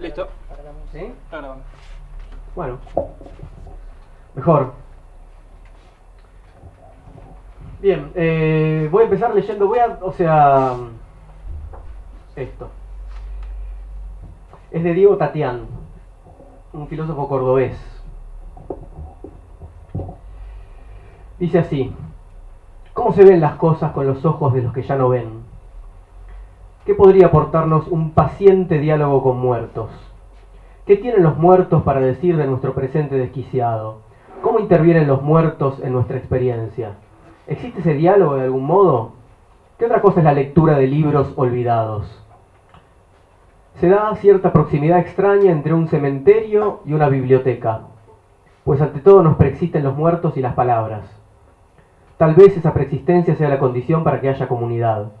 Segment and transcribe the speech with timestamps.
[0.00, 0.28] Listo.
[0.92, 0.98] ¿Sí?
[0.98, 1.64] Está grabando.
[2.54, 2.78] Bueno.
[4.34, 4.72] Mejor.
[7.80, 10.74] Bien, eh, voy a empezar leyendo, voy a, o sea,
[12.34, 12.70] esto.
[14.70, 15.66] Es de Diego Tatián,
[16.72, 17.76] un filósofo cordobés.
[21.38, 21.94] Dice así,
[22.94, 25.43] ¿cómo se ven las cosas con los ojos de los que ya no ven?
[26.84, 29.88] ¿Qué podría aportarnos un paciente diálogo con muertos?
[30.84, 34.00] ¿Qué tienen los muertos para decir de nuestro presente desquiciado?
[34.42, 36.96] ¿Cómo intervienen los muertos en nuestra experiencia?
[37.46, 39.12] ¿Existe ese diálogo de algún modo?
[39.78, 42.22] ¿Qué otra cosa es la lectura de libros olvidados?
[43.76, 47.80] Se da cierta proximidad extraña entre un cementerio y una biblioteca,
[48.62, 51.04] pues ante todo nos preexisten los muertos y las palabras.
[52.18, 55.12] Tal vez esa preexistencia sea la condición para que haya comunidad.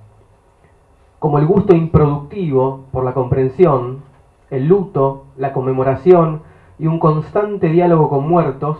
[1.24, 4.02] Como el gusto improductivo por la comprensión,
[4.50, 6.42] el luto, la conmemoración
[6.78, 8.76] y un constante diálogo con muertos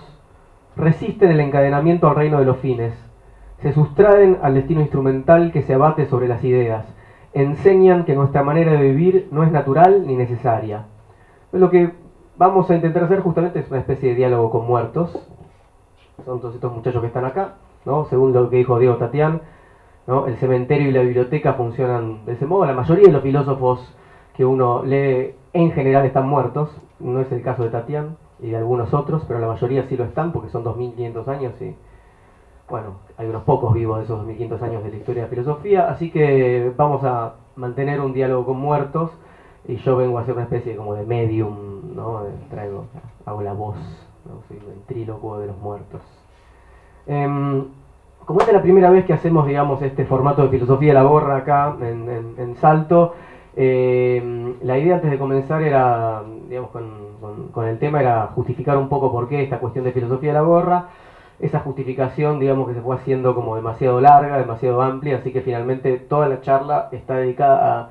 [0.77, 2.93] resisten el encadenamiento al reino de los fines,
[3.63, 6.85] se sustraen al destino instrumental que se abate sobre las ideas,
[7.33, 10.85] enseñan que nuestra manera de vivir no es natural ni necesaria.
[11.51, 11.95] Lo que
[12.37, 15.19] vamos a intentar hacer justamente es una especie de diálogo con muertos.
[16.27, 17.55] Son todos estos muchachos que están acá,
[17.87, 18.05] ¿no?
[18.11, 19.41] según lo que dijo Diego Tatián.
[20.07, 20.27] ¿No?
[20.27, 22.67] El cementerio y la biblioteca funcionan de ese modo.
[22.67, 23.95] La mayoría de los filósofos
[24.37, 26.71] que uno lee en general están muertos.
[27.01, 30.05] No es el caso de Tatián y de algunos otros, pero la mayoría sí lo
[30.05, 31.75] están porque son 2500 años y
[32.69, 35.89] bueno, hay unos pocos vivos de esos 2500 años de la historia de la filosofía,
[35.91, 39.11] así que vamos a mantener un diálogo con muertos
[39.69, 42.23] y yo vengo a hacer una especie como de medium, ¿no?
[42.51, 42.87] Traigo,
[43.27, 43.77] hago la voz,
[44.25, 44.43] ¿no?
[44.49, 44.59] soy
[45.05, 46.01] de los muertos.
[47.07, 47.67] Em,
[48.25, 51.05] como esta es la primera vez que hacemos, digamos, este formato de filosofía de la
[51.05, 53.15] borra acá en, Salto,
[53.57, 59.11] em, la idea antes de comenzar era, digamos, con, el tema era justificar un poco
[59.13, 60.89] por qué esta cuestión de filosofía de la borra
[61.41, 65.99] esa justificación, digamos que se fue haciendo como demasiado larga, demasiado amplia, así que finalmente
[65.99, 67.91] toda la charla está dedicada a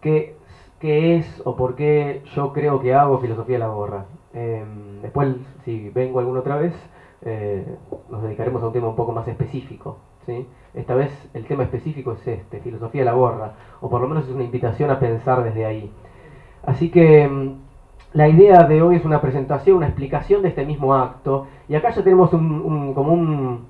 [0.00, 0.36] qué,
[0.80, 4.04] qué es o por qué yo creo que hago filosofía de la gorra.
[4.34, 6.74] Em, después, si vengo alguna otra vez,
[7.22, 7.64] eh,
[8.08, 9.98] nos dedicaremos a un tema un poco más específico.
[10.26, 10.46] ¿sí?
[10.74, 14.24] Esta vez el tema específico es este, filosofía de la gorra, o por lo menos
[14.24, 15.92] es una invitación a pensar desde ahí.
[16.64, 17.56] Así que em,
[18.12, 21.90] la idea de hoy es una presentación, una explicación de este mismo acto, y acá
[21.90, 23.66] ya tenemos un, como un,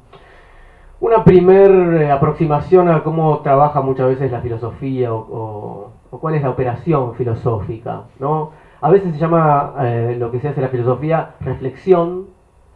[1.00, 6.50] una primer eh, aproximación a cómo trabaja muchas veces la filosofía o, cuál es la
[6.50, 8.04] operación filosófica.
[8.18, 8.50] ¿no?
[8.80, 12.26] A veces se llama eh, lo que se hace en la filosofía reflexión,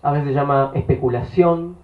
[0.05, 1.77] a veces se llama especulación.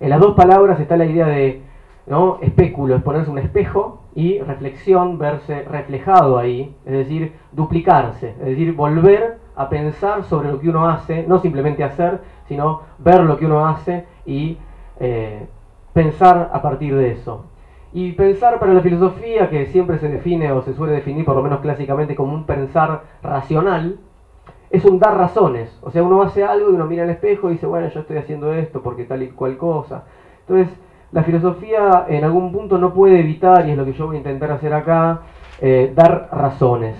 [0.00, 1.62] En las dos palabras está la idea de
[2.06, 2.38] ¿no?
[2.40, 8.74] Especulo es ponerse un espejo y reflexión, verse reflejado ahí, es decir, duplicarse, es decir,
[8.74, 13.46] volver a pensar sobre lo que uno hace, no simplemente hacer, sino ver lo que
[13.46, 14.58] uno hace y
[14.98, 15.46] eh,
[15.92, 17.44] pensar a partir de eso.
[17.92, 21.42] Y pensar para la filosofía, que siempre se define o se suele definir por lo
[21.42, 23.98] menos clásicamente como un pensar racional,
[24.72, 25.78] es un dar razones.
[25.82, 28.16] O sea, uno hace algo y uno mira al espejo y dice, bueno, yo estoy
[28.16, 30.04] haciendo esto porque tal y cual cosa.
[30.40, 30.74] Entonces,
[31.12, 34.20] la filosofía en algún punto no puede evitar, y es lo que yo voy a
[34.20, 35.20] intentar hacer acá,
[35.60, 36.96] eh, dar razones.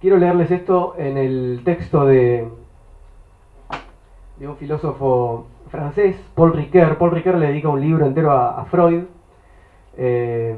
[0.00, 2.48] Quiero leerles esto en el texto de,
[4.38, 6.96] de un filósofo francés, Paul Ricoeur.
[6.96, 9.02] Paul Ricoeur le dedica un libro entero a, Freud.
[9.96, 10.56] Eh,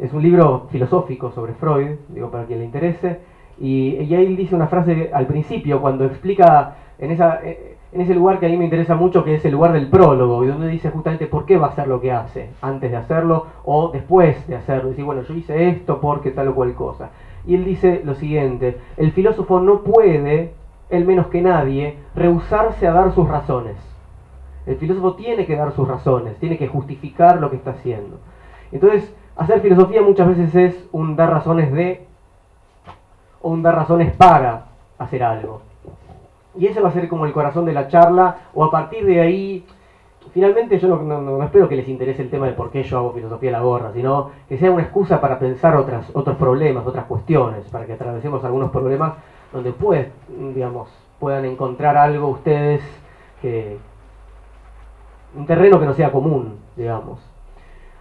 [0.00, 3.20] es un libro filosófico sobre Freud, digo para quien le interese.
[3.60, 8.14] Y, y ahí dice una frase al principio, cuando explica en esa, eh, en ese
[8.14, 10.68] lugar que a mí me interesa mucho, que es el lugar del prólogo, y donde
[10.68, 14.46] dice justamente por qué va a hacer lo que hace, antes de hacerlo o después
[14.48, 14.90] de hacerlo.
[14.90, 17.10] Dice, bueno, yo hice esto porque tal o cual cosa.
[17.46, 20.52] Y él dice lo siguiente, el filósofo no puede,
[20.88, 23.76] él menos que nadie, rehusarse a dar sus razones.
[24.66, 28.18] El filósofo tiene que dar sus razones, tiene que justificar lo que está haciendo.
[28.72, 32.06] Entonces, hacer filosofía muchas veces es un dar razones de
[33.42, 34.66] o un dar razones para
[34.98, 35.62] hacer algo.
[36.56, 39.20] Y ese va a ser como el corazón de la charla, o a partir de
[39.20, 39.64] ahí,
[40.32, 43.50] finalmente yo no, espero que les interese el tema de por qué yo hago filosofía
[43.50, 47.64] de la gorra, sino que sea una excusa para pensar otras, otros problemas, otras cuestiones,
[47.68, 49.14] para que atravesemos algunos problemas
[49.52, 50.88] donde pues, digamos,
[51.18, 52.82] puedan encontrar algo ustedes
[53.40, 53.78] que...
[55.36, 57.20] un terreno que no sea común, digamos.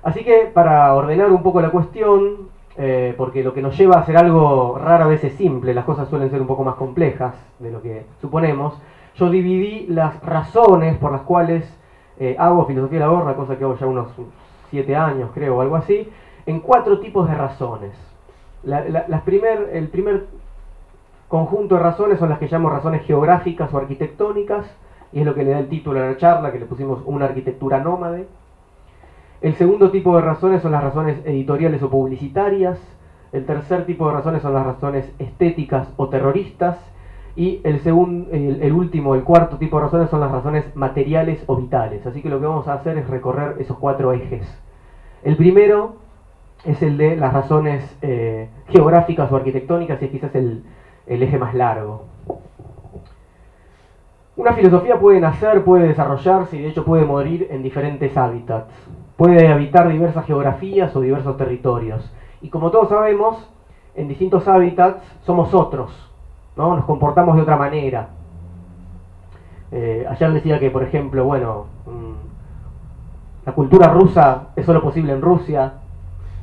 [0.01, 2.48] Así que para ordenar un poco la cuestión,
[2.81, 6.07] eh, porque lo que nos lleva a hacer algo rara vez es simple, las cosas
[6.07, 8.73] suelen ser un poco más complejas de lo que suponemos.
[9.15, 11.69] Yo dividí las razones por las cuales
[12.19, 14.07] eh, hago filosofía de la gorra, cosa que hago ya unos
[14.69, 16.09] siete años, creo, o algo así,
[16.45, 17.91] en cuatro tipos de razones.
[18.63, 20.27] el primer
[21.27, 24.65] conjunto de razones son las que llamo razones geográficas o arquitectónicas,
[25.11, 27.25] y es lo que le da el título a la charla, que le pusimos una
[27.25, 28.25] arquitectura nómade.
[29.41, 32.77] El segundo tipo de razones son las razones editoriales o publicitarias.
[33.31, 36.77] El tercer tipo de razones son las razones estéticas o terroristas.
[37.38, 41.56] Y el, segundo, el, último, el cuarto tipo de razones son las razones materiales o
[41.56, 42.06] vitales.
[42.06, 44.45] Así que lo que vamos a hacer es recorrer esos cuatro ejes.
[45.24, 45.95] El primero
[46.65, 50.63] es el de las razones eh, geográficas o arquitectónicas y es quizás el,
[51.07, 52.07] el eje más largo.
[54.35, 58.74] Una filosofía puede nacer, puede desarrollarse y de hecho puede morir en diferentes hábitats.
[59.19, 62.10] Puede habitar diversas geografías o diversos territorios.
[62.42, 63.36] Y como todos sabemos,
[63.94, 65.92] en distintos hábitats somos otros,
[66.56, 66.74] ¿no?
[66.74, 68.12] Nos comportamos de otra manera.
[69.74, 75.21] Eh, ayer decía que, por ejemplo, bueno, mm, la cultura rusa es solo posible en
[75.21, 75.74] Rusia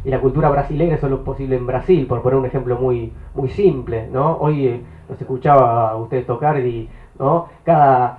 [0.04, 3.48] y la cultura brasileña es solo posible en Brasil, por poner un ejemplo muy, muy
[3.48, 4.36] simple, ¿no?
[4.36, 7.46] Hoy eh, nos escuchaba a ustedes tocar y, ¿no?
[7.64, 8.18] Cada,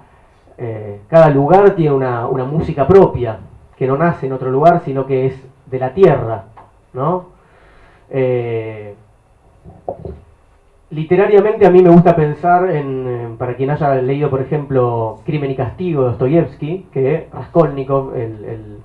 [0.57, 3.37] eh, cada lugar tiene una, una música propia,
[3.77, 6.45] que no nace en otro lugar, sino que es de la tierra,
[6.93, 7.27] ¿no?
[8.09, 8.95] Eh,
[10.89, 15.55] literariamente a mí me gusta pensar en, para quien haya leído, por ejemplo, Crimen y
[15.55, 18.77] Castigo de Dostoyevsky, que Raskolnikov, el,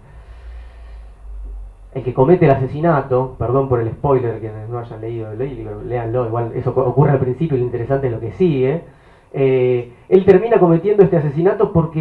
[1.95, 6.27] el, que comete el asesinato, perdón por el spoiler, que no hayan leído libro, léanlo,
[6.27, 8.83] igual eso ocurre al principio y lo interesante es lo que sigue.
[9.35, 12.01] Eh, él termina cometiendo este asesinato porque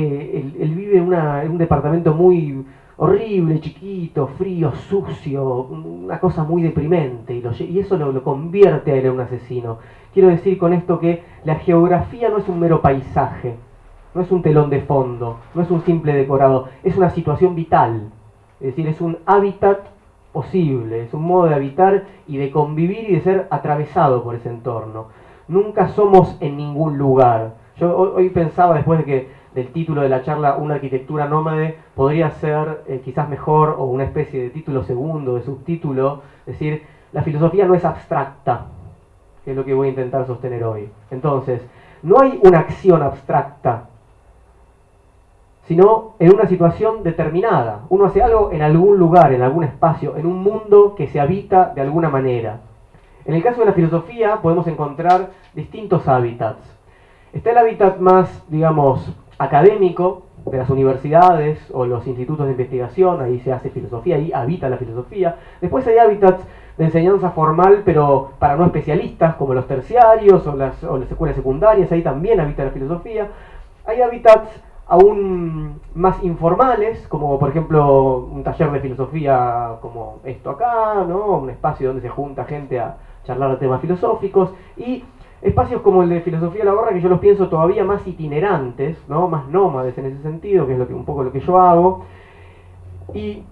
[0.59, 2.65] él, vive en un departamento muy
[3.01, 9.13] horrible, chiquito, frío, sucio, una cosa muy deprimente, y, eso lo, convierte a él en
[9.13, 9.79] un asesino.
[10.13, 13.55] Quiero decir con esto que la geografía no es un mero paisaje,
[14.13, 18.11] no es un telón de fondo, no es un simple decorado, es una situación vital,
[18.59, 19.79] es decir, es un hábitat
[20.31, 24.49] posible, es un modo de habitar y de convivir y de ser atravesado por ese
[24.49, 25.07] entorno.
[25.47, 27.55] Nunca somos en ningún lugar.
[27.77, 32.31] Yo hoy pensaba después de que del título de la charla Una arquitectura nómade podría
[32.31, 37.23] ser eh, quizás mejor o una especie de título segundo, de subtítulo, es decir, la
[37.23, 38.67] filosofía no es abstracta,
[39.43, 40.89] que es lo que voy a intentar sostener hoy.
[41.09, 41.61] Entonces,
[42.03, 43.89] no hay una acción abstracta,
[45.67, 47.81] sino en una situación determinada.
[47.89, 51.73] Uno hace algo en algún lugar, en algún espacio, en un mundo que se habita
[51.75, 52.61] de alguna manera.
[53.25, 56.59] En el caso de la filosofía podemos encontrar distintos hábitats.
[57.33, 63.39] Está el hábitat más, digamos, académico de las universidades o los institutos de investigación, ahí
[63.39, 65.37] se hace filosofía, ahí habita la filosofía.
[65.59, 66.43] Después hay hábitats
[66.77, 71.35] de enseñanza formal, pero para no especialistas, como los terciarios o las, o las escuelas
[71.35, 73.29] secundarias, ahí también habita la filosofía.
[73.85, 81.03] Hay hábitats aún más informales, como por ejemplo un taller de filosofía como esto acá,
[81.07, 81.37] ¿no?
[81.37, 85.03] un espacio donde se junta gente a charlar de temas filosóficos, y
[85.41, 88.97] Espacios como el de Filosofía de la Gorra, que yo los pienso todavía más itinerantes,
[89.07, 89.27] ¿no?
[89.27, 92.05] más nómades en ese sentido, que es lo que, un poco lo que yo hago.
[93.13, 93.43] Y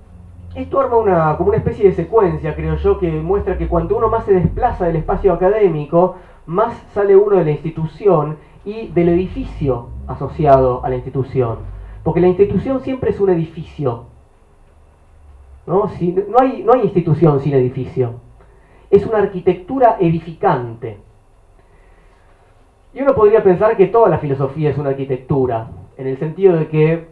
[0.56, 4.08] esto arma una, como una especie de secuencia, creo yo, que muestra que cuanto uno
[4.08, 6.16] más se desplaza del espacio académico,
[6.46, 11.58] más sale uno de la institución y del edificio asociado a la institución.
[12.04, 14.06] Porque la institución siempre es un edificio.
[15.66, 15.90] ¿no?
[16.30, 18.14] No, hay, no hay institución sin edificio.
[18.90, 20.98] Es una arquitectura edificante.
[22.94, 26.68] Y uno podría pensar que toda la filosofía es una arquitectura, en el sentido de
[26.68, 27.08] que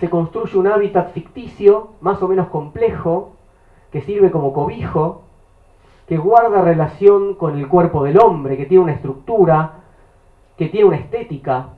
[0.00, 3.32] se construye un hábitat ficticio, más o menos complejo,
[3.92, 5.22] que sirve como cobijo,
[6.08, 9.74] que guarda relación con el cuerpo del hombre, que tiene una estructura,
[10.56, 11.68] que tiene una estética.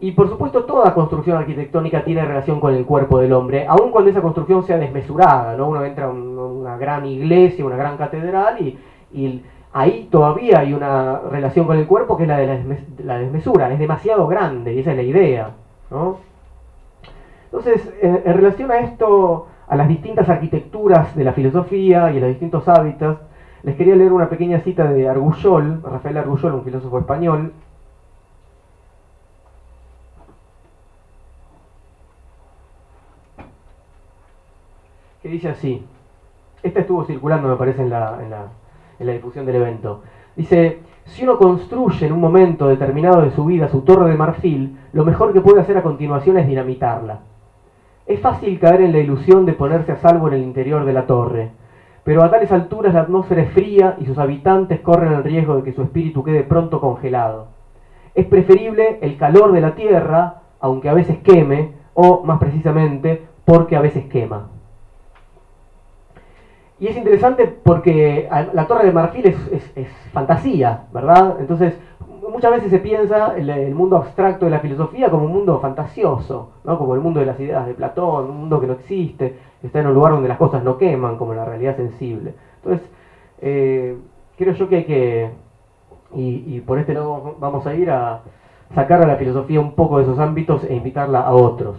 [0.00, 4.10] Y por supuesto toda construcción arquitectónica tiene relación con el cuerpo del hombre, aun cuando
[4.10, 5.68] esa construcción sea desmesurada, ¿no?
[5.68, 8.78] Uno entra a una gran iglesia, una gran catedral y,
[9.12, 9.42] y
[9.72, 12.46] ahí todavía hay una relación con el cuerpo que es la de
[13.04, 15.50] la, desmesura, es demasiado grande, y esa es la idea.
[17.46, 22.28] Entonces, en, relación a esto, a las distintas arquitecturas de la filosofía y a los
[22.30, 23.20] distintos hábitats,
[23.62, 27.52] les quería leer una pequeña cita de Argullol, Rafael Argullol, un filósofo español,
[35.22, 35.86] que dice así,
[36.64, 38.48] esta estuvo circulando me parece en la
[39.10, 40.02] difusión del evento.
[40.36, 44.78] Dice, si uno construye en un momento determinado de su vida su torre de marfil,
[44.92, 47.20] lo mejor que puede hacer a continuación es dinamitarla.
[48.06, 51.06] Es fácil caer en la ilusión de ponerse a salvo en el interior de la
[51.06, 51.50] torre,
[52.04, 55.62] pero a tales alturas la atmósfera es fría y sus habitantes corren el riesgo de
[55.62, 57.48] que su espíritu quede pronto congelado.
[58.14, 63.76] Es preferible el calor de la tierra, aunque a veces queme, o más precisamente, porque
[63.76, 64.51] a veces quema.
[66.82, 71.36] Y es interesante porque la Torre de Marfil es, fantasía, ¿verdad?
[71.38, 71.78] Entonces,
[72.28, 76.54] muchas veces se piensa el, el, mundo abstracto de la filosofía como un mundo fantasioso,
[76.64, 76.78] ¿no?
[76.78, 79.78] como el mundo de las ideas de Platón, un mundo que no existe, que está
[79.78, 82.34] en un lugar donde las cosas no queman, como la realidad sensible.
[82.56, 82.90] Entonces,
[83.40, 83.96] eh,
[84.36, 85.30] creo yo que hay que,
[86.16, 88.22] y, y por este lado vamos a ir a
[88.74, 91.76] sacar a la filosofía un poco de esos ámbitos e invitarla a otros.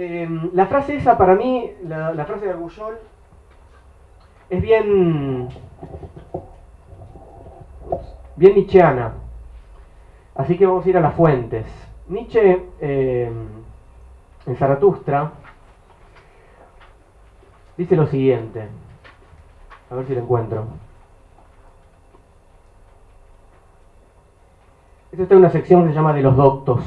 [0.00, 2.98] Em, la frase esa para mí, la, frase de Argullol,
[4.48, 5.48] es bien,
[8.36, 9.14] bien nietzscheana.
[10.36, 11.66] Así que vamos a ir a las fuentes.
[12.06, 13.48] Nietzsche, em,
[14.46, 15.32] en Zaratustra,
[17.76, 18.68] dice lo siguiente.
[19.90, 20.64] A ver si lo encuentro.
[25.10, 26.84] Esta está en una sección que se llama de los doctos.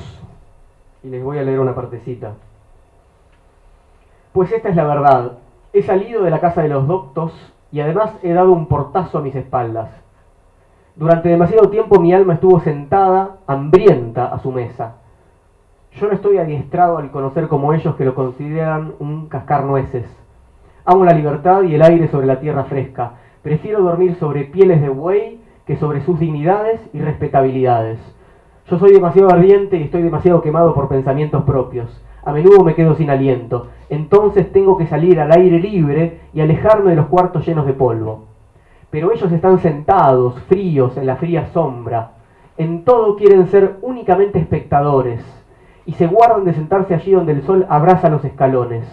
[1.04, 2.36] Y les voy a leer una partecita.
[4.34, 5.34] Pues esta es la verdad.
[5.74, 7.34] He salido de la casa de los doctos
[7.72, 9.90] y además he dado un portazo a mis espaldas.
[10.96, 14.96] Durante demasiado tiempo mi alma estuvo sentada, hambrienta, a su mesa.
[15.94, 20.06] Yo no estoy adiestrado al conocer como ellos que lo consideran un cascar nueces.
[20.86, 23.14] Amo la libertad y el aire sobre la tierra fresca.
[23.42, 28.00] Prefiero dormir sobre pieles de buey que sobre sus dignidades y respetabilidades.
[28.68, 32.02] Yo soy demasiado ardiente y estoy demasiado quemado por pensamientos propios.
[32.24, 33.68] A menudo me quedo sin aliento.
[33.90, 38.26] Entonces tengo que salir al aire libre y alejarme de los cuartos llenos de polvo.
[38.90, 42.12] Pero ellos están sentados, fríos, en la fría sombra.
[42.58, 45.24] En todo quieren ser únicamente espectadores
[45.86, 48.86] y se guardan de sentarse allí donde el sol abraza los escalones.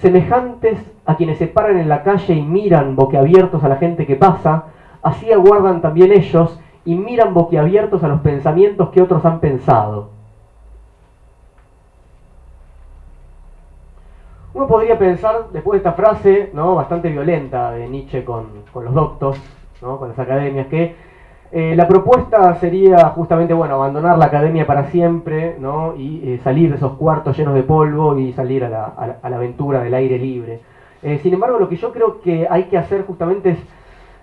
[0.00, 4.16] Semejantes a quienes se paran en la calle y miran boquiabiertos a la gente que
[4.16, 4.64] pasa,
[5.02, 10.15] así aguardan también ellos y miran boquiabiertos a los pensamientos que otros han pensado.
[14.56, 16.76] Uno podría pensar, después de esta frase, ¿no?
[16.76, 19.38] bastante violenta de Nietzsche con, los doctos,
[19.82, 19.98] ¿no?
[19.98, 20.94] con las academias, que
[21.52, 25.94] eh, la propuesta sería justamente, bueno, abandonar la academia para siempre, ¿no?
[25.94, 29.92] Y eh, salir de esos cuartos llenos de polvo y salir a la, aventura del
[29.92, 30.60] aire libre.
[31.02, 33.58] Eh, sin embargo, lo que yo creo que hay que hacer justamente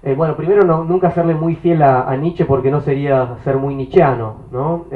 [0.02, 3.58] es, bueno, primero no, nunca serle muy fiel a, a, Nietzsche porque no sería ser
[3.58, 4.88] muy nietzscheano, ¿no?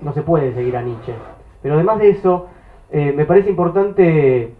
[0.00, 1.14] no se puede seguir a Nietzsche.
[1.62, 2.48] Pero además de eso,
[2.96, 4.54] eh, me parece importante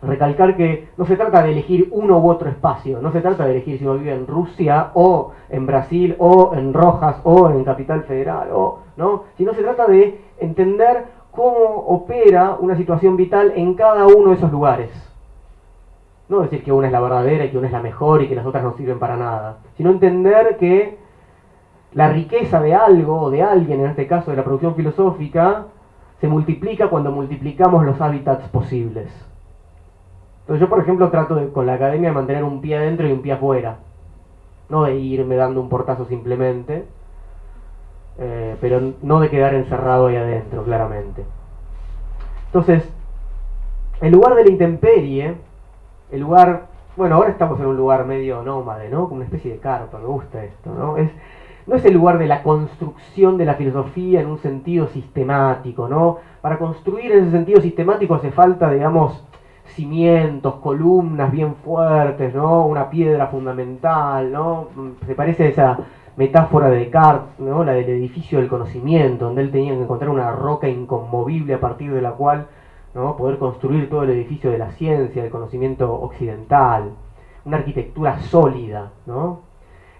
[0.00, 3.50] recalcar que no se trata de elegir uno u otro espacio, no se trata de
[3.50, 8.04] elegir si uno vive en Rusia o en Brasil o en Rojas o en Capital
[8.04, 9.24] Federal, o, ¿no?
[9.36, 14.50] sino se trata de entender cómo opera una situación vital en cada uno de esos
[14.50, 14.90] lugares.
[16.30, 18.36] No decir que una es la verdadera y que una es la mejor y que
[18.36, 20.96] las otras no sirven para nada, sino entender que
[21.92, 25.66] la riqueza de algo o de alguien, en este caso de la producción filosófica,
[26.20, 29.08] se multiplica cuando multiplicamos los hábitats posibles.
[30.40, 33.22] Entonces yo, por ejemplo, trato con la academia de mantener un pie adentro y un
[33.22, 33.78] pie afuera.
[34.68, 36.86] No de irme dando un portazo simplemente,
[38.18, 41.24] eh, pero no de quedar encerrado ahí adentro, claramente.
[42.46, 42.88] Entonces,
[44.00, 45.36] el lugar de la intemperie,
[46.10, 49.04] el lugar, bueno, ahora estamos en un lugar medio nómade, ¿no?
[49.04, 50.96] Como una especie de carpa, me gusta esto, ¿no?
[50.96, 51.10] Es,
[51.66, 56.18] no es el lugar de la construcción de la filosofía en un sentido sistemático, ¿no?
[56.40, 59.22] Para construir ese sentido sistemático hace falta, digamos,
[59.74, 62.66] cimientos, columnas bien fuertes, ¿no?
[62.66, 64.68] Una piedra fundamental, ¿no?
[65.06, 65.78] Se parece a esa
[66.16, 67.64] metáfora de Descartes, ¿no?
[67.64, 71.92] La del edificio del conocimiento, donde él tenía que encontrar una roca inconmovible a partir
[71.92, 72.46] de la cual,
[72.94, 73.16] ¿no?
[73.16, 76.90] Poder construir todo el edificio de la ciencia, del conocimiento occidental,
[77.44, 79.49] una arquitectura sólida, ¿no?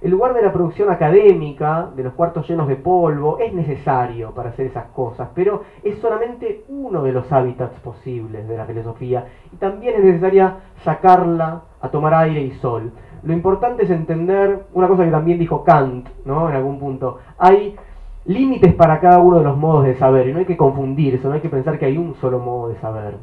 [0.03, 4.49] El lugar de la producción académica, de los cuartos llenos de polvo, es necesario para
[4.49, 9.57] hacer esas cosas, pero es solamente uno de los hábitats posibles de la filosofía y
[9.57, 12.93] también es necesaria sacarla a tomar aire y sol.
[13.23, 16.49] Lo importante es entender una cosa que también dijo Kant, ¿no?
[16.49, 17.19] En algún punto.
[17.37, 17.77] Hay
[18.25, 21.35] límites para cada uno de los modos de saber y no hay que confundirse, no
[21.35, 23.17] hay que pensar que hay un solo modo de saber.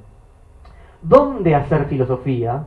[1.02, 2.66] ¿Dónde hacer filosofía?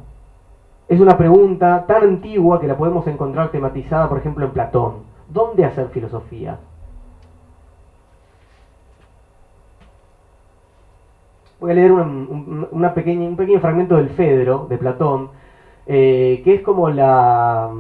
[0.90, 4.94] Es una pregunta tan antigua que la podemos encontrar tematizada, por ejemplo, en Platón.
[5.28, 6.58] ¿Dónde hacer filosofía?
[11.60, 15.28] Voy a leer un pequeño fragmento del Fedro, de Platón,
[15.86, 17.70] eh, que es como la,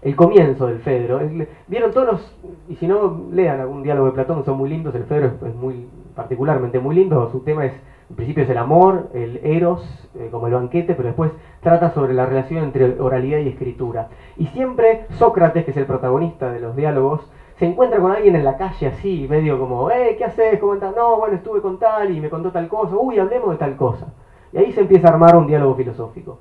[0.00, 1.20] el comienzo del Fedro.
[1.66, 2.36] Vieron todos los,
[2.68, 5.88] y si no, lean algún diálogo de Platón, son muy lindos, el Fedro es muy
[6.14, 7.72] particularmente muy lindo, su tema es
[8.10, 12.14] en principio es el amor, el eros, eh, como el banquete, pero después trata sobre
[12.14, 14.08] la relación entre oralidad y escritura.
[14.36, 18.44] Y siempre Sócrates, que es el protagonista de los diálogos, se encuentra con alguien en
[18.44, 20.58] la calle así, medio como, eh, ¿qué haces?
[20.58, 20.94] ¿Cómo estás?
[20.96, 24.06] No, bueno, estuve con tal y me contó tal cosa, uy, hablemos de tal cosa.
[24.52, 26.38] Y ahí se empieza a armar un diálogo filosófico.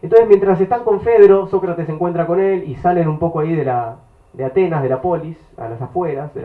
[0.00, 3.54] Entonces, mientras están con Fedro, Sócrates se encuentra con él y salen un poco ahí
[3.54, 3.96] de, la,
[4.32, 6.40] de Atenas, de la polis, a las afueras, de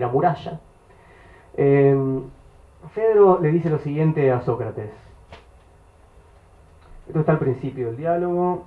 [0.00, 0.60] la, muralla.
[1.56, 1.96] Eh,
[2.88, 4.90] Fedro le dice lo siguiente a Sócrates.
[7.06, 8.64] Esto está al principio del diálogo.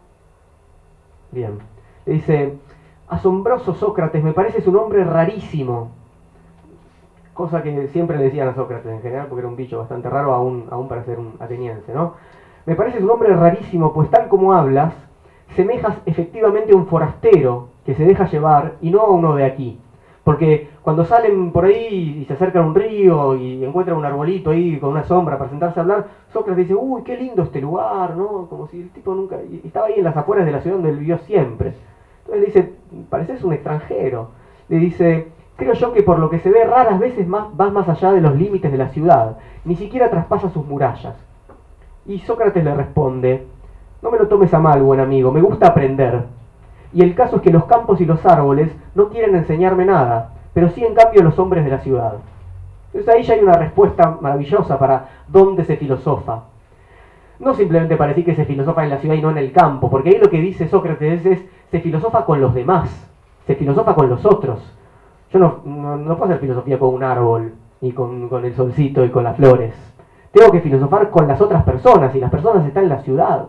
[1.31, 1.59] Bien.
[2.05, 2.57] Le dice,
[3.07, 5.91] asombroso Sócrates, me parece un hombre rarísimo.
[7.33, 10.33] Cosa que siempre le decían a Sócrates en general, porque era un bicho bastante raro
[10.33, 12.13] aún, aún para ser un ateniense, ¿no?
[12.65, 14.93] Me parece un hombre rarísimo, pues tal como hablas,
[15.55, 19.79] semejas efectivamente a un forastero que se deja llevar y no a uno de aquí.
[20.23, 24.49] Porque cuando salen por ahí y se acercan a un río y encuentran un arbolito
[24.49, 28.17] ahí con una sombra para sentarse a hablar, Sócrates dice, uy, qué lindo este lugar,
[28.17, 28.47] ¿no?
[28.49, 29.37] Como si el tipo nunca...
[29.63, 31.73] estaba ahí en las afueras de la ciudad donde él vivió siempre.
[32.19, 32.73] Entonces le dice,
[33.09, 34.31] pareces un extranjero.
[34.67, 37.87] Le dice, creo yo que por lo que se ve raras veces más, vas más
[37.87, 41.15] allá de los límites de la ciudad, ni siquiera traspasa sus murallas.
[42.05, 43.47] Y Sócrates le responde,
[44.01, 46.25] no me lo tomes a mal, buen amigo, me gusta aprender.
[46.91, 50.69] Y el caso es que los campos y los árboles no quieren enseñarme nada, pero
[50.69, 52.15] sí en cambio los hombres de la ciudad.
[52.87, 56.43] Entonces ahí ya hay una respuesta maravillosa para dónde se filosofa.
[57.39, 59.89] No simplemente para decir que se filosofa en la ciudad y no en el campo,
[59.89, 62.89] porque ahí lo que dice Sócrates es, se filosofa con los demás,
[63.47, 64.59] se filosofa con los otros.
[65.31, 69.23] Yo no, puedo hacer filosofía con un árbol, y con, con el solcito y con
[69.23, 69.73] las flores.
[70.31, 73.47] Tengo que filosofar con las otras personas, y las personas están en la ciudad.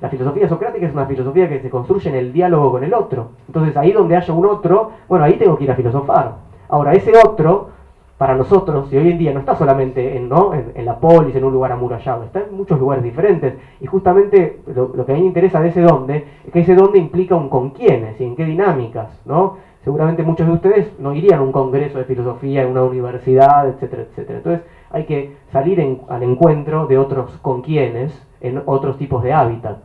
[0.00, 3.30] La filosofía socrática es una filosofía que se construye en el diálogo con el otro.
[3.48, 6.36] Entonces ahí donde haya un otro, bueno, ahí tengo que ir a filosofar.
[6.68, 7.70] Ahora, ese otro,
[8.16, 10.52] para nosotros, y hoy en día no está solamente en, ¿no?
[10.54, 13.54] en, la polis, en un lugar amurallado, está en muchos lugares diferentes.
[13.80, 16.98] Y justamente lo, que a mí me interesa de ese dónde es que ese dónde
[16.98, 19.08] implica un con quiénes y en qué dinámicas.
[19.24, 19.56] ¿no?
[19.82, 24.02] Seguramente muchos de ustedes no irían a un congreso de filosofía en una universidad, etcétera,
[24.02, 24.38] etcétera.
[24.38, 29.82] Entonces hay que salir al encuentro de otros con quiénes en otros tipos de hábitats.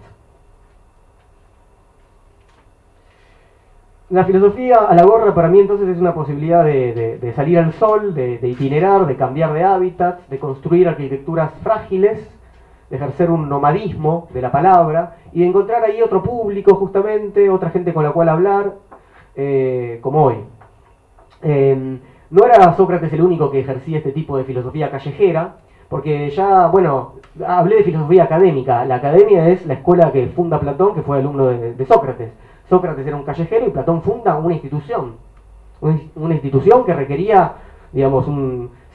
[4.10, 8.13] La filosofía a la gorra para mí entonces es una posibilidad de, salir al sol,
[8.13, 12.19] de, itinerar, de cambiar de hábitat, de construir arquitecturas frágiles,
[12.91, 17.71] de ejercer un nomadismo de la palabra y de encontrar ahí otro público justamente, otra
[17.71, 18.73] gente con la cual hablar,
[19.36, 20.36] eh, como hoy.
[21.41, 21.99] Em,
[22.34, 27.13] no era Sócrates el único que ejercía este tipo de filosofía callejera, porque ya, bueno,
[27.46, 28.84] hablé de filosofía académica.
[28.86, 32.32] La academia es la escuela que funda Platón, que fue alumno de, Sócrates.
[32.67, 35.17] Sócrates era un callejero y Platón funda una institución.
[35.80, 37.54] Una institución que requería,
[37.91, 38.26] digamos,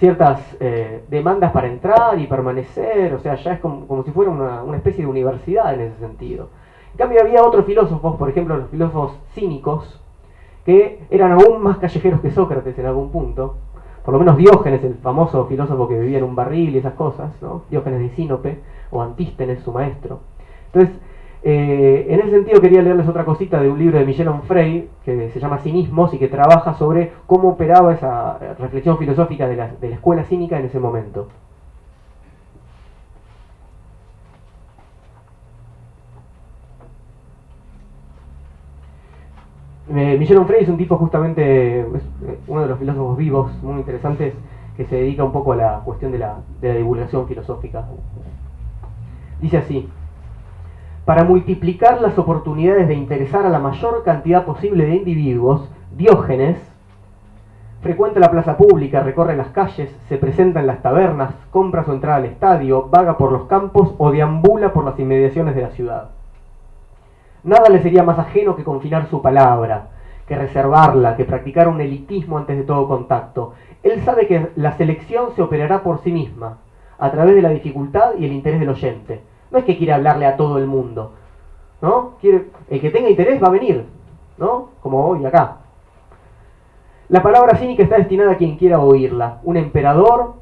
[0.00, 3.14] ciertas eh, demandas para entrar y permanecer.
[3.14, 6.48] O sea, ya es como, si fuera una, especie de universidad en ese sentido.
[6.90, 10.00] En cambio, había otros filósofos, por ejemplo, los filósofos cínicos,
[10.68, 13.54] que eran aún más callejeros que Sócrates en algún punto
[14.04, 17.30] por lo menos Diógenes, el famoso filósofo que vivía en un barril y esas cosas,
[17.40, 17.62] ¿no?
[17.70, 18.58] Diógenes de Sinope,
[18.90, 20.20] o Antístenes, su maestro.
[20.72, 20.94] Entonces,
[21.42, 25.30] eh, en ese sentido quería leerles otra cosita de un libro de Michel Onfray, que
[25.30, 29.88] se llama Cinismos, y que trabaja sobre cómo operaba esa reflexión filosófica de la, de
[29.88, 31.28] la escuela cínica en ese momento.
[39.90, 41.86] Eh, Michel Onfray es un tipo justamente, eh,
[42.46, 44.34] uno de los filósofos vivos muy interesantes
[44.76, 47.86] que se dedica un poco a la cuestión de la, de la divulgación filosófica.
[49.40, 49.88] Dice así,
[51.04, 56.58] para multiplicar las oportunidades de interesar a la mayor cantidad posible de individuos, Diógenes
[57.80, 62.16] frecuenta la plaza pública, recorre las calles, se presenta en las tabernas, compra su entrada
[62.16, 66.10] al estadio, vaga por los campos o deambula por las inmediaciones de la ciudad.
[67.48, 69.88] Nada le sería más ajeno que confinar su palabra,
[70.26, 73.54] que reservarla, que practicar un elitismo antes de todo contacto.
[73.82, 76.58] Él sabe que la selección se operará por sí misma,
[76.98, 79.22] a través de la dificultad y el interés del oyente.
[79.50, 81.12] No es que quiere hablarle a todo el mundo,
[81.80, 82.16] ¿no?
[82.20, 83.86] Quiere, el que tenga interés va a venir,
[84.36, 84.68] ¿no?
[84.82, 85.56] Como hoy acá.
[87.08, 89.38] La palabra cínica está destinada a quien quiera oírla.
[89.44, 90.34] Un emperador,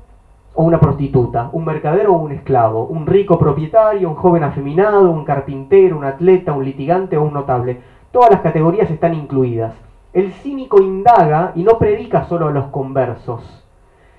[0.57, 5.25] o una prostituta, un mercader o un esclavo, un rico propietario, un joven afeminado, un
[5.25, 7.81] carpintero, un atleta, un litigante o un notable.
[8.11, 9.75] Todas las categorías están incluidas.
[10.15, 13.65] El cínico indaga y no predica solo a los conversos.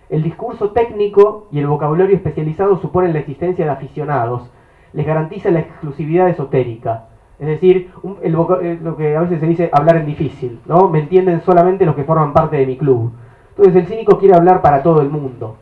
[0.10, 4.48] El discurso técnico y el vocabulario especializado suponen la existencia de aficionados.
[4.94, 7.06] Les garantiza la exclusividad esotérica.
[7.40, 10.88] Es decir, eh, lo que a veces se dice hablar en difícil, ¿no?
[10.88, 13.12] Me entienden solamente los que forman parte de mi club.
[13.50, 15.56] Entonces el cínico quiere hablar para todo el mundo.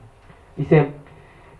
[0.57, 0.91] Dice,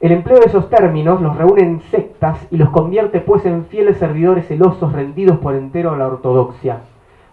[0.02, 3.98] el empleo de esos términos los reúne en sectas y los convierte pues en fieles
[3.98, 6.80] servidores celosos rendidos por entero a la ortodoxia.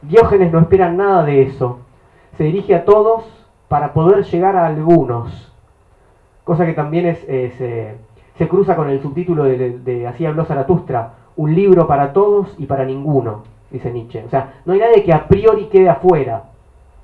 [0.02, 1.80] Diógenes no espera nada de eso.
[2.36, 3.24] se dirige a todos
[3.68, 5.52] para poder llegar a algunos.
[6.44, 7.96] Cosa que también es, eh,
[8.36, 12.66] se, cruza con el subtítulo de, de Así habló Zaratustra, un libro para todos y
[12.66, 14.24] para ninguno, dice Nietzsche.
[14.24, 16.44] O sea, no hay nadie que a priori quede afuera,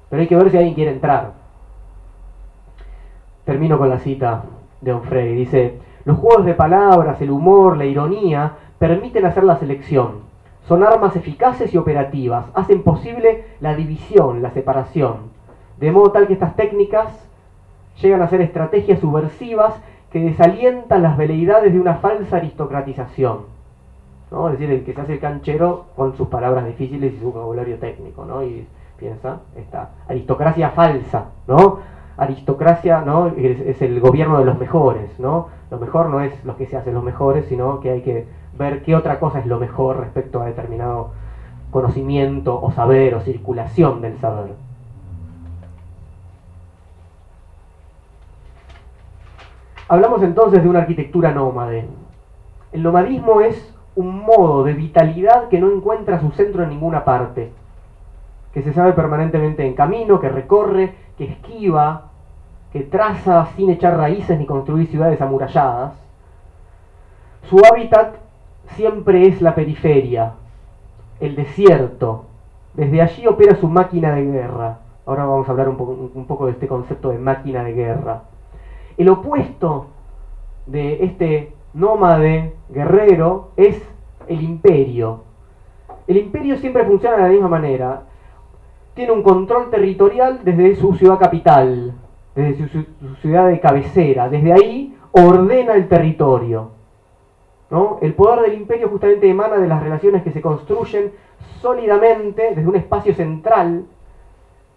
[0.09, 1.38] pero hay que ver si alguien quiere entrar.
[3.49, 4.43] Termino con la cita
[4.83, 5.35] de Onfray.
[5.35, 10.17] Dice, los juegos de palabras, el humor, la ironía, permiten hacer la selección.
[10.67, 12.45] Son armas eficaces y operativas.
[12.53, 15.31] Hacen posible la división, la separación.
[15.81, 17.27] De modo tal que estas técnicas
[18.03, 19.81] llegan a ser estrategias subversivas
[20.13, 23.47] que desalientan las veleidades de una falsa aristocratización.
[24.31, 24.51] ¿no?
[24.51, 27.79] Es decir, el que se hace el canchero con sus palabras difíciles y su vocabulario
[27.79, 28.43] técnico, ¿no?
[28.43, 28.67] Y
[28.99, 31.79] piensa, esta aristocracia falsa, ¿no?
[32.19, 33.29] Aristocracia, ¿no?
[33.29, 35.49] Es, el gobierno de los mejores, ¿no?
[35.71, 38.27] Lo mejor no es lo que se hace los mejores, sino que hay que
[38.59, 41.13] ver qué otra cosa es lo mejor respecto a determinado
[41.71, 44.55] conocimiento o saber o circulación del saber.
[49.89, 51.87] Hablamos entonces de una arquitectura nómade.
[52.73, 57.53] El nomadismo es un modo de vitalidad que no encuentra su centro en ninguna parte,
[58.53, 62.08] que se sabe permanentemente en camino, que recorre, que esquiva,
[62.73, 65.93] que traza sin echar raíces ni construir ciudades amuralladas.
[67.49, 68.17] Su hábitat
[68.77, 70.35] siempre es la periferia,
[71.21, 72.27] el desierto.
[72.75, 74.79] Desde allí opera su máquina de guerra.
[75.07, 78.23] Ahora vamos a hablar un poco, un poco de este concepto de máquina de guerra.
[78.99, 79.87] El opuesto
[80.67, 83.81] de este nómade, guerrero, es
[84.27, 85.23] el imperio.
[86.07, 88.03] El imperio siempre funciona de la misma manera.
[88.95, 91.95] Tiene un control territorial desde su ciudad capital,
[92.42, 92.85] desde su,
[93.20, 94.29] ciudad de cabecera.
[94.29, 96.70] Desde ahí ordena el territorio.
[97.70, 97.98] ¿no?
[98.01, 101.12] El poder del imperio justamente emana de las relaciones que se construyen
[101.61, 103.85] sólidamente desde un espacio central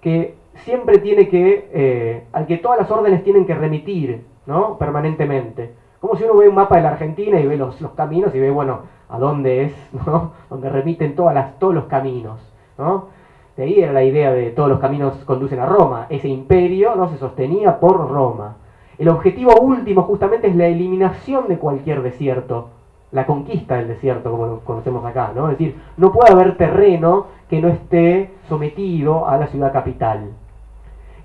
[0.02, 4.78] que siempre tiene que, eh, al que todas las órdenes tienen que remitir ¿no?
[4.78, 5.74] permanentemente.
[6.00, 8.40] Como si uno ve un mapa de la Argentina y ve los, los caminos y
[8.40, 9.74] ve, bueno, a dónde es,
[10.06, 10.32] ¿no?
[10.50, 12.40] Donde remiten todas las, todos los caminos,
[12.80, 13.10] ¿no?
[13.58, 16.08] De ahí era la idea de todos los caminos conducen a Roma.
[16.10, 18.56] Ese imperio no se sostenía por Roma.
[18.98, 22.70] El objetivo último justamente es la eliminación de cualquier desierto,
[23.12, 25.50] la conquista del desierto, como lo conocemos acá, ¿no?
[25.50, 30.32] Es decir, no puede haber terreno que no esté sometido a la ciudad capital.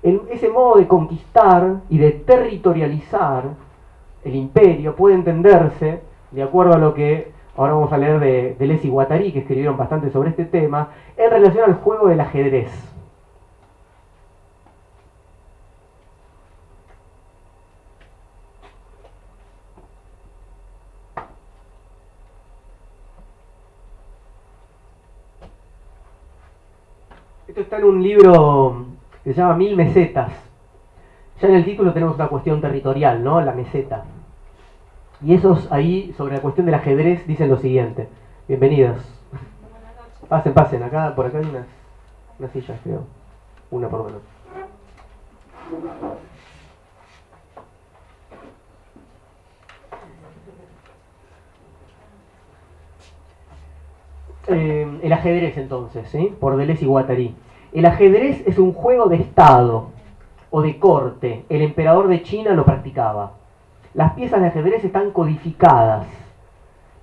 [0.01, 3.43] ese modo de conquistar y de territorializar
[4.23, 8.87] el imperio puede entenderse, de acuerdo a lo que ahora vamos a leer de Deleuze
[8.87, 12.71] y Guattari, que escribieron bastante sobre este tema, en relación al juego del ajedrez.
[27.47, 28.85] Esto está en un libro
[29.23, 30.31] que se llama Mil Mesetas.
[31.41, 33.41] Ya en el título tenemos una cuestión territorial, ¿no?
[33.41, 34.05] La meseta.
[35.21, 38.07] Y esos ahí, sobre la cuestión del ajedrez, dicen lo siguiente.
[38.47, 38.99] Bienvenidos.
[40.29, 40.83] Pasen, pasen.
[40.83, 41.65] Acá, por acá hay unas,
[42.37, 43.03] unas sillas, creo.
[43.71, 44.21] Una por menos.
[54.49, 56.33] Eh, el ajedrez entonces, ¿sí?
[56.39, 57.35] por Deleuze y Guattari.
[57.73, 59.89] El ajedrez es un juego de Estado
[60.51, 61.43] o de corte.
[61.49, 63.33] El emperador de China lo practicaba.
[63.93, 66.07] Las piezas de ajedrez están codificadas,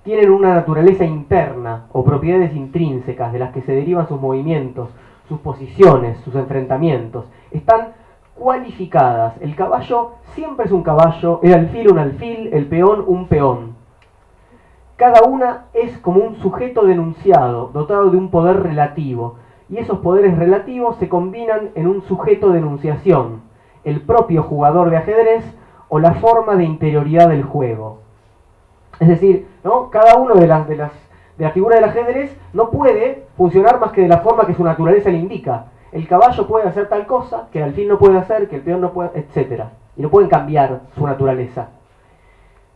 [0.03, 4.89] tienen una naturaleza interna o propiedades intrínsecas de las que se derivan sus movimientos,
[5.27, 7.25] sus posiciones, sus enfrentamientos.
[7.49, 7.93] Están
[8.35, 9.33] cualificadas.
[9.41, 13.75] El caballo siempre es un caballo, el alfil un alfil, el peón un peón.
[14.95, 19.37] Cada una es como un sujeto denunciado, dotado de un poder relativo,
[19.69, 23.41] y esos poderes relativos se combinan en un sujeto de enunciación,
[23.83, 25.43] el propio jugador de ajedrez
[25.89, 27.99] o la forma de interioridad del juego.
[28.99, 29.89] Es decir, ¿no?
[29.89, 30.91] cada uno de las, de las
[31.37, 34.63] de la figura del ajedrez no puede funcionar más que de la forma que su
[34.63, 35.65] naturaleza le indica.
[35.91, 38.81] El caballo puede hacer tal cosa, que el alfil no puede hacer, que el peón
[38.81, 39.63] no puede, etc.
[39.97, 41.69] Y no pueden cambiar su naturaleza.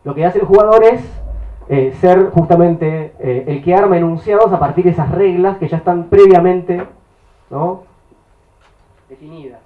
[0.04, 1.02] Lo que hace el jugador es
[1.68, 5.76] eh, ser justamente eh, el que arma enunciados a partir de esas reglas que ya
[5.76, 6.82] están previamente
[7.50, 7.82] ¿no?
[9.08, 9.60] definidas.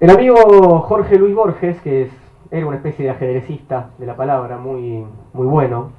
[0.00, 2.10] El amigo Jorge Luis Borges, que es,
[2.52, 5.90] era una especie de ajedrecista de la palabra, muy, muy bueno,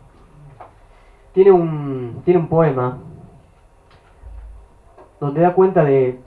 [1.33, 2.97] tiene un, tiene un poema
[5.19, 6.17] donde da cuenta de,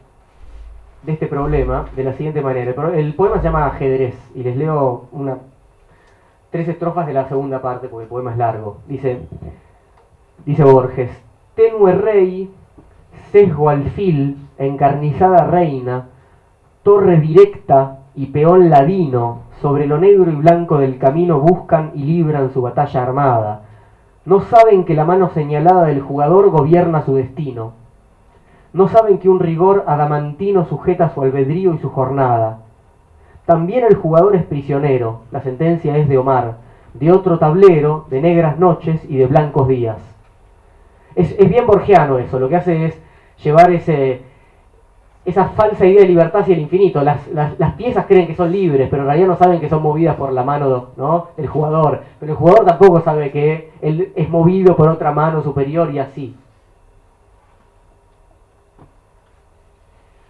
[1.07, 2.75] este problema de la siguiente manera.
[2.95, 5.39] El, poema se llama Ajedrez y les leo una,
[6.51, 8.81] tres estrofas de la segunda parte porque el poema es largo.
[8.87, 9.21] Dice,
[10.45, 11.11] dice Borges,
[11.55, 12.51] tenue rey,
[13.31, 16.09] sesgo alfil, encarnizada reina,
[16.83, 22.53] torre directa y peón ladino, sobre lo negro y blanco del camino buscan y libran
[22.53, 23.63] su batalla armada.
[24.25, 27.73] No saben que la mano señalada del jugador gobierna su destino.
[28.73, 32.59] No saben que un rigor adamantino sujeta su albedrío y su jornada.
[33.47, 36.57] También el jugador es prisionero, la sentencia es de Omar,
[36.95, 39.99] de otro tablero, de negras noches y de blancos días.
[41.15, 43.03] Es, es bien borgiano eso, lo que hace es
[43.43, 44.23] llevar ese,
[45.25, 47.03] esa falsa idea de libertad hacia el infinito.
[47.03, 50.17] Las, las, piezas creen que son libres, pero en realidad no saben que son movidas
[50.17, 51.29] por la mano ¿no?
[51.37, 52.03] del jugador.
[52.19, 56.37] Pero el jugador tampoco sabe que él es movido por otra mano superior y así.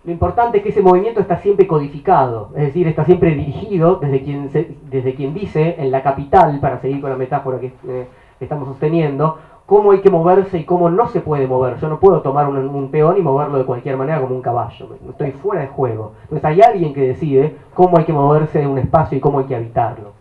[0.05, 4.23] Lo importante es que ese movimiento está siempre codificado, es decir, está siempre dirigido desde
[4.23, 4.51] quien,
[4.91, 8.09] desde quien dice en la capital, para seguir con la metáfora que eh,
[8.41, 9.39] estamos sosteniendo,
[9.73, 11.79] cómo hay que moverse y cómo no se puede mover.
[11.79, 14.99] Yo no puedo tomar un, peón y moverlo de cualquier manera como un caballo.
[15.09, 16.13] Estoy fuera de juego.
[16.25, 19.47] Entonces hay alguien que decide cómo hay que moverse en un espacio y cómo hay
[19.47, 20.13] que habitarlo.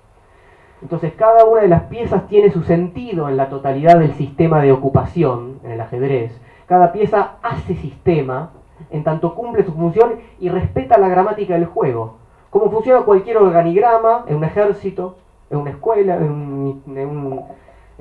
[0.82, 4.72] Entonces cada una de las piezas tiene su sentido en la totalidad del sistema de
[4.72, 6.32] ocupación en el ajedrez.
[6.66, 8.52] Cada pieza hace sistema
[8.90, 12.20] en tanto cumple su función y respeta la gramática del juego.
[12.52, 15.18] Como funciona cualquier organigrama en un ejército,
[15.50, 17.44] en una escuela, en un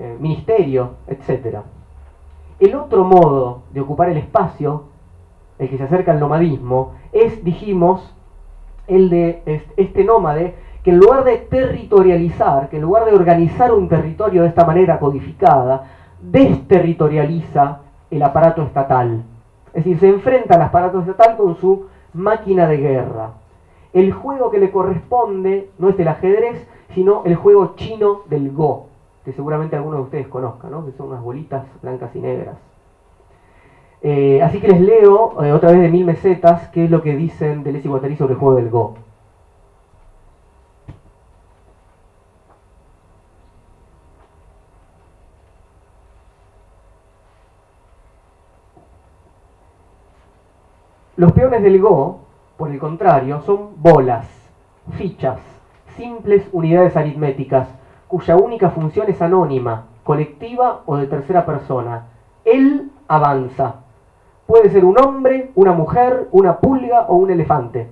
[0.00, 1.58] eh, ministerio, etc.
[2.58, 4.84] El otro modo de ocupar el espacio,
[5.58, 8.16] el que se acerca al nomadismo, es, dijimos,
[8.86, 13.90] el de este nómade que en lugar de territorializar, que en lugar de organizar un
[13.90, 15.84] territorio de esta manera codificada,
[16.22, 19.22] desterritorializa el aparato estatal.
[19.74, 23.32] Es decir, se enfrenta al aparato estatal con su máquina de guerra.
[23.92, 28.89] El juego que le corresponde no es el ajedrez, sino el juego chino del Go
[29.30, 30.84] que seguramente algunos de ustedes conozcan, ¿no?
[30.84, 32.56] que son unas bolitas blancas y negras.
[34.02, 37.14] Eh, así que les leo eh, otra vez de mil mesetas qué es lo que
[37.14, 38.94] dicen Deleuze y Guattari sobre el juego del Go.
[51.16, 52.20] Los peones del Go,
[52.56, 54.26] por el contrario, son bolas,
[54.96, 55.38] fichas,
[55.96, 57.68] simples unidades aritméticas
[58.10, 62.08] cuya única función es anónima, colectiva o de tercera persona.
[62.44, 63.76] Él avanza.
[64.46, 67.88] Puede ser un hombre, una mujer, una pulga o un elefante.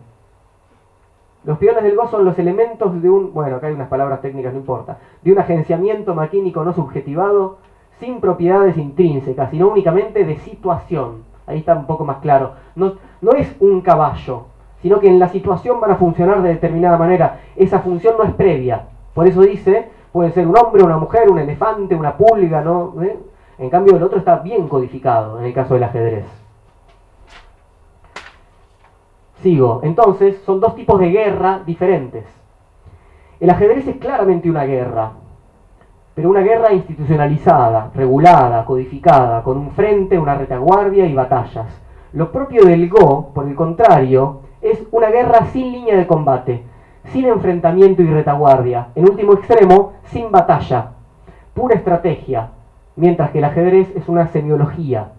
[1.44, 4.52] Los peones del Go son los elementos de un, bueno, acá hay unas palabras técnicas,
[4.52, 7.58] no importa, de un agenciamiento maquínico no subjetivado,
[8.00, 11.22] sin propiedades intrínsecas, sino únicamente de situación.
[11.46, 12.54] Ahí está un poco más claro.
[12.74, 14.46] No, no es un caballo,
[14.82, 17.38] sino que en la situación van a funcionar de determinada manera.
[17.54, 18.86] Esa función no es previa.
[19.14, 22.94] Por eso dice, Puede ser un hombre, una mujer, un elefante, una pulga, ¿no?
[23.02, 23.18] ¿Eh?
[23.58, 26.24] En cambio el otro está bien codificado en el caso del ajedrez.
[29.42, 29.80] Sigo.
[29.82, 32.24] Entonces, son dos tipos de guerra diferentes.
[33.40, 35.12] El ajedrez es claramente una guerra,
[36.14, 41.66] pero una guerra institucionalizada, regulada, codificada, con un frente, una retaguardia y batallas.
[42.12, 46.64] Lo propio del Go, por el contrario, es una guerra sin línea de combate,
[47.12, 50.92] sin enfrentamiento y retaguardia, en último extremo, sin batalla,
[51.54, 52.50] pura estrategia,
[52.96, 55.12] mientras que el ajedrez es una semiología.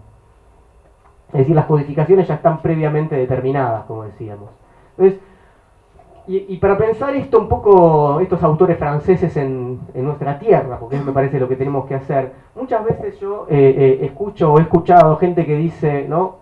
[1.32, 4.50] Es decir, las codificaciones ya están previamente determinadas, como decíamos.
[4.96, 5.20] Entonces,
[6.26, 11.40] y, para pensar esto un poco, estos autores franceses en, nuestra tierra, porque me parece
[11.40, 15.44] lo que tenemos que hacer, muchas veces yo eh, eh, escucho o he escuchado gente
[15.44, 16.36] que dice, ¿no?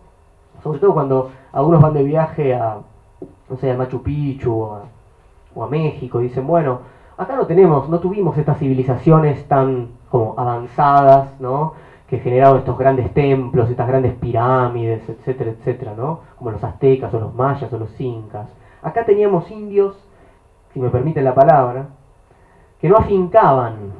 [0.62, 2.78] Sobre todo cuando algunos van de viaje a,
[3.48, 4.82] no sé, a Machu Picchu o a,
[5.58, 6.80] o a México, dicen, bueno,
[7.16, 11.74] acá no tenemos, no tuvimos estas civilizaciones tan como avanzadas, ¿no?
[12.08, 16.20] que generaron estos grandes templos, estas grandes pirámides, etcétera, etcétera, ¿no?
[16.38, 18.48] Como los aztecas o los mayas o los incas.
[18.80, 19.94] Acá teníamos indios,
[20.72, 21.88] si me permiten la palabra,
[22.80, 23.92] que no afincaban.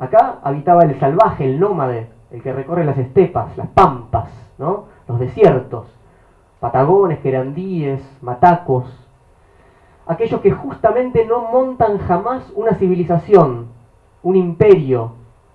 [0.00, 4.86] Acá habitaba el salvaje, el nómade, el que recorre las estepas, las pampas, ¿no?
[5.06, 5.86] Los desiertos,
[6.58, 9.05] patagones, querandíes, matacos,
[10.06, 13.66] aquellos que justamente no montan jamás una civilización,
[14.22, 15.12] un imperio,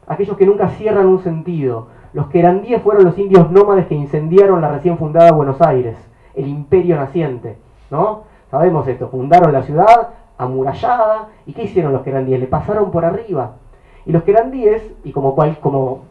[0.08, 1.88] aquellos que nunca cierran un sentido.
[2.14, 5.98] Los querandíes fueron los indios nómades que incendiaron la recién fundada Buenos Aires,
[6.36, 7.58] el imperio naciente,
[7.90, 8.24] ¿no?
[8.50, 12.40] Sabemos esto, fundaron la ciudad amurallada, ¿y qué hicieron los querandíes?
[12.40, 13.54] Le pasaron por arriba.
[14.06, 16.02] Y los querandíes, y como, cual, como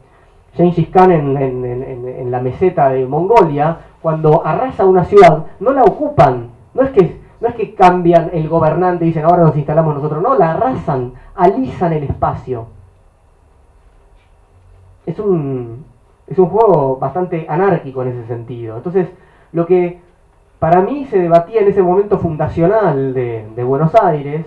[0.55, 6.51] Gengis Khan en, en la meseta de Mongolia, cuando arrasa una ciudad, no la ocupan,
[6.73, 10.23] no es que no es que cambian el gobernante y dicen ahora nos instalamos nosotros,
[10.23, 12.67] no, la arrasan, alisan el espacio.
[15.07, 15.85] Es un,
[16.27, 18.77] Es un juego bastante anárquico en ese sentido.
[18.77, 19.09] Entonces,
[19.53, 19.99] lo que
[20.61, 24.47] para mí se debatía en ese momento fundacional de, de Buenos Aires,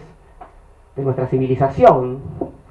[0.95, 2.19] de nuestra civilización,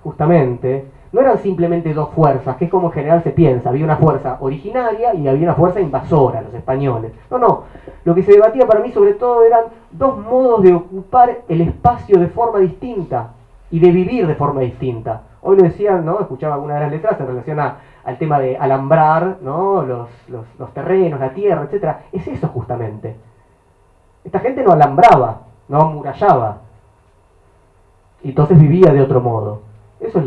[0.02, 3.68] justamente, no eran simplemente dos fuerzas, que es como en general se piensa.
[3.68, 7.12] Había una fuerza originaria y había una fuerza invasora, los españoles.
[7.30, 7.64] No, no.
[8.04, 12.18] Lo que se debatía para mí sobre todo eran dos modos de ocupar el espacio
[12.18, 13.32] de forma distinta
[13.70, 15.22] y de vivir de forma distinta.
[15.42, 16.20] Hoy lo decían, ¿no?
[16.20, 19.82] Escuchaba alguna de las letras en relación al tema de alambrar, ¿no?
[19.82, 21.96] Los, los terrenos, la tierra, etc.
[22.10, 23.16] Es eso justamente.
[24.24, 26.58] Esta gente no alambraba, no amurallaba.
[28.22, 29.71] Y entonces vivía de otro modo.
[30.02, 30.26] Eso es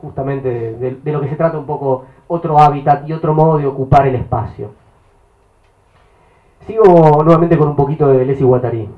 [0.00, 4.06] justamente de, lo que se trata un poco otro hábitat y otro modo de ocupar
[4.08, 4.70] el espacio.
[6.66, 8.88] Sigo nuevamente con un poquito de Deleuze y Guattari.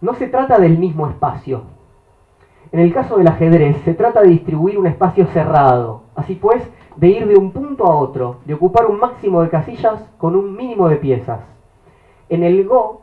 [0.00, 1.62] No se trata del mismo espacio.
[2.72, 6.02] En el caso del ajedrez, se trata de distribuir un espacio cerrado.
[6.16, 10.02] Así pues, de ir de un punto a otro, de ocupar un máximo de casillas
[10.18, 11.40] con un mínimo de piezas.
[12.28, 13.02] En el Go,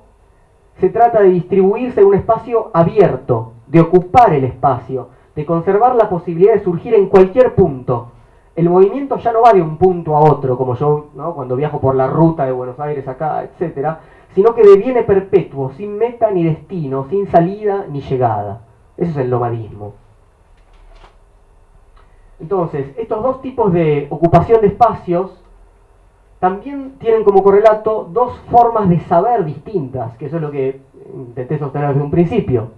[0.80, 6.10] se trata de distribuirse en un espacio abierto, de ocupar el espacio, de conservar la
[6.10, 8.12] posibilidad de surgir en cualquier punto.
[8.56, 11.96] El movimiento ya no va de un punto a otro, como yo cuando viajo por
[11.96, 13.98] la ruta de Buenos Aires acá, etc.,
[14.34, 18.62] sino que deviene perpetuo, sin meta ni destino, sin salida ni llegada.
[18.98, 19.94] Eso es el nomadismo.
[22.40, 25.44] Entonces, estos dos tipos de ocupación de espacios
[26.39, 30.80] también tienen como correlato dos formas de saber distintas, que eso es lo que
[31.13, 32.69] intenté sostener desde un principio.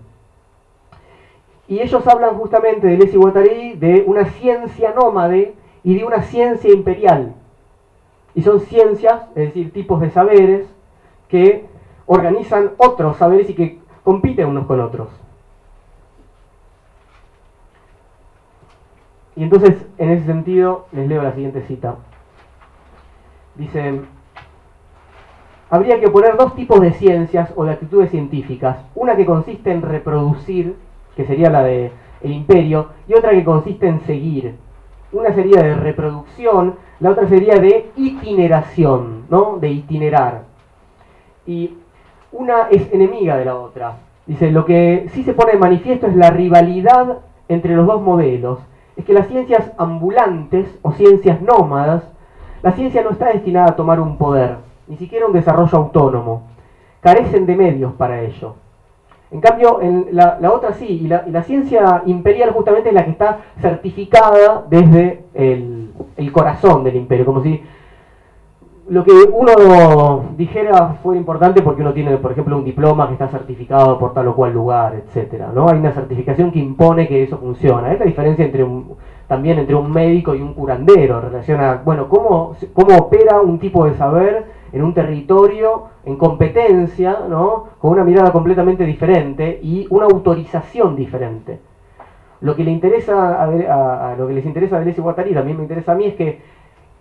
[1.67, 6.22] Y ellos hablan justamente de Les y Guattari de una ciencia nómade y de una
[6.24, 7.36] ciencia imperial.
[8.34, 10.67] Y son ciencias, es decir, tipos de saberes
[11.28, 11.65] que
[12.06, 15.10] organizan otros saberes y que compiten unos con otros.
[19.36, 21.98] Y entonces, en ese sentido, les leo la siguiente cita.
[23.60, 24.00] Dice,
[25.69, 28.78] habría que poner dos tipos de ciencias o de actitudes científicas.
[28.95, 30.78] Una que consiste en reproducir,
[31.17, 31.91] que sería la de
[32.24, 34.56] imperio, y otra que consiste en seguir.
[35.12, 39.58] Una sería de reproducción, la otra sería de itineración, ¿no?
[39.60, 40.43] De itinerar.
[41.45, 41.74] Y
[42.32, 43.98] una es enemiga de la otra.
[44.26, 47.17] Dice, lo que sí se pone en manifiesto es la rivalidad
[47.50, 48.60] entre los dos modelos.
[48.95, 52.04] Es que las ciencias ambulantes o ciencias nómadas
[52.62, 56.43] la ciencia no está destinada a tomar un poder, ni siquiera un desarrollo autónomo.
[57.02, 58.56] Carecen de medios para ello.
[59.32, 59.80] En cambio,
[60.12, 65.91] la, otra sí, y la, ciencia imperial justamente es la que está certificada desde el,
[66.17, 67.62] el corazón del imperio, como si
[68.89, 73.28] lo que uno dijera fuera importante porque uno tiene, por ejemplo, un diploma que está
[73.28, 75.69] certificado por tal o cual lugar, etcétera, ¿no?
[75.69, 77.93] Hay una certificación que impone que eso funciona.
[77.93, 78.95] Es la diferencia entre un,
[79.30, 83.60] también entre un médico y un curandero, en relación a, bueno, cómo, cómo opera un
[83.60, 87.65] tipo de saber en un territorio, en competencia, ¿no?
[87.80, 91.60] Con una mirada completamente diferente y una autorización diferente.
[92.42, 95.63] Lo que le interesa a, lo que les interesa a Deleuze y Guattari, también me
[95.63, 96.42] interesa a mí, es que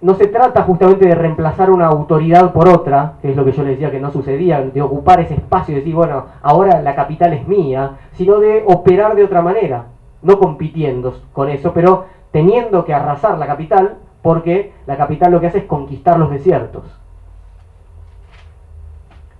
[0.02, 3.62] no se trata justamente de reemplazar una autoridad por otra, que es lo que yo
[3.62, 7.32] les decía que no sucedía, de ocupar ese espacio y decir, bueno, ahora la capital
[7.32, 9.86] es mía, sino de operar de otra manera,
[10.22, 15.46] no compitiendo con eso, pero teniendo que arrasar la capital, porque la capital lo que
[15.46, 16.84] hace es conquistar los desiertos.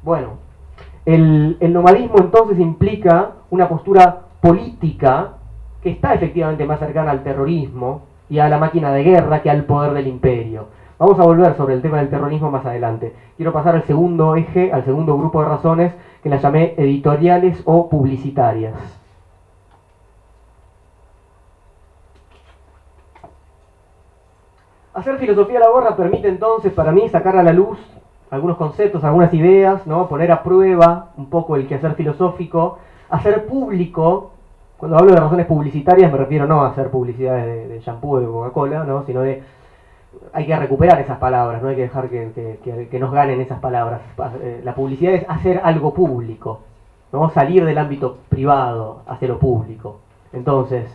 [0.02, 0.34] Bueno,
[1.04, 5.34] el, el nomadismo entonces implica una postura política
[5.82, 9.64] que está efectivamente más cercana al terrorismo, y a la máquina de guerra que al
[9.64, 10.66] poder del imperio.
[10.98, 13.14] Vamos a volver sobre el tema del terrorismo más adelante.
[13.36, 17.88] Quiero pasar al segundo eje, al segundo grupo de razones que las llamé editoriales o
[17.88, 18.97] publicitarias.
[24.94, 27.79] Hacer filosofía a la borra permite entonces para mí sacar a la luz
[28.31, 30.09] algunos conceptos, algunas ideas, ¿no?
[30.09, 32.79] poner a prueba un poco el quehacer filosófico,
[33.11, 34.33] hacer público
[34.77, 38.27] cuando hablo de razones publicitarias me refiero no a hacer publicidades de, de shampoo de
[38.27, 39.05] Coca-Cola, ¿no?
[39.05, 39.42] sino de
[40.33, 44.00] hay que recuperar esas palabras, no hay que dejar que, nos ganen esas palabras.
[44.40, 46.60] Eh, la publicidad es hacer algo público,
[47.12, 47.31] ¿no?
[47.31, 50.00] salir del ámbito privado hacia lo público.
[50.33, 50.87] Entonces,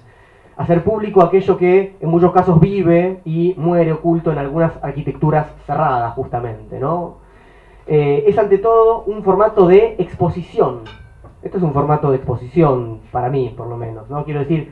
[0.57, 6.13] hacer público aquello que en muchos casos vive y muere oculto en algunas arquitecturas cerradas,
[6.13, 6.79] justamente.
[6.79, 7.17] ¿no?
[7.85, 10.81] Eh, es ante todo un formato de exposición,
[11.41, 14.23] esto es un formato de exposición, para mí por lo menos, ¿no?
[14.23, 14.71] Quiero decir,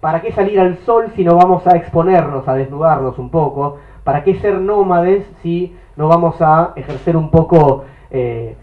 [0.00, 3.78] ¿para qué salir al sol si no vamos a exponernos, a desnudarnos un poco?
[4.04, 8.56] ¿Para qué ser nómades si no vamos a ejercer un poco, eh,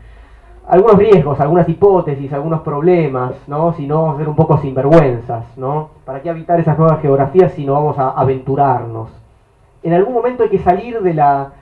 [0.69, 3.73] algunos riesgos, algunas hipótesis, algunos problemas, ¿no?
[3.73, 5.89] Si no vamos a ser un poco sinvergüenzas, ¿no?
[6.05, 9.09] ¿Para qué habitar esas nuevas geografías si no vamos a aventurarnos?
[9.81, 11.53] En algún momento hay que salir de la,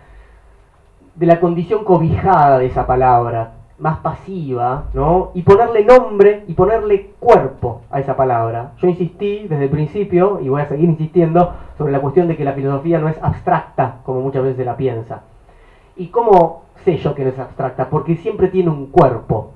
[1.16, 5.32] de la condición cobijada de esa palabra, más pasiva, ¿no?
[5.34, 8.74] Y ponerle nombre y ponerle cuerpo a esa palabra.
[8.82, 12.44] Yo insistí desde el principio, y voy a seguir insistiendo, sobre la cuestión de que
[12.44, 15.22] la filosofía no es abstracta, como muchas veces la piensa.
[15.98, 17.90] ¿Y cómo sé yo que no es abstracta?
[17.90, 19.52] Porque siempre tiene un cuerpo.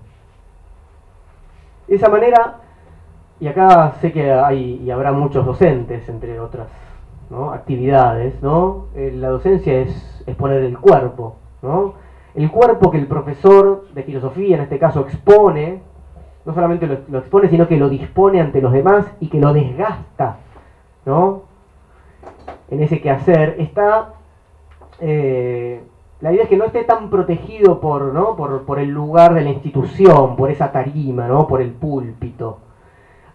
[1.87, 2.57] De esa manera,
[3.39, 6.67] y acá sé que hay y habrá muchos docentes, entre otras
[7.53, 8.87] actividades, ¿no?
[8.93, 11.93] Eh, la docencia es, es poner el cuerpo, ¿no?
[12.33, 15.81] el cuerpo que el profesor de filosofía, en este caso, expone,
[16.45, 20.37] no solamente lo, expone, sino que lo dispone ante los demás y que lo desgasta,
[21.05, 21.43] ¿no?
[22.69, 24.13] En ese quehacer, está...
[24.99, 25.83] Eh,
[26.21, 28.35] la idea es que no esté tan protegido por, ¿no?
[28.35, 31.47] por, por el lugar de la institución, por esa tarima, ¿no?
[31.47, 32.59] por el púlpito.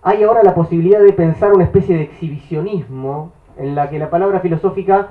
[0.02, 4.40] Hay ahora la posibilidad de pensar una especie de exhibicionismo en la que la palabra
[4.40, 5.08] filosófica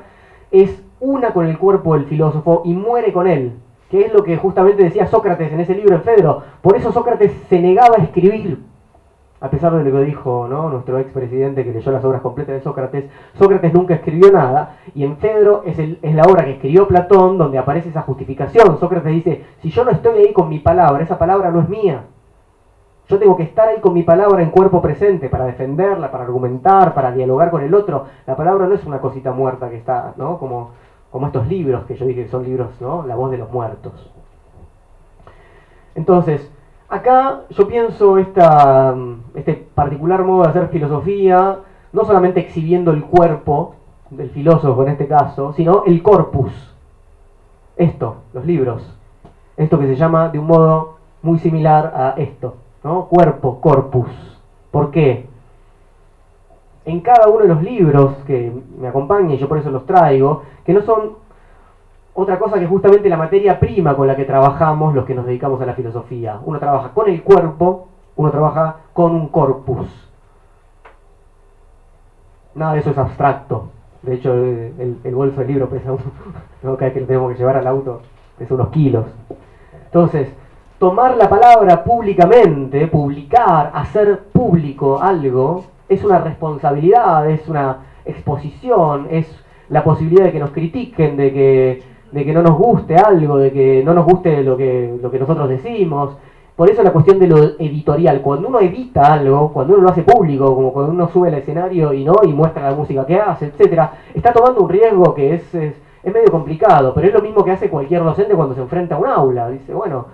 [0.52, 3.54] es una con el cuerpo del filósofo y muere con él
[3.90, 6.44] que es lo que justamente decía Sócrates en ese libro en Fedro.
[6.62, 8.60] Por eso Sócrates se negaba a escribir,
[9.42, 10.70] a pesar de lo que dijo ¿no?
[10.70, 13.06] nuestro expresidente que leyó las obras completas de Sócrates,
[13.38, 17.90] Sócrates nunca escribió nada, y en Fedro es, la obra que escribió Platón donde aparece
[17.90, 18.80] esa justificación.
[18.80, 22.04] Sócrates dice, si yo no estoy ahí con mi palabra, esa palabra no es mía.
[23.08, 26.96] Yo tengo que estar ahí con mi palabra en cuerpo presente para defenderla, para argumentar,
[26.96, 28.06] para dialogar con el otro.
[28.26, 30.40] La palabra no es una cosita muerta que está, ¿no?
[30.40, 30.72] Como
[31.16, 33.08] como estos libros que yo dije que son libros, ¿no?
[33.08, 33.94] La voz de los muertos.
[35.96, 36.52] Entonces,
[36.90, 38.96] acá yo pienso esta,
[39.34, 41.60] este particular modo de hacer filosofía,
[41.94, 43.76] no solamente exhibiendo el cuerpo
[44.10, 46.52] del filósofo en este caso, sino el corpus.
[47.78, 48.84] Esto, los libros.
[49.58, 53.06] Esto que se llama de un modo muy similar a esto, ¿no?
[53.06, 54.10] Cuerpo, corpus.
[54.72, 55.28] ¿Por qué?
[56.86, 60.44] en cada uno de los libros que me acompañan, y yo por eso los traigo,
[60.64, 61.14] que no son
[62.16, 65.62] otra cosa que justamente la materia prima con la que trabajamos los que nos dedicamos
[65.62, 66.40] a la filosofía.
[66.46, 69.88] Uno trabaja con el cuerpo, uno trabaja con un corpus.
[72.56, 73.68] Nada de eso es abstracto.
[74.02, 75.98] De hecho, el, bolso del libro pesa un,
[76.62, 78.02] cada vez que lo tenemos que llevar al auto,
[78.38, 79.06] pesa unos kilos.
[79.84, 80.30] Entonces,
[80.80, 89.28] tomar la palabra públicamente, publicar, hacer público algo, es una responsabilidad, es una exposición, es
[89.68, 93.52] la posibilidad de que nos critiquen, de que, de que no nos guste algo, de
[93.52, 96.16] que no nos guste lo que, lo que nosotros decimos.
[96.56, 100.04] Por eso la cuestión de lo editorial, cuando uno edita algo, cuando uno lo hace
[100.04, 103.48] público, como cuando uno sube al escenario y no y muestra la música que hace,
[103.48, 107.44] etcétera, está tomando un riesgo que es, es, es medio complicado, pero es lo mismo
[107.44, 109.50] que hace cualquier docente cuando se enfrenta a un aula.
[109.50, 110.06] Dice, bueno,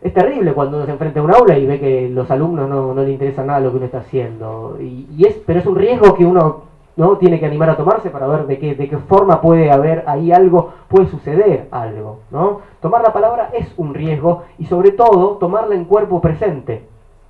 [0.00, 2.94] es terrible cuando uno se enfrenta a un aula y ve que los alumnos no,
[2.94, 4.78] no le interesa nada lo que uno está haciendo.
[4.80, 6.62] Y, es, pero es un riesgo que uno
[6.96, 10.04] no tiene que animar a tomarse para ver de qué, de qué forma puede haber
[10.06, 12.20] ahí algo, puede suceder algo.
[12.30, 12.60] ¿no?
[12.80, 16.84] Tomar la palabra es un riesgo y sobre todo tomarla en cuerpo presente,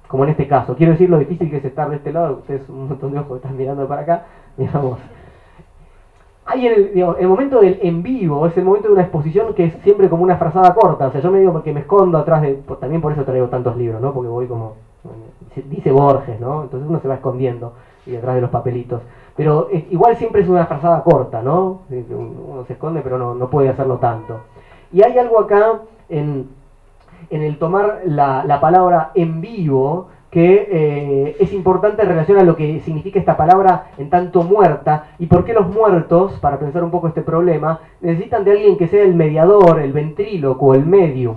[0.08, 0.76] como en este caso.
[0.76, 3.36] Quiero decir lo difícil que es estar de este lado, ustedes un montón de ojos
[3.36, 4.24] están mirando para acá,
[4.56, 4.98] digamos
[6.46, 9.74] hay el, el, momento del en vivo, es el momento de una exposición que es
[9.82, 11.06] siempre como una frazada corta.
[11.06, 12.60] O sea, yo me digo que me escondo atrás de.
[12.80, 14.12] También por eso traigo tantos libros, ¿no?
[14.12, 14.74] Porque voy como.
[15.70, 16.64] Dice Borges, ¿no?
[16.64, 17.72] Entonces uno se va escondiendo
[18.06, 19.02] y detrás de los papelitos.
[19.36, 21.82] Pero igual siempre es una frazada corta, ¿no?
[21.90, 24.40] Uno se esconde, pero no, no puede hacerlo tanto.
[24.92, 26.48] Y hay algo acá en,
[27.30, 32.42] en el tomar la, la palabra en vivo que eh, es importante en relación a
[32.42, 36.82] lo que significa esta palabra en tanto muerta y por qué los muertos, para pensar
[36.82, 41.36] un poco este problema, necesitan de alguien que sea el mediador, el ventríloco, el medium.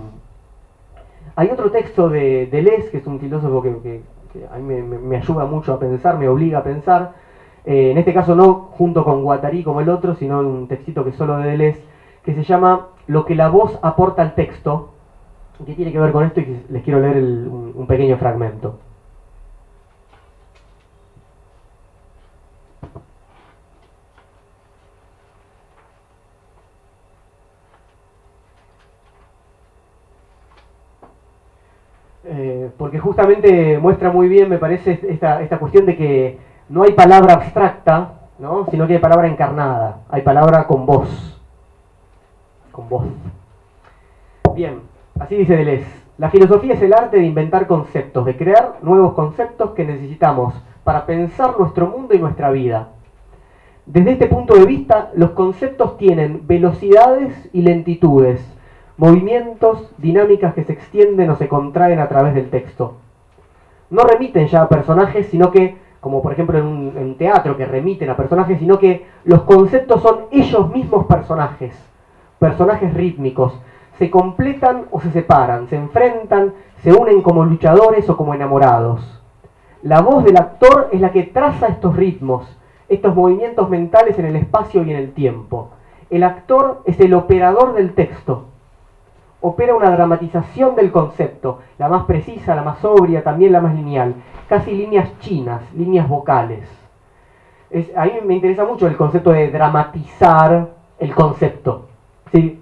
[1.36, 4.00] Hay otro texto de Deleuze, que es un filósofo que,
[4.50, 7.12] a mí me, ayuda mucho a pensar, me obliga a pensar,
[7.64, 11.12] eh, en este caso no junto con Guattari como el otro, sino un textito que
[11.12, 11.82] solo de Deleuze,
[12.22, 14.90] que se llama Lo que la voz aporta al texto,
[15.64, 18.78] que tiene que ver con esto y les quiero leer un pequeño fragmento.
[32.30, 36.92] Eh, porque justamente muestra muy bien, me parece, esta, esta cuestión de que no hay
[36.92, 38.66] palabra abstracta, ¿no?
[38.70, 41.40] sino que hay palabra encarnada, hay palabra con voz.
[42.70, 43.06] Con voz.
[44.54, 44.80] Bien,
[45.18, 45.90] así dice Deleuze.
[46.18, 50.52] La filosofía es el arte de inventar conceptos, de crear nuevos conceptos que necesitamos
[50.84, 52.88] para pensar nuestro mundo y nuestra vida.
[53.86, 58.44] Desde este punto de vista, los conceptos tienen velocidades y lentitudes,
[58.98, 62.96] movimientos, dinámicas que se extienden o se contraen a través del texto.
[63.90, 68.10] No remiten ya a personajes, sino que, como por ejemplo en un, teatro que remiten
[68.10, 71.74] a personajes, sino que los conceptos son ellos mismos personajes,
[72.38, 73.58] personajes rítmicos,
[73.98, 79.22] se completan o se separan, se enfrentan, se unen como luchadores o como enamorados.
[79.82, 84.36] La voz del actor es la que traza estos ritmos, estos movimientos mentales en el
[84.36, 85.70] espacio y en el tiempo.
[86.10, 88.46] El actor es el operador del texto,
[89.40, 94.14] opera una dramatización del concepto, la más precisa, la más sobria, también la más lineal,
[94.48, 96.68] casi líneas chinas, líneas vocales.
[97.96, 101.84] a mí me interesa mucho el concepto de dramatizar el concepto.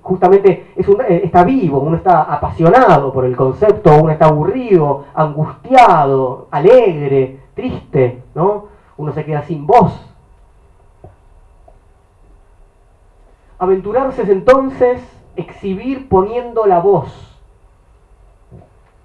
[0.03, 6.47] Justamente es eh, está vivo, uno está apasionado por el concepto, uno está aburrido, angustiado,
[6.53, 8.67] alegre, triste, ¿no?
[8.97, 9.93] Uno se queda sin voz.
[13.59, 17.39] Aventurarse es entonces exhibir poniendo la voz,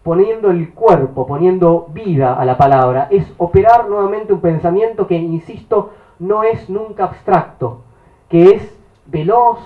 [0.04, 3.08] poniendo el cuerpo, poniendo vida a la palabra.
[3.12, 7.82] Es operar nuevamente un pensamiento que, insisto, no es nunca abstracto,
[8.30, 9.60] que es veloz,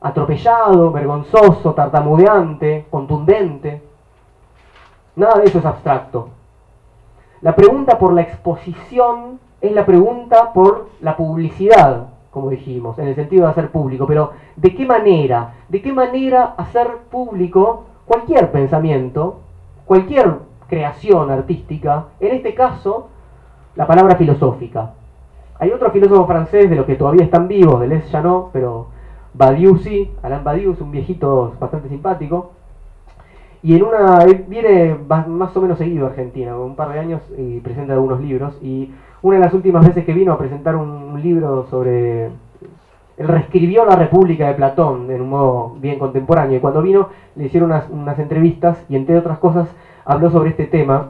[0.00, 3.82] atropellado, vergonzoso, tartamudeante, contundente.
[5.14, 6.28] Nada de eso es abstracto.
[7.40, 13.14] La pregunta por la exposición es la pregunta por la publicidad, como dijimos, en el
[13.14, 15.54] sentido de hacer público, pero ¿de qué manera?
[15.70, 19.40] ¿De qué manera hacer público cualquier pensamiento,
[19.86, 20.34] cualquier
[20.68, 23.08] creación artística, en este caso,
[23.74, 24.90] la palabra filosófica?
[25.58, 28.88] Hay otro filósofo francés de los que todavía están vivos, Deleuze ya no, pero
[29.32, 32.50] Badiou sí, Alain Badiou es un viejito bastante simpático,
[33.62, 37.60] y en una, viene más o menos seguido a Argentina, un par de años, y
[37.60, 38.90] presenta algunos libros, y
[39.22, 42.30] una de las últimas veces que vino a presentar un libro sobre...
[43.16, 47.46] Él reescribió la República de Platón en un modo bien contemporáneo y cuando vino le
[47.46, 49.68] hicieron unas, entrevistas y entre otras cosas
[50.04, 51.08] habló sobre este tema.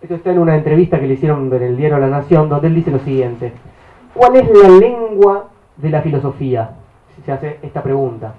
[0.00, 2.76] Esto está en una entrevista que le hicieron en el diario La Nación donde él
[2.76, 3.52] dice lo siguiente.
[4.14, 6.76] ¿Cuál es la lengua de la filosofía?
[7.24, 8.34] Se hace esta pregunta.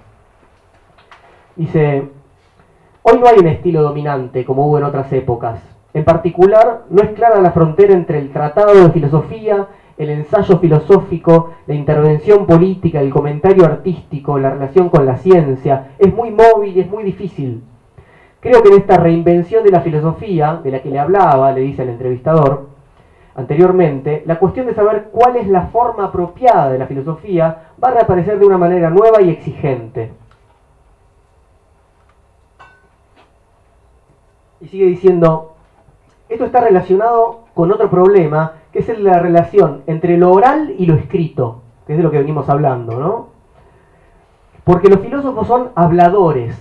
[1.56, 2.10] Dice,
[3.04, 5.71] hoy no hay un estilo dominante como hubo en otras épocas.
[5.94, 9.68] En particular, no es clara la frontera entre el tratado de filosofía,
[9.98, 15.92] el ensayo filosófico, la intervención política, el comentario artístico, la relación con la ciencia.
[16.00, 17.64] Es muy móvil y es muy difícil.
[18.40, 21.84] Creo que en esta reinvención de la filosofía, de la que le hablaba, le dice
[21.84, 22.70] el entrevistador
[23.36, 27.94] anteriormente, la cuestión de saber cuál es la forma apropiada de la filosofía va a
[27.94, 30.12] reaparecer de una manera nueva y exigente.
[34.60, 35.51] Y sigue diciendo,
[36.32, 40.96] esto está relacionado con otro problema, que es la relación entre lo oral y lo
[40.96, 43.28] escrito, que es de lo que venimos hablando, ¿no?
[44.64, 46.58] Porque los filósofos son habladores,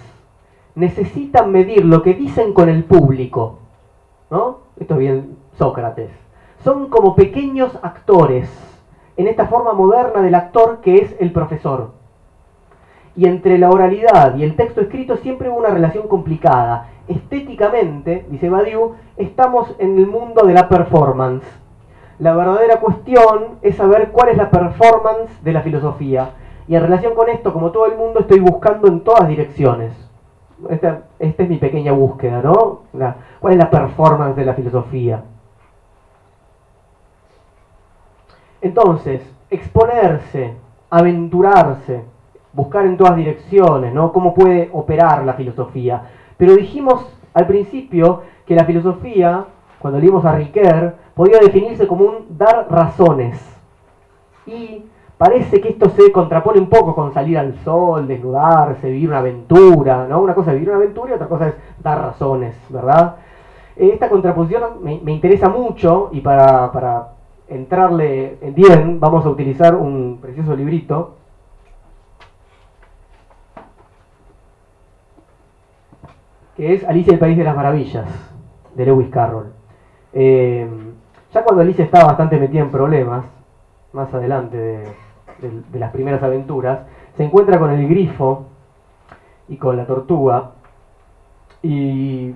[0.74, 3.60] necesitan medir lo que dicen con el público,
[4.28, 4.58] ¿no?
[4.80, 6.10] Esto es bien Sócrates.
[6.64, 8.50] Son como pequeños actores
[9.16, 11.92] en esta forma moderna del actor que es el profesor.
[13.14, 18.48] Y entre la oralidad y el texto escrito siempre hubo una relación complicada estéticamente, dice
[18.48, 21.44] Badiou, estamos en el mundo de la performance.
[22.18, 26.30] La verdadera cuestión es saber cuál es la performance de la filosofía.
[26.68, 29.92] Y en relación con esto, como todo el mundo, estoy buscando en todas direcciones.
[30.68, 32.82] Esta, es mi pequeña búsqueda, ¿no?
[33.40, 35.24] ¿Cuál es la performance de la filosofía?
[38.60, 40.54] Entonces, exponerse,
[40.90, 42.04] aventurarse,
[42.52, 44.12] buscar en todas direcciones, ¿no?
[44.12, 46.02] ¿Cómo puede operar la filosofía?
[46.40, 49.44] Pero dijimos al principio que la filosofía,
[49.78, 53.38] cuando leímos a Riquet, podía definirse como un dar razones.
[54.46, 54.86] Y
[55.18, 60.06] parece que esto se contrapone un poco con salir al sol, desnudarse, vivir una aventura,
[60.08, 60.22] ¿no?
[60.22, 63.16] Una cosa es vivir una aventura y otra cosa es dar razones, ¿verdad?
[63.76, 67.08] Esta contraposición me, interesa mucho y para
[67.48, 71.19] entrarle bien vamos a utilizar un precioso librito
[76.56, 78.06] que es Alicia el País de las Maravillas,
[78.74, 79.52] de Lewis Carroll.
[80.12, 80.68] Eh,
[81.32, 83.24] ya cuando Alicia estaba bastante metida en problemas,
[83.92, 86.80] más adelante de, las primeras aventuras,
[87.16, 88.46] se encuentra con el grifo
[89.48, 90.50] y con la tortuga.
[91.62, 92.34] Y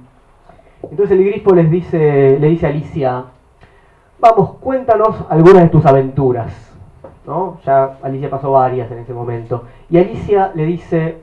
[0.83, 3.25] entonces el grifo les dice, le dice a Alicia,
[4.21, 6.53] vamos, cuéntanos algunas de tus aventuras.
[7.27, 7.59] ¿no?
[7.65, 9.65] Ya Alicia pasó varias en ese momento.
[9.91, 11.19] Y Alicia le dice,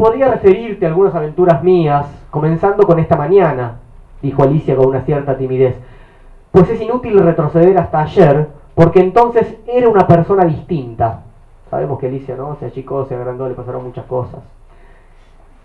[0.00, 3.80] podría referirte a algunas aventuras mías, comenzando con esta mañana,
[4.22, 5.76] dijo Alicia con una cierta timidez,
[6.50, 11.24] pues es inútil retroceder hasta ayer, porque entonces era una persona distinta.
[11.68, 12.56] Sabemos que Alicia, ¿no?
[12.56, 14.40] Se achicó, se agrandó, le pasaron muchas cosas.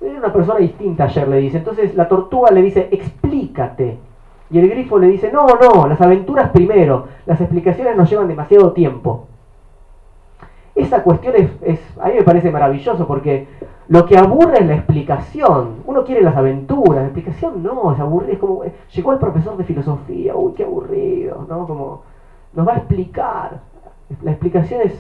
[0.01, 1.59] Era una persona distinta ayer, le dice.
[1.59, 3.97] Entonces la tortuga le dice, explícate.
[4.51, 8.73] Y el grifo le dice, no, no, las aventuras primero, las explicaciones nos llevan demasiado
[8.73, 9.27] tiempo.
[10.75, 13.47] Esa cuestión es, a mí me parece maravilloso porque
[13.88, 15.83] lo que aburre es la explicación.
[15.86, 18.33] Uno quiere las aventuras, la explicación no, es aburrido.
[18.33, 18.63] Es como,
[18.93, 21.67] llegó el profesor de filosofía, uy, qué aburrido, ¿no?
[21.67, 22.01] Como,
[22.53, 23.59] nos va a explicar.
[24.23, 24.93] La explicación es,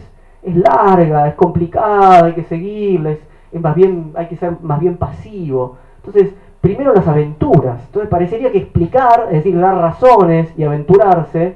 [0.43, 3.19] es larga, es complicada, hay que seguirla, es,
[3.59, 5.77] más bien, hay que ser más bien pasivo.
[5.97, 7.81] Entonces, primero las aventuras.
[7.85, 11.55] Entonces parecería que explicar, es decir, dar razones y aventurarse,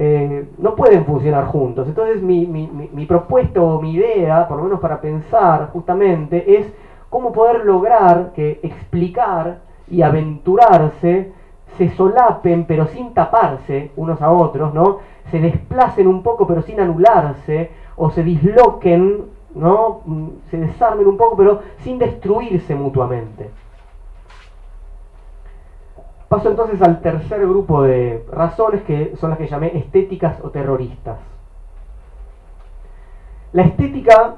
[0.00, 1.88] eh, no pueden funcionar juntos.
[1.88, 6.72] Entonces mi, mi, mi, propuesta o mi idea, por lo menos para pensar justamente, es
[7.10, 9.58] cómo poder lograr que explicar
[9.90, 11.32] y aventurarse
[11.76, 14.98] se solapen pero sin taparse unos a otros, ¿no?
[15.32, 19.24] Se desplacen un poco pero sin anularse, o se disloquen,
[19.56, 20.02] ¿no?
[20.52, 23.50] Se desarmen un poco pero sin destruirse mutuamente.
[26.28, 31.18] Paso entonces al tercer grupo de razones que son las que llamé estéticas o terroristas.
[33.52, 34.34] La estética,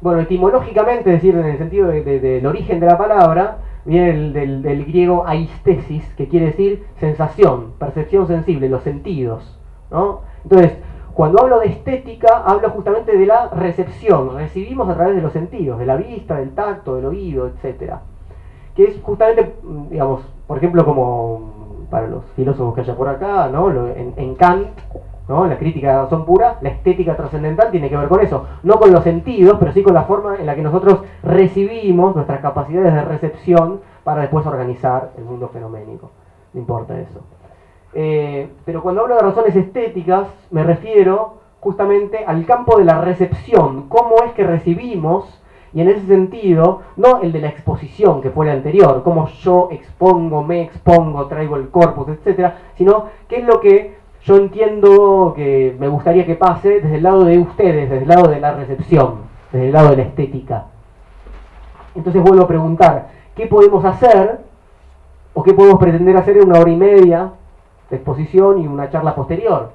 [0.00, 6.14] bueno, etimológicamente, decir, en el sentido del origen de la palabra, viene del, griego aistesis,
[6.14, 9.58] que quiere decir sensación, percepción sensible, los sentidos.
[9.90, 10.22] ¿no?
[10.44, 10.78] Entonces,
[11.12, 15.78] cuando hablo de estética, hablo justamente de la recepción, recibimos a través de los sentidos,
[15.78, 18.00] de la vista, del tacto, del oído, etcétera
[18.74, 19.54] que es justamente,
[19.90, 23.70] digamos, por ejemplo, como para los filósofos que haya por acá, ¿no?
[23.70, 24.68] En, Kant,
[25.28, 25.46] ¿no?
[25.46, 28.78] la crítica de la razón pura, la estética trascendental tiene que ver con eso, no
[28.78, 32.94] con los sentidos, pero sí con la forma en la que nosotros recibimos nuestras capacidades
[32.94, 36.10] de recepción para después organizar el mundo fenoménico.
[36.52, 37.20] No importa eso.
[37.94, 43.88] Eh, pero cuando hablo de razones estéticas, me refiero justamente al campo de la recepción,
[43.88, 45.40] cómo es que recibimos
[45.74, 49.68] y en ese sentido, no el de la exposición, que fue el anterior, cómo yo
[49.72, 55.76] expongo, me expongo, traigo el corpus, etcétera, sino qué es lo que yo entiendo que
[55.78, 59.22] me gustaría que pase desde el lado de ustedes, desde el lado de la recepción,
[59.50, 60.66] desde el lado de la estética.
[61.96, 64.42] Entonces vuelvo a preguntar, ¿qué podemos hacer
[65.34, 67.32] o qué podemos pretender hacer en una hora y media
[67.90, 69.72] de exposición y una charla posterior?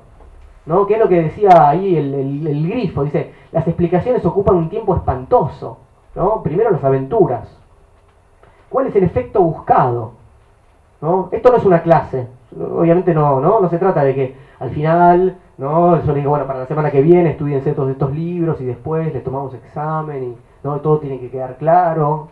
[0.66, 0.88] ¿No?
[0.88, 2.14] ¿Qué es lo que decía ahí el,
[2.48, 3.04] el grifo?
[3.04, 5.89] Dice, las explicaciones ocupan un tiempo espantoso.
[6.16, 6.44] ¿No?
[6.44, 7.48] Primero las aventuras.
[8.70, 10.14] ¿Cuál es el efecto buscado?
[11.02, 11.30] ¿no?
[11.32, 15.38] Esto no es una clase, obviamente no, no, no se trata de que al final,
[15.58, 16.02] ¿no?
[16.02, 19.14] Yo les digo, bueno, para la semana que viene estudiense todos estos libros y después
[19.14, 20.82] les tomamos examen y ¿no?
[20.82, 22.28] todo tiene que quedar claro.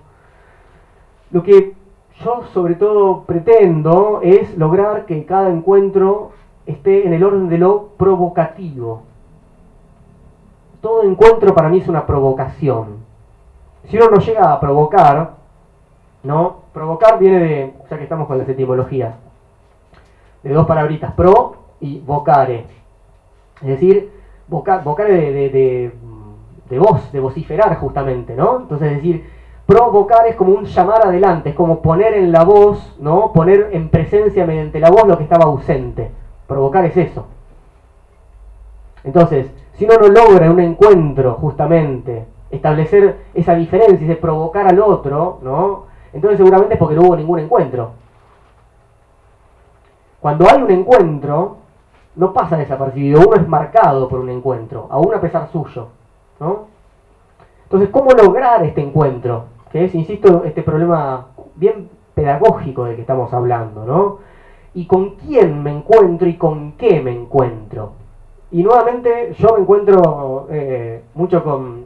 [1.31, 1.75] Lo que
[2.23, 6.31] yo sobre todo pretendo es lograr que cada encuentro
[6.65, 9.03] esté en el orden de lo provocativo.
[10.81, 12.96] Todo encuentro para mí es una provocación
[13.89, 15.31] si uno no llega a provocar,
[16.23, 16.57] ¿no?
[16.73, 19.15] Provocar viene de, ya que estamos con las etimologías,
[20.43, 22.65] de dos palabritas, pro y vocare.
[23.61, 24.11] Es decir,
[24.47, 25.91] vocare de,
[26.69, 28.59] de, voz, de vociferar justamente, ¿no?
[28.61, 29.29] Entonces, es decir,
[29.65, 33.31] provocar es como un llamar adelante, es como poner en la voz, ¿no?
[33.33, 36.11] Poner en presencia mediante la voz lo que estaba ausente.
[36.45, 37.25] Provocar es eso.
[39.03, 44.79] Entonces, si uno no logra un encuentro justamente establecer esa diferencia y de provocar al
[44.79, 45.85] otro, ¿no?
[46.13, 47.91] Entonces seguramente es porque no hubo ningún encuentro.
[50.19, 51.57] Cuando hay un encuentro,
[52.15, 55.89] no pasa desapercibido, uno es marcado por un encuentro, aún a pesar suyo,
[56.39, 56.65] ¿no?
[57.63, 59.45] Entonces, ¿cómo lograr este encuentro?
[59.71, 64.19] Que es, insisto, este problema bien pedagógico de que estamos hablando, ¿no?
[64.73, 67.91] Y con quién me encuentro y con qué me encuentro.
[68.51, 71.76] Y nuevamente yo me encuentro eh, mucho con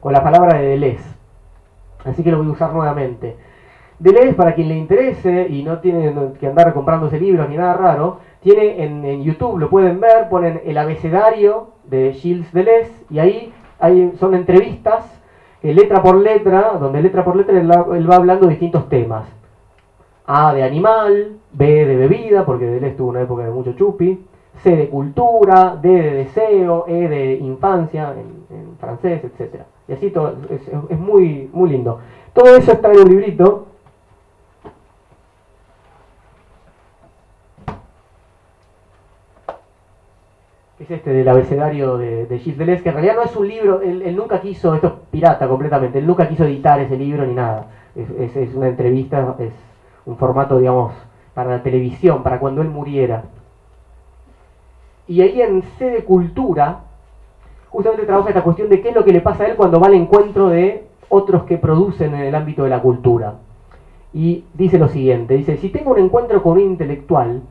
[0.00, 1.14] con la palabra de Deleuze.
[2.04, 3.36] Así que lo voy a usar nuevamente.
[3.98, 8.18] Deleuze, para quien le interese y no tiene que andar comprándose libros ni nada raro,
[8.40, 14.12] tiene en, YouTube, lo pueden ver, ponen el abecedario de Gilles Deleuze y ahí hay,
[14.18, 15.04] son entrevistas,
[15.62, 19.26] eh, letra por letra, donde letra por letra él, va hablando de distintos temas.
[20.26, 24.26] A de animal, B de bebida, porque Deleuze tuvo una época de mucho chupi,
[24.62, 28.14] C de cultura, D de deseo, E de infancia
[28.78, 29.62] francés, etc.
[29.88, 32.00] Y así todo, es, muy, muy lindo.
[32.32, 33.66] Todo eso está en un librito.
[40.80, 43.80] es este del abecedario de, de Gilles Deleuze, que en realidad no es un libro,
[43.80, 47.68] él, nunca quiso, esto es pirata completamente, él nunca quiso editar ese libro ni nada.
[47.94, 49.52] Es, es una entrevista, es
[50.04, 50.92] un formato, digamos,
[51.32, 53.24] para la televisión, para cuando él muriera.
[55.06, 56.83] Y ahí en C de Cultura,
[57.74, 59.88] justamente trabaja esta cuestión de qué es lo que le pasa a él cuando va
[59.88, 63.34] al encuentro de otros que producen en el ámbito de la cultura.
[64.12, 67.42] Y dice lo siguiente, dice, si tengo un encuentro con un intelectual,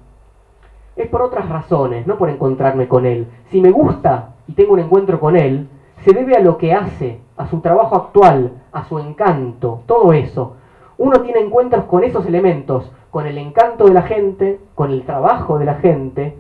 [0.95, 3.27] es por otras razones, no por encontrarme con él.
[3.51, 5.67] Si me gusta y tengo un encuentro con él,
[6.05, 10.55] se debe a lo que hace, a su trabajo actual, a su encanto, todo eso.
[10.97, 15.59] Uno tiene encuentros con esos elementos, con el encanto de la gente, con el trabajo
[15.59, 16.37] de la gente,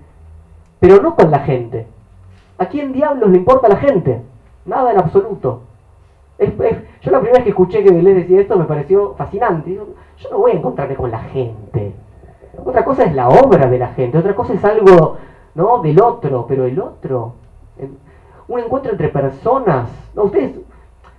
[0.79, 1.87] pero no con la gente.
[2.57, 4.21] ¿A quién diablos le importa la gente?
[4.65, 5.61] Nada en absoluto.
[6.39, 9.73] yo la primera vez que escuché que Deleuze decía esto me pareció fascinante.
[10.17, 11.93] Yo no voy a encontrarme con la gente.
[12.63, 15.17] Otra cosa es la obra de la gente, otra cosa es algo
[15.55, 15.81] ¿no?
[15.81, 17.33] del otro, pero el otro,
[18.47, 19.89] un encuentro entre personas.
[20.13, 20.59] No, ustedes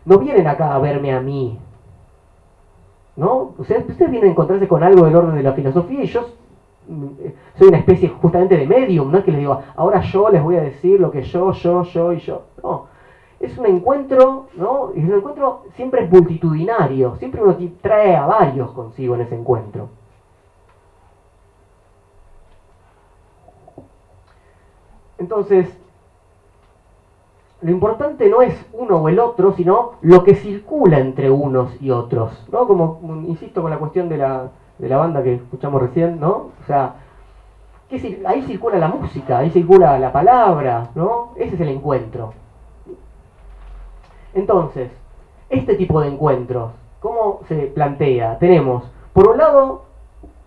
[0.05, 1.59] no vienen acá a verme a mí.
[3.17, 3.55] ¿No?
[3.59, 6.27] Ustedes, ustedes vienen a encontrarse con algo del orden de la filosofía y yo
[7.59, 10.57] soy una especie justamente de medium, no es que les digo, ahora yo les voy
[10.57, 12.43] a decir lo que yo, yo, yo y yo.
[12.63, 12.87] No,
[13.41, 14.91] es un encuentro, ¿no?
[14.95, 19.89] Y un encuentro siempre es multitudinario, siempre uno trae a varios consigo en ese encuentro.
[25.19, 25.75] Entonces,
[27.63, 31.91] lo importante no es uno o el otro, sino lo que circula entre unos y
[31.91, 32.67] otros, ¿no?
[32.67, 36.31] Como, insisto, con la cuestión de la, de la banda que escuchamos recién, ¿no?
[36.31, 36.95] O sea,
[38.27, 41.33] ahí circula la música, ahí circula la palabra, ¿no?
[41.37, 42.33] Ese es el encuentro.
[44.35, 44.91] Entonces,
[45.49, 48.39] este tipo de encuentros, ¿cómo se plantea?
[48.39, 49.83] Tenemos, por un lado,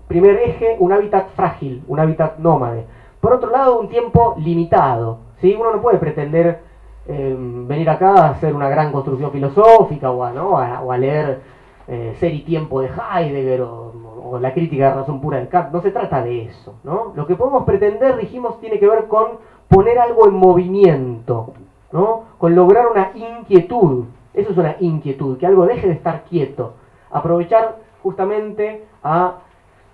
[0.07, 2.85] primer eje, un hábitat frágil, un hábitat nómade.
[3.21, 5.19] Por otro lado, un tiempo limitado.
[5.39, 5.55] ¿sí?
[5.57, 6.59] Uno no puede pretender
[7.07, 11.41] em, venir acá a hacer una gran construcción filosófica o a, leer
[11.87, 13.93] eh, Ser y Tiempo de Heidegger o,
[14.39, 15.71] la crítica de razón pura de Kant.
[15.71, 16.75] No se trata de eso.
[16.83, 17.13] ¿no?
[17.15, 21.53] Lo que podemos pretender, dijimos, tiene que ver con poner algo en movimiento,
[21.91, 22.23] ¿no?
[22.37, 24.05] con lograr una inquietud.
[24.33, 26.73] Eso es una inquietud, que algo deje de estar quieto.
[27.11, 29.37] Aprovechar justamente a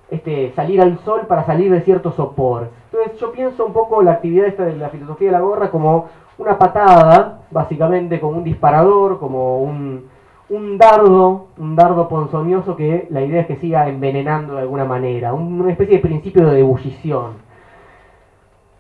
[0.10, 2.70] este, salir al sol para salir de cierto sopor.
[2.92, 6.08] Entonces yo pienso un poco la actividad esta de la filosofía de la gorra como
[6.38, 10.08] una patada, básicamente como un disparador, como un,
[10.54, 15.34] un dardo, un dardo ponzoñoso que la idea es que siga envenenando de alguna manera,
[15.34, 17.42] una especie de principio de ebullición.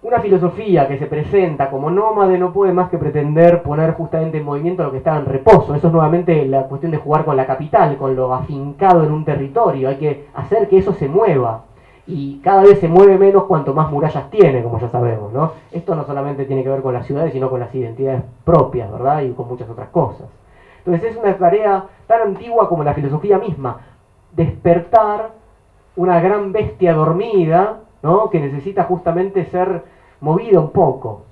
[0.04, 4.46] Una filosofía que se presenta como nómade no puede más que pretender poner justamente en
[4.46, 5.74] movimiento lo que está en reposo.
[5.74, 9.26] Eso es nuevamente la cuestión de jugar con la capital, con lo afincado en un
[9.26, 9.90] territorio.
[9.90, 11.64] Hay que hacer que eso se mueva.
[12.06, 15.32] Y cada vez se mueve menos cuanto más murallas tiene, como ya sabemos.
[15.32, 15.54] ¿no?
[15.72, 19.22] Esto no solamente tiene que ver con las ciudades, sino con las identidades propias, ¿verdad?
[19.22, 20.28] Y con muchas otras cosas.
[20.86, 23.82] Entonces es una tarea tan antigua como la filosofía misma.
[24.32, 25.32] Despertar
[25.96, 28.30] una gran bestia dormida, ¿no?
[28.30, 29.84] que necesita justamente ser
[30.20, 31.24] movida un poco.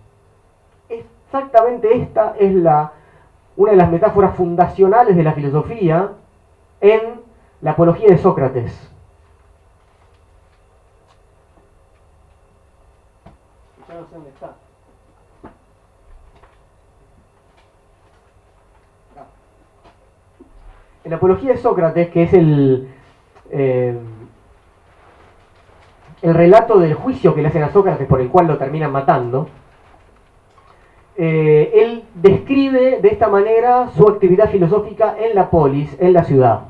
[0.88, 2.94] Exactamente esta es la,
[3.58, 6.12] una de las metáforas fundacionales de la filosofía
[6.80, 7.22] en
[7.62, 8.92] la apología de Sócrates.
[21.04, 22.88] En la apología de Sócrates, que es el,
[23.50, 23.98] eh,
[26.22, 29.48] el relato del juicio que le hacen a Sócrates por el cual lo terminan matando,
[31.16, 36.62] eh, él describe de esta manera su actividad filosófica en la polis, en la ciudad.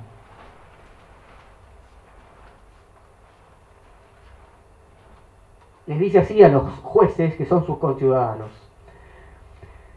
[5.88, 8.50] Les dice así a los jueces que son sus conciudadanos.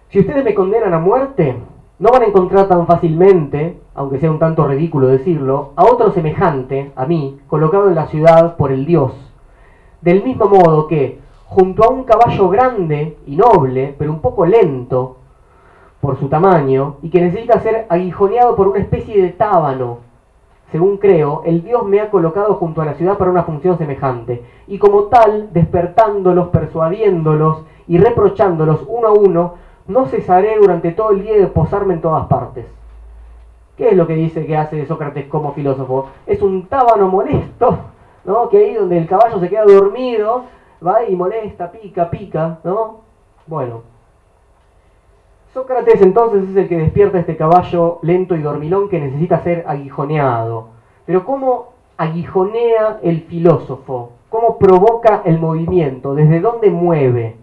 [0.08, 1.56] Si ustedes me condenan a muerte,
[1.98, 6.92] no van a encontrar tan fácilmente, aunque sea un tanto ridículo decirlo, a otro semejante,
[6.96, 9.12] a mí, colocado en la ciudad por el Dios.
[10.00, 15.18] Del mismo modo que, junto a un caballo grande y noble, pero un poco lento
[16.00, 19.98] por su tamaño, y que necesita ser aguijoneado por una especie de tábano,
[20.72, 24.42] según creo, el Dios me ha colocado junto a la ciudad para una función semejante,
[24.66, 29.54] y como tal, despertándolos, persuadiéndolos y reprochándolos uno a uno,
[29.86, 32.66] no cesaré durante todo el día de posarme en todas partes.
[33.76, 36.10] ¿Qué es lo que dice que hace Sócrates como filósofo?
[36.26, 37.78] Es un tábano molesto
[38.24, 38.48] ¿no?
[38.48, 40.44] Que ahí donde el caballo se queda dormido,
[40.84, 43.00] va y molesta, pica, pica, ¿no?
[43.46, 43.82] Bueno.
[45.52, 50.68] Sócrates entonces es el que despierta este caballo lento y dormilón que necesita ser aguijoneado.
[51.06, 54.10] Pero ¿cómo aguijonea el filósofo?
[54.30, 56.14] ¿Cómo provoca el movimiento?
[56.14, 57.36] ¿Desde dónde mueve?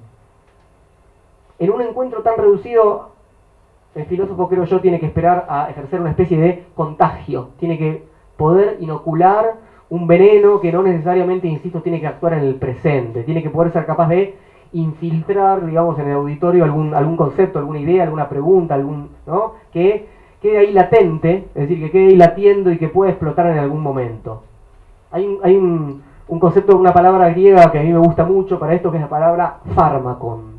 [1.61, 3.11] En un encuentro tan reducido,
[3.93, 8.03] el filósofo creo yo tiene que esperar a ejercer una especie de contagio, tiene que
[8.35, 9.57] poder inocular
[9.91, 13.71] un veneno que no necesariamente, insisto, tiene que actuar en el presente, tiene que poder
[13.71, 14.33] ser capaz de
[14.73, 19.53] infiltrar, digamos, en el auditorio algún, algún concepto, alguna idea, alguna pregunta, algún, ¿no?
[19.71, 20.07] que
[20.41, 23.83] quede ahí latente, es decir, que quede ahí latiendo y que pueda explotar en algún
[23.83, 24.41] momento.
[25.11, 28.57] Hay, un, hay un, un concepto, una palabra griega que a mí me gusta mucho
[28.57, 30.50] para esto, que es la palabra fármacon.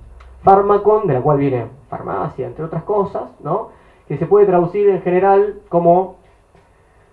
[0.43, 3.69] Fármacon, de la cual viene farmacia, entre otras cosas, ¿no?
[4.09, 6.17] que se puede traducir en general como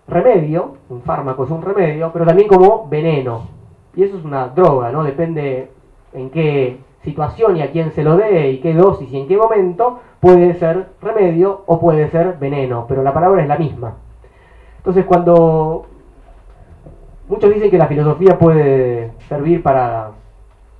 [0.07, 3.47] remedio, un fármaco es un remedio, pero también como veneno.
[3.95, 5.03] Y eso es una droga, ¿no?
[5.03, 5.71] Depende
[6.13, 9.37] en qué situación y a quién se lo dé y qué dosis y en qué
[9.37, 13.95] momento, puede ser remedio o puede ser veneno, pero la palabra es la misma.
[14.77, 15.85] Entonces cuando
[17.29, 20.11] muchos dicen que la filosofía puede servir para,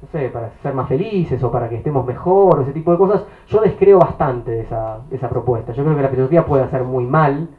[0.02, 3.26] no sé, para ser más felices o para que estemos mejor, ese tipo de cosas,
[3.48, 5.74] yo descreo bastante de esa, de esa propuesta.
[5.74, 7.50] Yo creo que la filosofía puede hacer muy mal,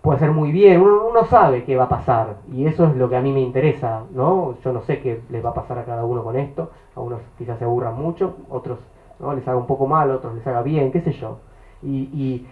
[0.00, 3.08] puede ser muy bien, uno, uno, sabe qué va a pasar y eso es lo
[3.08, 4.54] que a mí me interesa, ¿no?
[4.64, 7.20] Yo no sé qué les va a pasar a cada uno con esto, a unos
[7.36, 8.78] quizás se aburran mucho, otros
[9.18, 9.34] ¿no?
[9.34, 11.36] les haga un poco mal, otros les haga bien, qué sé yo.
[11.82, 12.46] Y, y,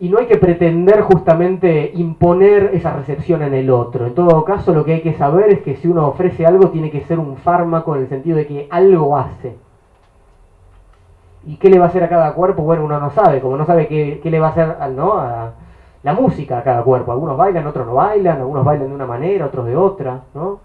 [0.00, 4.06] y, no hay que pretender justamente imponer esa recepción en el otro.
[4.06, 6.90] En todo caso, lo que hay que saber es que si uno ofrece algo, tiene
[6.90, 9.56] que ser un fármaco en el sentido de que algo hace.
[11.46, 12.62] ¿Y qué le va a hacer a cada cuerpo?
[12.62, 15.14] Bueno, uno no sabe, como no sabe qué, qué le va a hacer ¿no?
[15.14, 15.52] a
[16.02, 17.12] la música a cada cuerpo.
[17.12, 20.60] Algunos bailan, otros no bailan, algunos bailan de una manera, otros de otra, ¿no?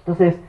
[0.00, 0.40] Entonces,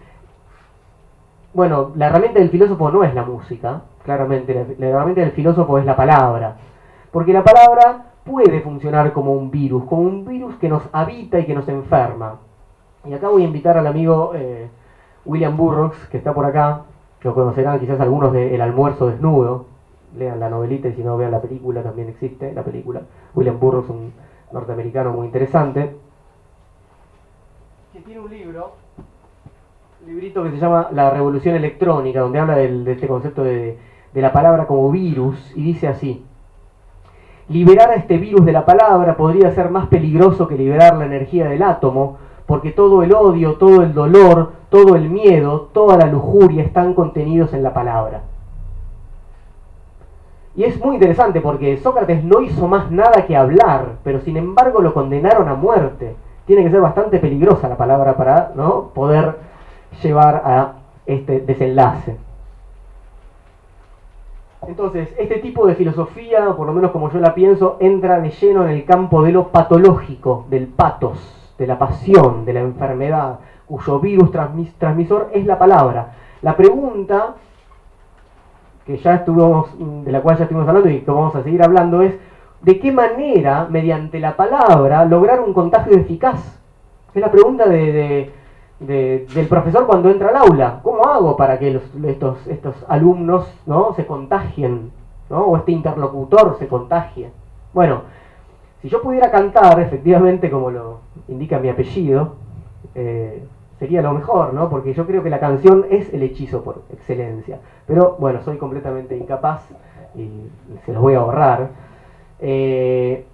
[1.54, 5.78] bueno, la herramienta del filósofo no es la música, claramente, la, la herramienta del filósofo
[5.78, 6.56] es la palabra,
[7.12, 11.46] porque la palabra puede funcionar como un virus, como un virus que nos habita y
[11.46, 12.40] que nos enferma.
[13.06, 14.70] Y acá voy a invitar al amigo eh,
[15.26, 16.84] William Burroughs, que está por acá,
[17.22, 19.66] lo conocerán quizás algunos de El almuerzo desnudo,
[20.16, 23.02] lean la novelita y si no vean la película, también existe la película.
[23.34, 24.14] William Burroughs, un
[24.52, 25.96] norteamericano muy interesante,
[27.94, 28.74] que tiene un libro,
[30.02, 33.78] un librito que se llama La Revolución Electrónica, donde habla del, de este concepto de,
[34.14, 36.26] de la palabra como virus, y dice así,
[37.50, 41.50] liberar a este virus de la palabra podría ser más peligroso que liberar la energía
[41.50, 46.64] del átomo, porque todo el odio, todo el dolor, todo el miedo, toda la lujuria
[46.64, 48.22] están contenidos en la palabra.
[50.56, 54.82] Y es muy interesante porque Sócrates no hizo más nada que hablar, pero sin embargo
[54.82, 56.16] lo condenaron a muerte.
[56.46, 58.90] Tiene que ser bastante peligrosa la palabra para ¿no?
[58.94, 59.38] poder
[60.02, 60.74] llevar a
[61.06, 62.18] este desenlace.
[64.68, 68.64] Entonces, este tipo de filosofía, por lo menos como yo la pienso, entra de lleno
[68.64, 74.00] en el campo de lo patológico, del patos, de la pasión, de la enfermedad, cuyo
[74.00, 76.14] virus transmis transmisor es la palabra.
[76.42, 77.36] La pregunta
[78.86, 82.02] que ya estuvimos, de la cual ya estuvimos hablando y que vamos a seguir hablando
[82.02, 82.16] es
[82.62, 86.60] de qué manera, mediante la palabra, lograr un contagio eficaz.
[87.14, 88.32] Es la pregunta de,
[88.80, 90.80] de, del profesor cuando entra al aula.
[90.84, 93.94] ¿Cómo hago para que los, estos, estos alumnos ¿no?
[93.94, 94.92] se contagien?
[95.30, 95.46] ¿no?
[95.46, 97.32] O este interlocutor se contagie.
[97.74, 98.02] Bueno,
[98.82, 102.36] si yo pudiera cantar, efectivamente, como lo indica mi apellido,
[102.96, 103.44] eh,
[103.78, 104.70] sería lo mejor, ¿no?
[104.70, 107.60] Porque yo creo que la canción es el hechizo por excelencia.
[107.86, 109.64] Pero bueno, soy completamente incapaz
[110.16, 110.30] y
[110.86, 111.70] se los voy a ahorrar.
[112.40, 113.26] Eh,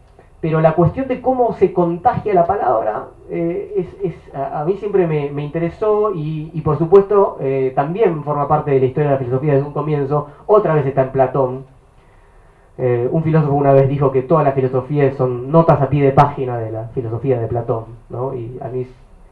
[0.46, 5.08] pero la cuestión de cómo se contagia la palabra eh, es, a, a, mí siempre
[5.08, 9.54] me, interesó y, por supuesto eh, también forma parte de la historia de la filosofía
[9.54, 10.28] desde un comienzo.
[10.46, 11.66] Otra vez está en Platón.
[12.78, 16.12] Eh, un filósofo una vez dijo que toda la filosofía son notas a pie de
[16.12, 18.36] página de la filosofía de Platón, ¿no?
[18.36, 18.86] Y a mí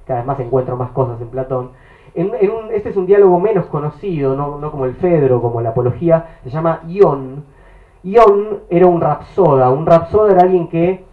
[0.07, 1.69] cada vez más encuentro más cosas en Platón.
[2.15, 6.81] Este es un diálogo menos conocido, no, como el Fedro, como la Apología, se llama
[8.03, 8.61] Ion.
[8.69, 11.03] Era un rapsoda, un rapsoda era alguien que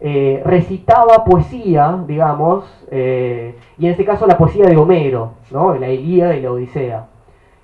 [0.00, 5.74] eh, recitaba poesía, digamos, eh, y en este caso la poesía de Homero, ¿no?
[5.74, 7.06] la Ilíada y la Odisea,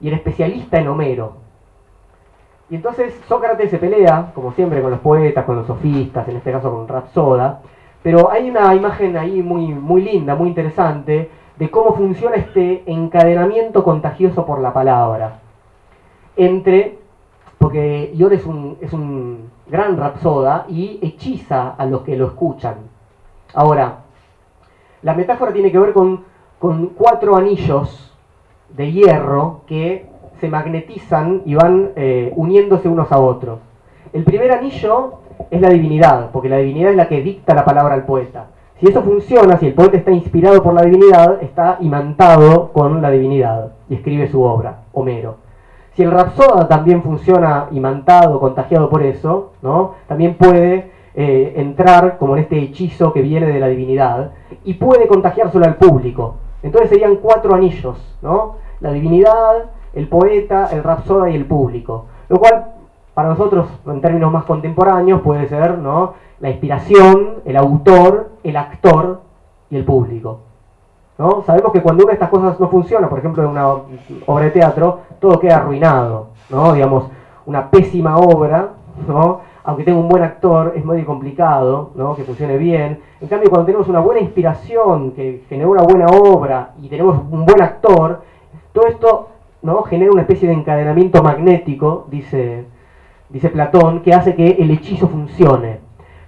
[0.00, 1.44] y era especialista en Homero.
[2.70, 6.50] Y entonces Sócrates se pelea, como siempre, con los poetas, con los sofistas, en este
[6.50, 7.60] caso con Rapsoda,
[8.02, 13.84] pero hay una imagen ahí muy, muy linda, muy interesante, de cómo funciona este encadenamiento
[13.84, 15.38] contagioso por la palabra.
[16.36, 16.98] Entre,
[17.64, 22.74] porque Ion es un, es un gran rapsoda y hechiza a los que lo escuchan.
[23.54, 24.00] Ahora,
[25.00, 26.24] la metáfora tiene que ver con,
[26.58, 28.14] con cuatro anillos
[28.68, 30.04] de hierro que
[30.42, 33.60] se magnetizan y van eh, uniéndose unos a otros.
[34.12, 37.94] El primer anillo es la divinidad, porque la divinidad es la que dicta la palabra
[37.94, 38.48] al poeta.
[38.78, 43.10] Si eso funciona, si el poeta está inspirado por la divinidad, está imantado con la
[43.10, 45.43] divinidad y escribe su obra, Homero.
[45.94, 49.94] Si el rapsoda también funciona imantado, contagiado por eso, ¿no?
[50.08, 54.32] también puede eh, entrar como en este hechizo que viene de la divinidad
[54.64, 56.34] y puede contagiárselo al público.
[56.64, 58.56] Entonces serían cuatro anillos, ¿no?
[58.80, 62.06] La divinidad, el poeta, el rapsoda y el público.
[62.28, 62.72] Lo cual,
[63.14, 66.14] para nosotros, en términos más contemporáneos, puede ser, ¿no?
[66.40, 69.20] La inspiración, el autor, el actor
[69.70, 70.40] y el público.
[71.18, 71.42] ¿No?
[71.44, 74.50] Sabemos que cuando una de estas cosas no funciona, por ejemplo en una obra de
[74.50, 76.72] teatro, todo queda arruinado, ¿no?
[76.72, 77.04] Digamos,
[77.46, 78.70] una pésima obra,
[79.06, 79.40] ¿no?
[79.64, 83.00] aunque tenga un buen actor, es muy complicado que funcione bien.
[83.20, 87.46] En cambio, cuando tenemos una buena inspiración, que generó una buena obra y tenemos un
[87.46, 88.22] buen actor,
[88.72, 89.28] todo esto
[89.62, 89.82] ¿no?
[89.84, 92.66] genera una especie de encadenamiento magnético, dice,
[93.30, 95.80] dice Platón, que hace que el hechizo funcione.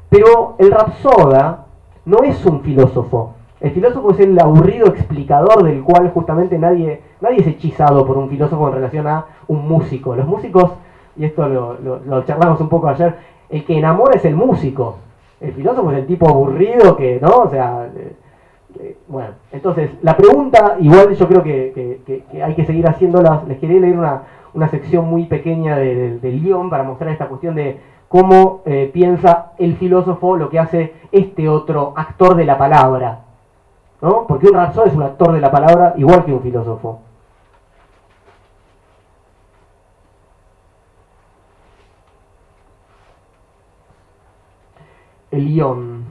[0.08, 1.66] Pero el rapsoda
[2.06, 3.34] no es un filósofo.
[3.60, 8.28] El filósofo es el aburrido explicador del cual justamente nadie, nadie es hechizado por un
[8.28, 10.14] filósofo en relación a un músico.
[10.14, 10.72] Los músicos
[11.18, 13.14] y esto lo, charlamos un poco ayer,
[13.48, 14.98] el que enamora es el músico.
[15.40, 17.28] El filósofo es el tipo aburrido que, ¿no?
[17.28, 18.16] O sea, eh,
[18.78, 23.46] eh, bueno, entonces, la pregunta, igual yo creo que, hay que seguir haciéndolas.
[23.46, 27.78] Les quería leer una, sección muy pequeña del guion para mostrar esta cuestión de
[28.08, 33.25] cómo eh, piensa el filósofo lo que hace este otro actor de la palabra.
[34.00, 34.26] ¿No?
[34.26, 37.00] Porque un razón es un actor de la palabra igual que un filósofo.
[45.36, 46.04] el ion.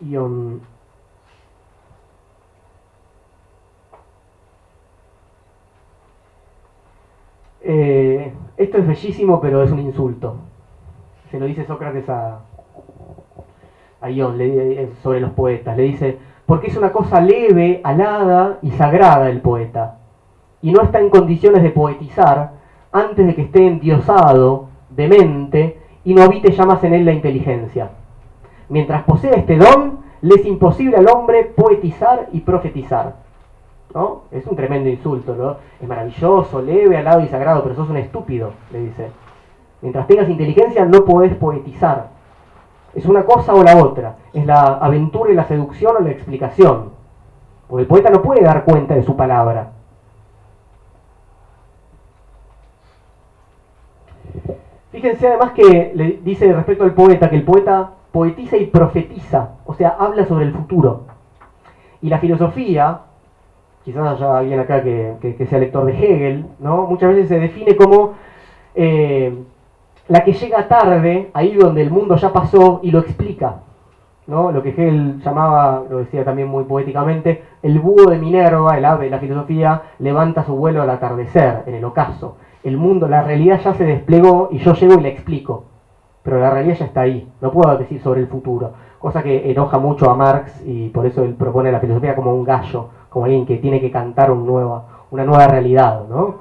[0.00, 0.60] ion.
[7.62, 10.36] Eh, esto es bellísimo, pero es un insulto.
[11.30, 12.40] Se lo dice Sócrates a,
[14.00, 15.76] a Ion eh, sobre los poetas.
[15.76, 16.18] Le dice,
[16.52, 19.96] porque es una cosa leve, alada y sagrada el poeta,
[20.60, 22.52] y no está en condiciones de poetizar
[22.92, 27.92] antes de que esté endiosado, demente, y no habite ya más en él la inteligencia.
[28.68, 33.14] Mientras posee este don, le es imposible al hombre poetizar y profetizar.
[33.94, 34.24] ¿No?
[34.30, 35.56] Es un tremendo insulto, ¿no?
[35.80, 39.08] Es maravilloso, leve, alado y sagrado, pero sos un estúpido, le dice.
[39.80, 42.10] Mientras tengas inteligencia no podés poetizar.
[42.94, 44.16] Es una cosa o la otra.
[44.32, 46.90] Es la aventura y la seducción o la explicación.
[47.68, 49.72] Porque el poeta no puede dar cuenta de su palabra.
[54.90, 59.74] Fíjense además que le dice respecto al poeta que el poeta poetiza y profetiza, o
[59.74, 61.04] sea, habla sobre el futuro.
[62.02, 63.00] Y la filosofía,
[63.84, 66.86] quizás haya alguien acá que, sea lector de Hegel, ¿no?
[66.86, 68.12] muchas veces se define como
[68.74, 69.42] eh,
[70.08, 73.56] la que llega tarde, ahí donde el mundo ya pasó y lo explica.
[74.26, 74.52] ¿no?
[74.52, 79.06] Lo que Hegel llamaba, lo decía también muy poéticamente, el búho de Minerva, el ave
[79.06, 82.36] de la filosofía, levanta su vuelo al atardecer, en el ocaso.
[82.62, 85.64] El mundo, la realidad ya se desplegó y yo llego y la explico
[86.22, 89.78] pero la realidad ya está ahí, no puedo decir sobre el futuro, cosa que enoja
[89.78, 93.44] mucho a Marx y por eso él propone la filosofía como un gallo, como alguien
[93.44, 94.48] que tiene que cantar un
[95.10, 96.36] una nueva realidad, ¿no?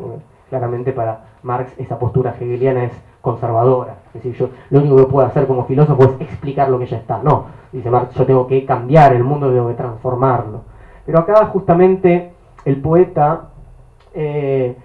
[0.49, 5.27] Claramente para Marx esa postura hegeliana es conservadora, es decir, yo lo único que puedo
[5.27, 8.65] hacer como filósofo es explicar lo que ya está, no, dice Marx, yo tengo que
[8.65, 10.61] cambiar el mundo, tengo que transformarlo.
[11.05, 12.33] Pero acá justamente
[12.65, 13.49] el poeta
[14.13, 14.75] eh,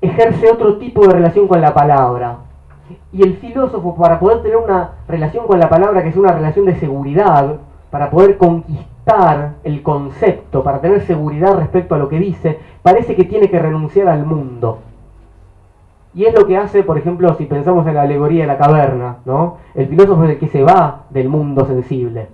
[0.00, 2.38] ejerce otro tipo de relación con la palabra,
[3.12, 6.66] y el filósofo, para poder tener una relación con la palabra que es una relación
[6.66, 7.56] de seguridad,
[7.90, 13.24] para poder conquistar el concepto, para tener seguridad respecto a lo que dice, parece que
[13.24, 14.78] tiene que renunciar al mundo.
[16.14, 19.18] Y es lo que hace, por ejemplo, si pensamos en la alegoría de la caverna,
[19.24, 19.58] ¿no?
[19.74, 22.28] El filósofo es el que se va del mundo sensible.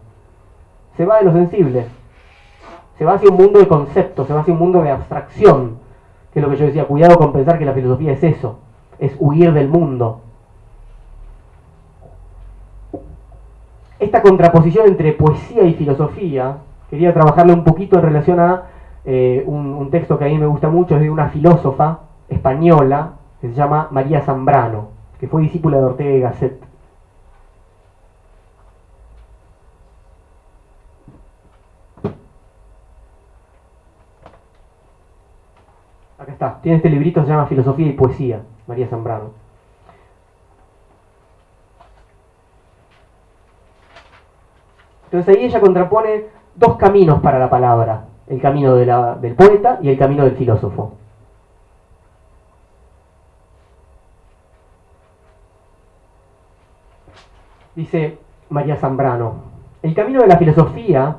[0.96, 1.86] Se va de lo sensible.
[2.96, 5.78] Se va hacia un mundo de conceptos, se va hacia un mundo de abstracción.
[6.32, 8.58] Que es lo que yo decía, cuidado con pensar que la filosofía es eso,
[8.98, 10.20] es huir del mundo,
[13.98, 16.58] esta contraposición entre poesía y filosofía,
[16.90, 18.64] quería trabajarle un poquito en relación a
[19.04, 23.48] eh, un, texto que a mí me gusta mucho, es de una filósofa española que
[23.48, 26.62] se llama María Zambrano, que fue discípula de Ortega y Gasset.
[36.18, 39.30] Acá está, tiene este librito, se llama Filosofía y Poesía, María Zambrano.
[45.04, 46.24] Entonces ahí ella contrapone
[46.54, 50.94] dos caminos para la palabra, el camino del poeta y el camino del filósofo.
[57.76, 58.18] Dice
[58.48, 59.34] María Zambrano,
[59.82, 61.16] el camino de la filosofía,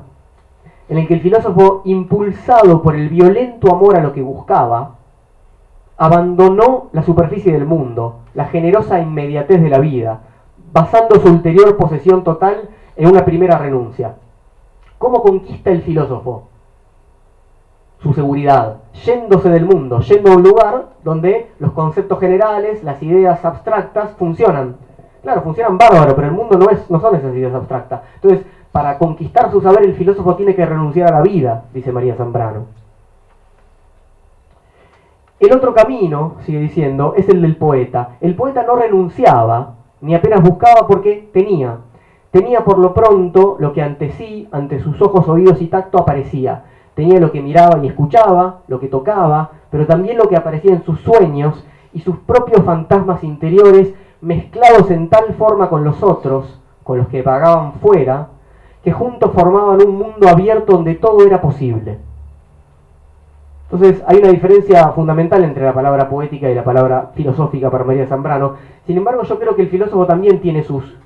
[0.88, 4.96] en el que el filósofo, impulsado por el violento amor a lo que buscaba,
[5.96, 10.20] abandonó la superficie del mundo, la generosa inmediatez de la vida,
[10.72, 14.16] basando su ulterior posesión total en una primera renuncia.
[14.98, 16.48] ¿Cómo conquista el filósofo?
[18.14, 24.10] seguridad, yéndose del mundo, yendo a un lugar donde los conceptos generales, las ideas abstractas
[24.16, 24.76] funcionan.
[25.22, 28.02] Claro, funcionan bárbaro, pero el mundo no, es, no son esas abstractas.
[28.16, 32.14] Entonces, para conquistar su saber, el filósofo tiene que renunciar a la vida, dice María
[32.14, 32.66] Zambrano.
[35.40, 38.16] El otro camino, sigue diciendo, es el del poeta.
[38.20, 41.78] El poeta no renunciaba, ni apenas buscaba porque tenía.
[42.30, 46.64] Tenía por lo pronto lo que ante sí, ante sus ojos, oídos y tacto aparecía.
[46.94, 50.84] Tenía lo que miraba y escuchaba, lo que tocaba, pero también lo que aparecía en
[50.84, 51.64] sus sueños
[51.94, 57.22] y sus propios fantasmas interiores mezclados en tal forma con los otros, con los que
[57.22, 58.28] vagaban fuera,
[58.82, 61.98] que juntos formaban un mundo abierto donde todo era posible.
[63.70, 68.06] Entonces hay una diferencia fundamental entre la palabra poética y la palabra filosófica para María
[68.06, 68.54] Zambrano.
[68.86, 70.96] Sin embargo, yo creo que el filósofo también tiene sus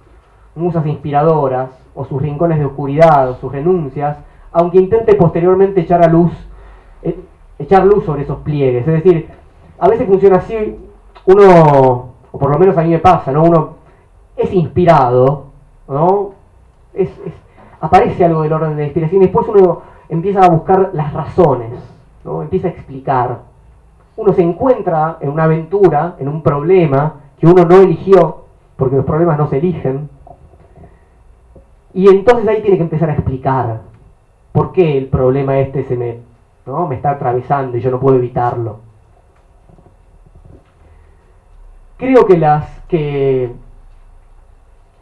[0.55, 4.17] musas inspiradoras, o sus rincones de oscuridad, o sus renuncias,
[4.53, 6.33] aunque intente posteriormente echar a luz,
[7.03, 7.19] eh,
[7.59, 8.87] echar luz sobre esos pliegues.
[8.87, 9.29] Es decir,
[9.79, 10.79] a veces funciona así,
[11.27, 13.45] uno, o por lo menos a mí me pasa, ¿no?
[13.45, 13.77] Uno
[14.37, 15.47] es inspirado,
[15.89, 16.33] ¿no?
[17.81, 21.73] aparece algo del orden de la inspiración y después uno empieza a buscar las razones
[22.25, 22.43] ¿no?
[22.43, 23.41] empieza a explicar.
[24.17, 28.45] Uno se encuentra en una aventura, en un problema que uno no eligió,
[28.77, 30.09] porque los problemas no se eligen,
[31.95, 33.81] y entonces ahí tiene que empezar a explicar
[34.53, 36.19] por qué el problema este se me,
[36.67, 36.87] ¿no?
[36.87, 38.79] me está atravesando y yo no puedo evitarlo.
[42.03, 43.53] Creo que las que,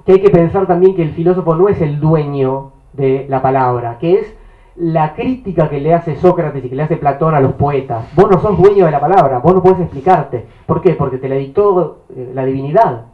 [0.05, 3.97] que hay que pensar también que el filósofo no es el dueño de la palabra,
[3.99, 4.37] que es
[4.77, 8.05] la crítica que le hace Sócrates y que le hace Platón a los poetas.
[8.15, 10.47] Vos no sos dueño de la palabra, vos no podés explicarte.
[10.67, 10.93] ¿Por qué?
[10.93, 13.07] Porque te la dictó eh, la divinidad.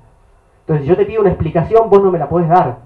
[0.63, 2.79] Entonces, si yo te pido una explicación, vos no me la podés dar.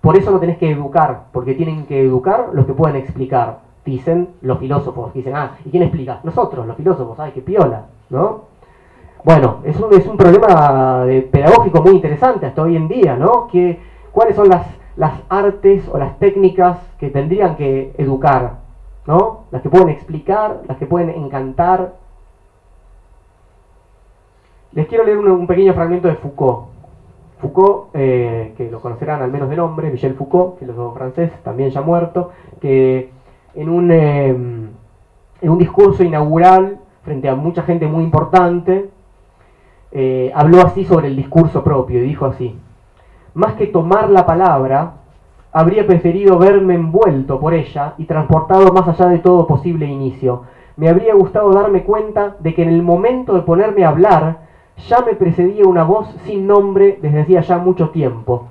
[0.00, 3.62] Por eso no tenés que educar, porque tienen que educar los que pueden explicar.
[3.84, 6.20] Dicen los filósofos, dicen, ah, ¿y quién explica?
[6.22, 8.47] Nosotros, los filósofos, ay, qué piola, ¿no?
[9.24, 13.48] Bueno, es un, es un problema pedagógico muy interesante hasta hoy en día, ¿no?
[14.12, 14.66] ¿Cuáles son las
[14.98, 18.58] las artes o las técnicas que tendrían que educar,
[19.06, 19.44] ¿no?
[19.52, 21.94] Las que pueden explicar, las que pueden encantar.
[24.72, 26.66] Les quiero leer un, pequeño fragmento de Foucault.
[27.38, 31.80] Foucault, eh, que lo conocerán al menos de nombre, Michel Foucault, filósofo francés, también ya
[31.80, 33.10] muerto, que
[33.54, 34.70] en un, em,
[35.40, 38.90] en un discurso inaugural frente a mucha gente muy importante,
[39.90, 42.58] eh, habló así sobre el discurso propio y dijo así,
[43.34, 44.94] más que tomar la palabra,
[45.52, 50.42] habría preferido verme envuelto por ella y transportado más allá de todo posible inicio.
[50.76, 54.38] Me habría gustado darme cuenta de que en el momento de ponerme a hablar,
[54.88, 58.48] ya me precedía una voz sin nombre desde hacía ya mucho tiempo.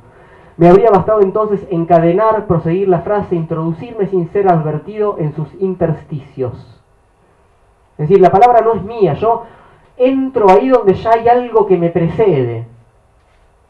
[0.57, 6.81] Me habría bastado entonces encadenar, proseguir la frase, introducirme sin ser advertido en sus intersticios.
[7.97, 9.43] Es decir, la palabra no es mía, yo
[9.97, 12.65] entro ahí donde ya hay algo que me precede.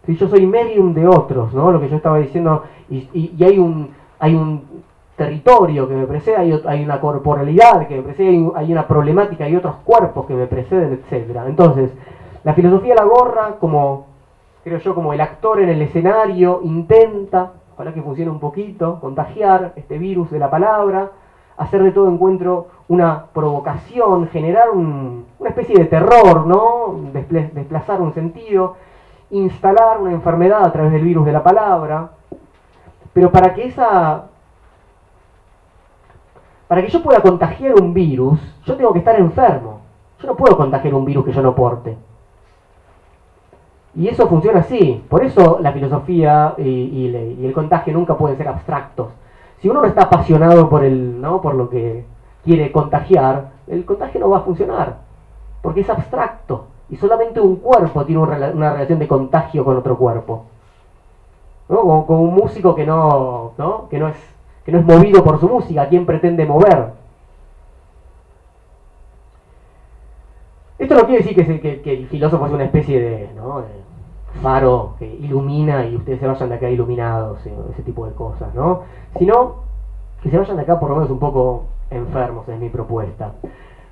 [0.05, 1.71] Si yo soy medium de otros, ¿no?
[1.71, 4.83] Lo que yo estaba diciendo, y, hay un hay un
[5.15, 9.75] territorio que me precede, hay, una corporalidad que me precede, hay, una problemática, hay otros
[9.83, 11.39] cuerpos que me preceden, etc.
[11.47, 11.91] Entonces,
[12.43, 14.05] la filosofía la gorra, como,
[14.63, 19.73] creo yo, como el actor en el escenario, intenta, ojalá que funcione un poquito, contagiar
[19.75, 21.11] este virus de la palabra,
[21.57, 26.99] hacer de todo encuentro una provocación, generar una especie de terror, ¿no?
[27.11, 28.75] desplazar un sentido,
[29.31, 32.11] instalar una enfermedad a través del virus de la palabra,
[33.13, 34.25] pero para que esa
[36.67, 39.79] para que yo pueda contagiar un virus, yo tengo que estar enfermo.
[40.19, 41.95] Yo no puedo contagiar un virus que yo no porte.
[43.95, 45.03] Y eso funciona así.
[45.09, 49.07] Por eso la filosofía y, el contagio nunca pueden ser abstractos.
[49.59, 51.41] Si uno no está apasionado por, el, ¿no?
[51.41, 52.05] por lo que
[52.43, 54.97] quiere contagiar, el contagio no va a funcionar.
[55.61, 56.67] Porque es abstracto.
[56.89, 60.45] Y solamente un cuerpo tiene una relación de contagio con otro cuerpo.
[61.69, 62.05] ¿no?
[62.05, 63.89] Como, un músico que no, ¿no?
[63.89, 64.17] Que, no es,
[64.65, 66.93] que no es movido por su música, ¿a quién pretende mover?
[70.79, 73.63] Esto no quiere decir que, el filósofo es una especie de, ¿no?
[74.41, 78.81] Faro que ilumina y ustedes se vayan de acá iluminados, ese tipo de cosas, ¿no?
[79.17, 79.55] Sino
[80.21, 83.33] que se vayan de acá por lo menos un poco enfermos, es mi propuesta.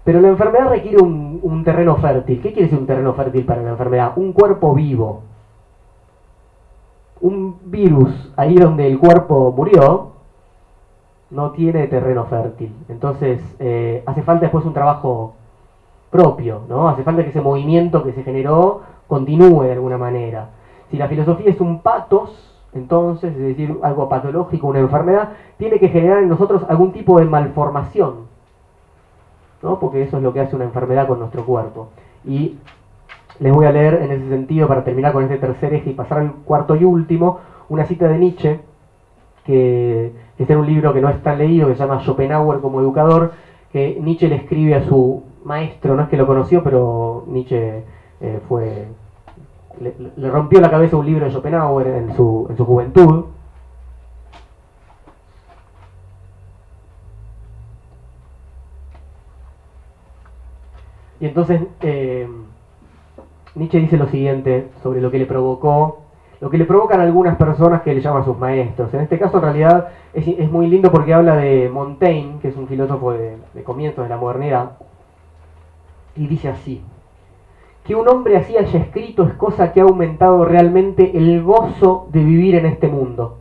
[0.04, 2.40] Pero la enfermedad requiere un, terreno fértil.
[2.42, 4.14] ¿Qué quiere decir un terreno fértil para la enfermedad?
[4.16, 5.24] Un cuerpo vivo.
[7.22, 10.12] Un virus ahí donde el cuerpo murió
[11.32, 12.72] no tiene terreno fértil.
[12.88, 15.34] Entonces eh, hace falta después un trabajo
[16.12, 16.88] propio, ¿no?
[16.88, 20.50] Hace falta que ese movimiento que se generó continúe de alguna manera.
[20.92, 25.90] Si la filosofía es un patos, entonces, es decir, algo patológico, una enfermedad, tiene que
[25.90, 28.26] generar en nosotros algún tipo de malformación
[29.66, 29.80] ¿no?
[29.80, 31.90] porque eso es lo que hace una enfermedad con nuestro cuerpo.
[32.24, 32.58] Y
[33.40, 36.20] les voy a leer en ese sentido, para terminar con este tercer eje y pasar
[36.20, 38.60] al cuarto y último, una cita de Nietzsche,
[39.44, 42.80] que está en un libro que no es tan leído, que se llama Schopenhauer como
[42.80, 43.34] educador,
[43.72, 47.84] que Nietzsche le escribe a su maestro, no es que lo conoció, pero Nietzsche
[48.22, 48.88] eh, fue
[49.80, 53.26] le, rompió la cabeza un libro de Schopenhauer en su, en su juventud.
[61.20, 62.28] Y entonces eh,
[63.56, 66.02] Nietzsche dice lo siguiente sobre lo que le provocó,
[66.42, 68.94] lo que le provocan algunas personas que le llaman sus maestros.
[68.94, 72.68] En este caso en realidad es, muy lindo porque habla de Montaigne, que es un
[72.68, 74.72] filósofo de, de comienzos de la modernidad,
[76.18, 76.82] y dice así,
[77.86, 82.24] que un hombre así haya escrito es cosa que ha aumentado realmente el gozo de
[82.24, 83.38] vivir en este mundo.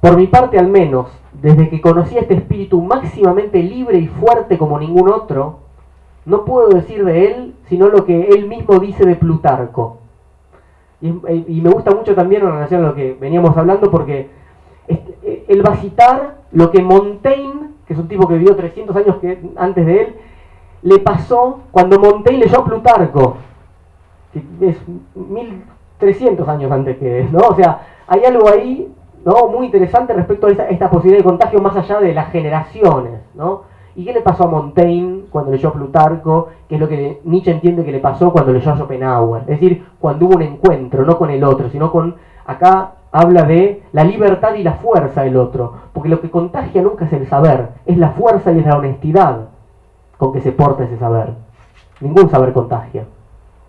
[0.00, 4.58] Por mi parte al menos, desde que conocí a este espíritu máximamente libre y fuerte
[4.58, 5.60] como ningún otro,
[6.26, 9.98] no puedo decir de él sino lo que él mismo dice de Plutarco.
[11.00, 11.10] Y,
[11.60, 14.28] me gusta mucho también en relación a lo que veníamos hablando porque
[15.48, 19.16] él va a citar lo que Montaigne, que es un tipo que vivió 300 años
[19.56, 20.16] antes de él,
[20.82, 23.36] le pasó cuando Montaigne leyó Plutarco,
[24.32, 24.76] que es
[25.14, 27.38] 1300 años antes que ¿no?
[27.48, 28.92] O sea, hay algo ahí,
[29.24, 29.48] ¿no?
[29.48, 33.70] Muy interesante respecto a esta, posibilidad de contagio más allá de las generaciones, ¿no?
[33.94, 36.48] ¿Y qué le pasó a Montaigne cuando leyó Plutarco?
[36.66, 39.42] ¿Qué es lo que Nietzsche entiende que le pasó cuando leyó a Schopenhauer.
[39.42, 43.82] Es decir, cuando hubo un encuentro, no con el otro, sino con, acá habla de
[43.92, 47.68] la libertad y la fuerza del otro, porque lo que contagia nunca es el saber,
[47.84, 49.51] es la fuerza y es la honestidad
[50.22, 51.34] con que se porta ese saber.
[52.00, 53.06] Ningún saber contagia.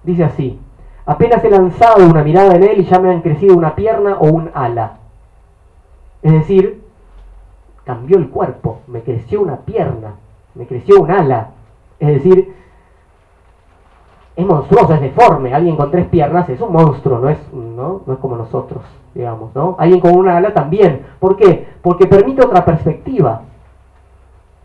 [0.03, 0.59] Dice así,
[1.03, 4.27] apenas he lanzado una mirada en él y ya me han crecido una pierna o
[4.27, 4.99] un ala.
[6.21, 6.83] Es decir,
[7.85, 10.13] cambió el cuerpo, me creció una pierna,
[10.53, 11.49] me creció un ala.
[11.99, 12.53] Es decir,
[14.35, 15.55] es monstruoso, es deforme.
[15.55, 18.03] Alguien con tres piernas es un monstruo, no es, ¿no?
[18.05, 18.83] no es como nosotros,
[19.15, 19.75] digamos, ¿no?
[19.79, 21.01] Alguien con una ala también.
[21.19, 21.67] ¿Por qué?
[21.81, 23.41] Porque permite otra perspectiva.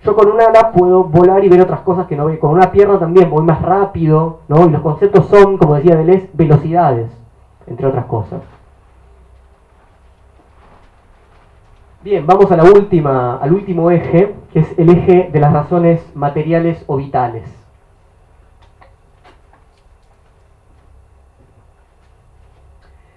[0.05, 2.39] Yo con una ala puedo volar y ver otras cosas que no veo.
[2.39, 4.67] Con una pierna también voy más rápido, ¿no?
[4.67, 7.11] Y los conceptos son, como decía Deleuze, velocidades,
[7.67, 8.41] entre otras cosas.
[12.01, 16.85] Bien, vamos a la al último eje, que es el eje de las razones materiales
[16.87, 17.45] o vitales.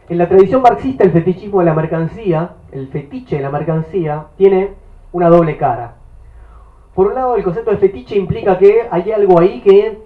[0.10, 4.74] En la tradición marxista, el fetichismo de la mercancía, el fetiche de la mercancía, tiene
[5.14, 6.01] una doble cara.
[6.93, 9.97] Por un lado, el concepto de fetiche implica que hay algo ahí que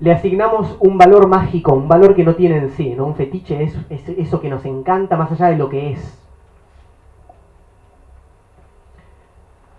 [0.00, 2.94] le asignamos un valor mágico, un valor que no tiene en sí.
[2.98, 3.76] Un fetiche es,
[4.18, 6.20] eso que nos encanta más allá de lo que es.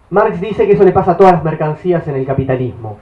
[0.10, 2.98] Marx dice que eso le pasa a todas las mercancías en el capitalismo.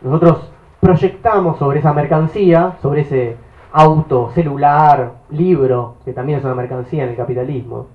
[0.00, 0.50] Nosotros
[0.80, 3.36] proyectamos sobre esa mercancía, sobre ese
[3.72, 7.86] auto, celular, libro, que también es una mercancía en el capitalismo,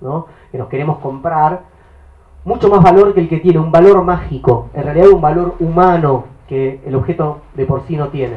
[0.52, 1.62] que nos queremos comprar,
[2.48, 6.24] mucho más valor que el que tiene, un valor mágico, en realidad un valor humano
[6.48, 8.36] que el objeto de por sí no tiene.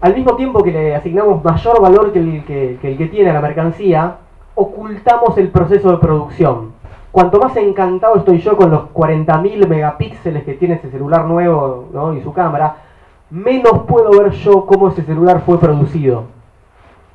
[0.00, 3.34] Al mismo tiempo que le asignamos mayor valor que el que, el que tiene a
[3.34, 4.16] la mercancía,
[4.54, 6.72] ocultamos el proceso de producción.
[7.12, 12.22] Cuanto más encantado estoy yo con los 40.000 megapíxeles que tiene ese celular nuevo y
[12.22, 12.76] su cámara,
[13.28, 16.24] menos puedo ver yo cómo ese celular fue producido.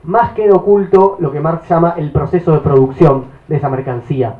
[0.04, 4.36] Más queda oculto lo que Marx llama el proceso de producción de esa mercancía.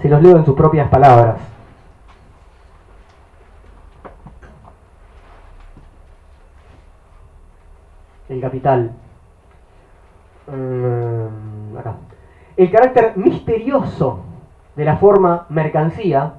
[0.00, 1.36] Se los leo en sus propias palabras.
[8.28, 8.92] El capital.
[10.46, 11.96] Mm, acá.
[12.56, 14.20] El carácter misterioso
[14.76, 16.34] de la forma mercancía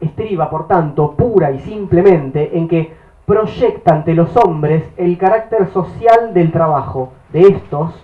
[0.00, 2.94] estriba, por tanto, pura y simplemente en que
[3.26, 7.94] proyecta ante los hombres el carácter social del trabajo de estos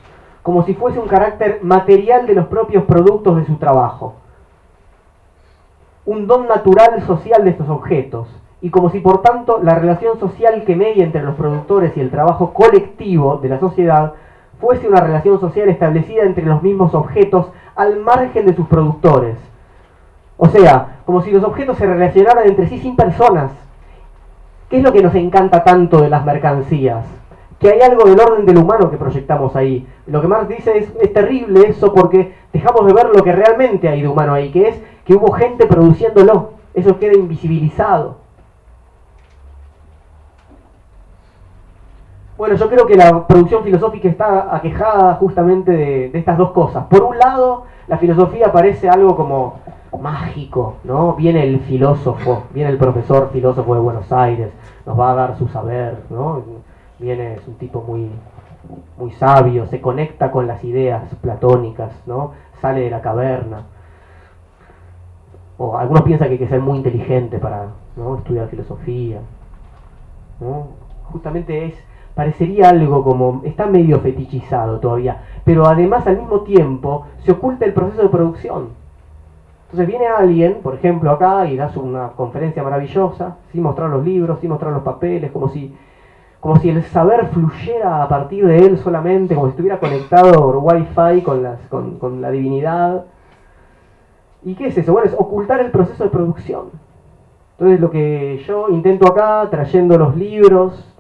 [0.43, 4.15] como si fuese un carácter material de los propios productos de su trabajo
[6.05, 8.29] un don natural social de estos objetos,
[8.63, 12.11] y como si por tanto la relación social que media entre los productores y el
[12.11, 14.13] trabajo colectivo de la sociedad
[14.61, 19.37] fuese una relación social establecida entre los mismos objetos al margen de sus productores.
[20.37, 23.53] O sea, como si los objetos se relacionaran entre sí sin personas.
[24.69, 27.05] ¿Qué es lo que nos encanta tanto de las mercancías?
[27.59, 29.87] Que hay algo del orden del humano que proyectamos ahí.
[30.07, 33.89] Lo que Marx dice es, es terrible eso porque dejamos de ver lo que realmente
[33.89, 36.51] hay de humano ahí, que es que hubo gente produciéndolo.
[36.73, 38.19] Eso queda invisibilizado.
[42.39, 46.85] Bueno, yo creo que la producción filosófica está aquejada justamente de, estas dos cosas.
[46.85, 49.59] Por un lado, la filosofía parece algo como
[50.01, 51.15] mágico, ¿no?
[51.15, 54.53] Viene el filósofo, viene el profesor filósofo de Buenos Aires,
[54.87, 56.41] nos va a dar su saber, ¿no?
[57.01, 58.13] Viene, es un tipo muy,
[58.97, 62.31] muy sabio, se conecta con las ideas platónicas, ¿no?
[62.61, 63.65] Sale de la caverna.
[65.63, 67.67] O algunos piensan que hay que ser muy inteligente para
[68.17, 69.21] estudiar filosofía.
[71.13, 71.75] Justamente es,
[72.15, 77.75] parecería algo como, está medio fetichizado todavía, pero además al mismo tiempo se oculta el
[77.75, 78.69] proceso de producción.
[79.65, 84.41] Entonces viene alguien, por ejemplo, acá y da una conferencia maravillosa, sin mostrar los libros,
[84.41, 85.77] sin mostrar los papeles, como si,
[86.41, 90.57] como si el saber fluyera a partir de él solamente, como si estuviera conectado por
[90.57, 93.05] wifi con, las, con, con la divinidad.
[94.43, 94.93] ¿Y qué es eso?
[94.93, 96.71] Bueno, es ocultar el proceso de producción.
[97.59, 100.91] Entonces lo que yo intento acá, trayendo los libros,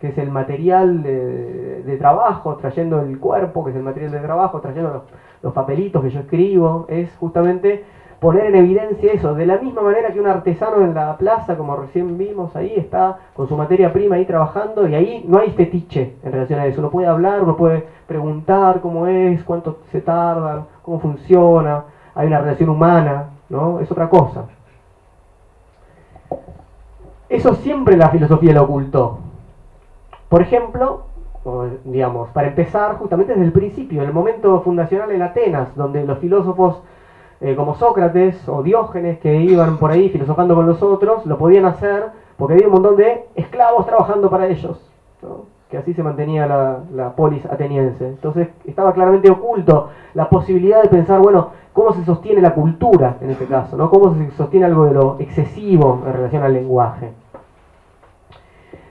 [0.00, 4.60] que es el material de, trabajo, trayendo el cuerpo, que es el material de trabajo,
[4.60, 5.04] trayendo
[5.42, 7.84] los, papelitos que yo escribo, es justamente
[8.20, 11.76] poner en evidencia eso, de la misma manera que un artesano en la plaza, como
[11.76, 16.16] recién vimos ahí, está con su materia prima ahí trabajando y ahí no hay fetiche
[16.22, 20.66] en relación a eso, uno puede hablar, uno puede preguntar cómo es, cuánto se tarda,
[20.82, 21.84] cómo funciona,
[22.20, 23.80] hay una relación humana, ¿no?
[23.80, 24.44] Es otra cosa.
[27.30, 29.20] Eso siempre la filosofía lo ocultó.
[30.28, 31.04] Por ejemplo,
[31.84, 36.18] digamos, para empezar, justamente desde el principio, en el momento fundacional en Atenas, donde los
[36.18, 36.82] filósofos
[37.40, 41.64] eh, como Sócrates o Diógenes que iban por ahí filosofando con los otros, lo podían
[41.64, 44.78] hacer porque había un montón de esclavos trabajando para ellos,
[45.70, 48.06] que así se mantenía la, polis ateniense.
[48.06, 53.30] Entonces estaba claramente oculto la posibilidad de pensar, bueno, cómo se sostiene la cultura en
[53.30, 53.90] este caso, ¿no?
[53.90, 57.12] cómo se sostiene algo de lo excesivo en relación al lenguaje.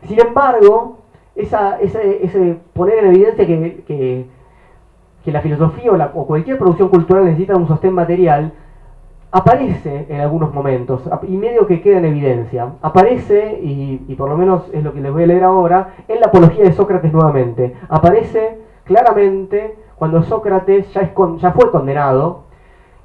[0.07, 0.97] Sin embargo,
[1.35, 4.30] ese, poner en evidencia que
[5.23, 8.53] que la filosofía o, cualquier producción cultural necesita un sostén material,
[9.31, 12.73] aparece en algunos momentos, y medio que queda en evidencia.
[12.81, 16.27] Aparece, y, por lo menos es lo que les voy a leer ahora, en la
[16.27, 17.76] apología de Sócrates nuevamente.
[17.89, 22.43] Aparece claramente cuando Sócrates ya, es ya fue condenado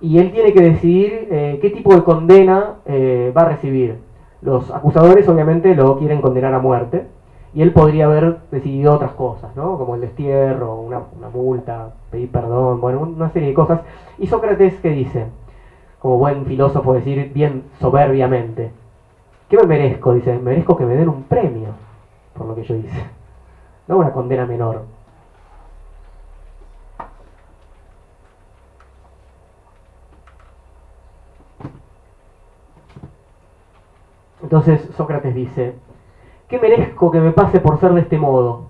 [0.01, 3.99] y él tiene que decidir eh, qué tipo de condena eh, va a recibir.
[4.41, 7.07] Los acusadores obviamente lo quieren condenar a muerte
[7.55, 9.79] y él podría haber decidido otras cosas, ¿no?
[9.79, 11.01] Como el destierro, una,
[11.33, 13.81] multa, pedir perdón, bueno, una serie de cosas.
[14.19, 15.27] Y Sócrates, ¿qué dice?
[16.05, 18.71] Como buen filósofo, decir bien soberbiamente.
[19.49, 20.13] ¿Qué me merezco?
[20.13, 21.69] Dice, merezco que me den un premio
[22.35, 23.07] por lo que yo hice.
[23.89, 24.85] No una condena menor.
[34.43, 35.75] Entonces Sócrates dice,
[36.49, 38.67] ¿Qué merezco que me pase por ser de este modo?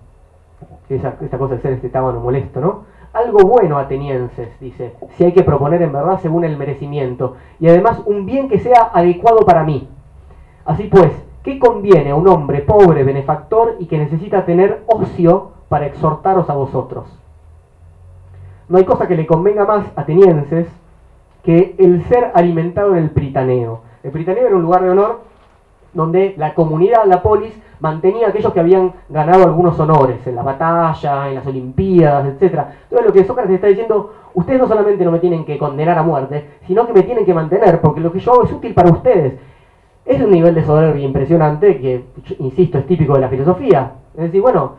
[0.88, 2.84] Esa, cosa de ser este tábano molesto, ¿no?
[3.14, 8.02] Algo bueno, atenienses, dice, si hay que proponer en verdad según el merecimiento, y además
[8.06, 9.88] un bien que sea adecuado para mí.
[10.64, 11.12] Así pues,
[11.44, 16.54] ¿qué conviene a un hombre pobre, benefactor y que necesita tener ocio para exhortaros a
[16.54, 17.06] vosotros?
[18.68, 20.66] No hay cosa que le convenga más, atenienses,
[21.44, 23.82] que el ser alimentado en el Pritaneo.
[24.02, 25.20] El Pritaneo era un lugar de honor
[25.92, 27.54] donde la comunidad, la polis,
[27.84, 32.60] mantenía a aquellos que habían ganado algunos honores en la batalla, en las Olimpiadas, etc.
[32.84, 36.02] Entonces lo que Sócrates está diciendo, ustedes no solamente no me tienen que condenar a
[36.02, 38.90] muerte, sino que me tienen que mantener, porque lo que yo hago es útil para
[38.90, 39.34] ustedes.
[40.06, 42.04] Es un nivel de soberbia impresionante que,
[42.38, 43.92] insisto, es típico de la filosofía.
[44.16, 44.76] Es decir, bueno,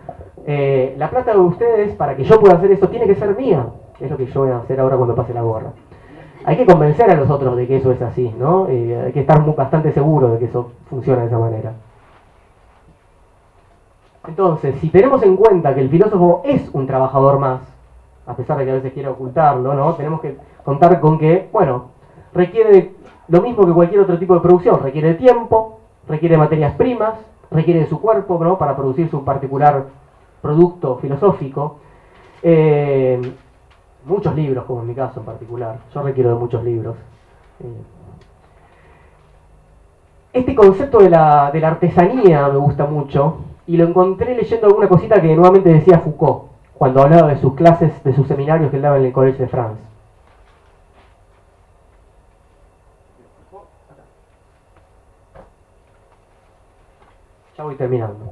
[0.47, 3.67] eh, la plata de ustedes, para que yo pueda hacer esto, tiene que ser mía.
[3.99, 5.73] Es lo que yo voy a hacer ahora cuando pase la gorra
[6.47, 8.67] hay que convencer a los otros de que eso es así, ¿no?
[8.69, 11.73] Eh, hay que estar bastante seguro de que eso funciona de esa manera.
[14.27, 17.61] Entonces, si tenemos en cuenta que el filósofo es un trabajador más,
[18.25, 19.93] a pesar de que a veces quiere ocultarlo, ¿no?
[19.93, 21.89] Tenemos que contar con que, bueno,
[22.33, 22.93] requiere
[23.27, 27.13] lo mismo que cualquier otro tipo de producción, requiere tiempo, requiere materias primas,
[27.51, 28.57] requiere de su cuerpo, ¿no?
[28.57, 29.85] Para producir su particular
[30.41, 31.77] producto filosófico.
[32.43, 33.19] Eh,
[34.05, 35.77] muchos libros, como en mi caso en particular.
[35.93, 36.95] Yo requiero de muchos libros.
[37.61, 37.81] Eh,
[40.33, 43.37] este concepto de la, de la artesanía me gusta mucho
[43.67, 48.03] y lo encontré leyendo alguna cosita que nuevamente decía Foucault cuando hablaba de sus clases,
[48.03, 49.81] de sus seminarios que él daba en el Collège de France.
[57.57, 58.31] Ya voy terminando.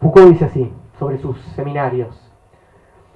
[0.00, 2.14] Foucault dice así, sobre sus seminarios.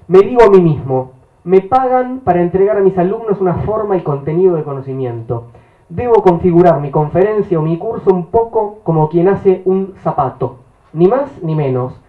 [0.08, 1.12] Me digo a mí mismo,
[1.44, 5.48] me pagan para entregar a mis alumnos una forma y contenido de conocimiento.
[5.88, 10.56] Debo configurar mi conferencia o mi curso un poco como quien hace un zapato,
[10.92, 12.00] ni más ni menos.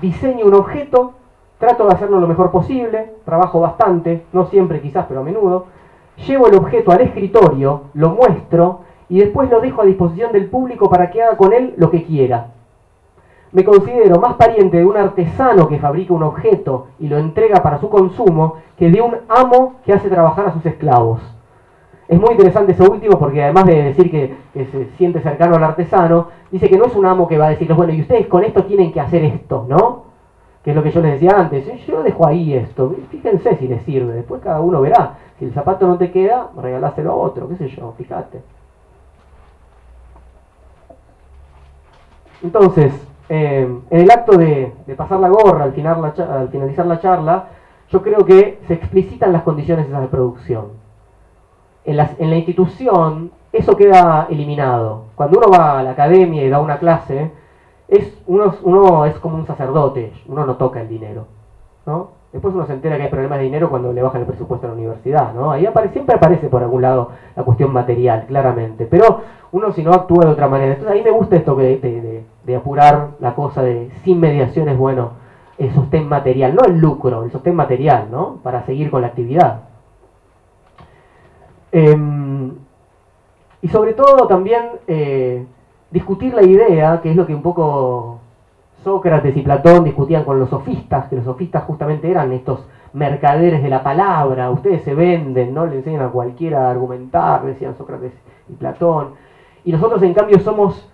[0.00, 1.14] Diseño un objeto
[1.60, 5.66] Trato de hacerlo lo mejor posible, trabajo bastante, no siempre quizás, pero a menudo.
[6.26, 8.80] Llevo el objeto al escritorio, lo muestro
[9.10, 12.04] y después lo dejo a disposición del público para que haga con él lo que
[12.04, 12.52] quiera.
[13.52, 17.78] Me considero más pariente de un artesano que fabrica un objeto y lo entrega para
[17.78, 21.20] su consumo que de un amo que hace trabajar a sus esclavos.
[22.10, 26.26] Es muy interesante eso último porque además de decir que, se siente cercano al artesano,
[26.50, 28.64] dice que no es un amo que va a decirles, bueno, y ustedes con esto
[28.64, 30.06] tienen que hacer esto, ¿no?
[30.64, 33.84] Que es lo que yo les decía antes, yo dejo ahí esto, fíjense si les
[33.84, 35.18] sirve, después cada uno verá.
[35.38, 38.42] Si el zapato no te queda, regaláselo a otro, qué sé yo, fíjate.
[42.42, 42.92] Entonces,
[43.28, 47.44] eh, en el acto de, pasar la gorra al, al finalizar la charla,
[47.88, 50.79] yo creo que se explicitan las condiciones de producción
[51.84, 55.04] en la, institución eso queda eliminado.
[55.14, 57.30] Cuando uno va a la academia y da una clase,
[57.88, 61.26] es, uno, uno es como un sacerdote, uno no toca el dinero.
[61.86, 62.10] ¿no?
[62.32, 64.70] Después uno se entera que hay problemas de dinero cuando le bajan el presupuesto a
[64.70, 65.34] la universidad.
[65.34, 65.50] ¿no?
[65.50, 68.86] Ahí siempre aparece por algún lado la cuestión material, claramente.
[68.86, 70.74] Pero uno si no actúa de otra manera.
[70.74, 75.12] Entonces ahí me gusta esto de, de, apurar la cosa de sin mediaciones, bueno,
[75.58, 78.38] el sostén material, no el lucro, el sostén material, ¿no?
[78.42, 79.69] Para seguir con la actividad.
[81.72, 82.52] Em,
[83.62, 85.46] y sobre todo también eh,
[85.90, 88.20] discutir la idea, que es lo que un poco
[88.82, 93.68] Sócrates y Platón discutían con los sofistas, que los sofistas justamente eran estos mercaderes de
[93.68, 95.66] la palabra, ustedes se venden, ¿no?
[95.66, 98.12] Le enseñan a cualquiera a argumentar, decían Sócrates
[98.48, 99.14] y Platón.
[99.64, 100.90] Y nosotros en cambio somos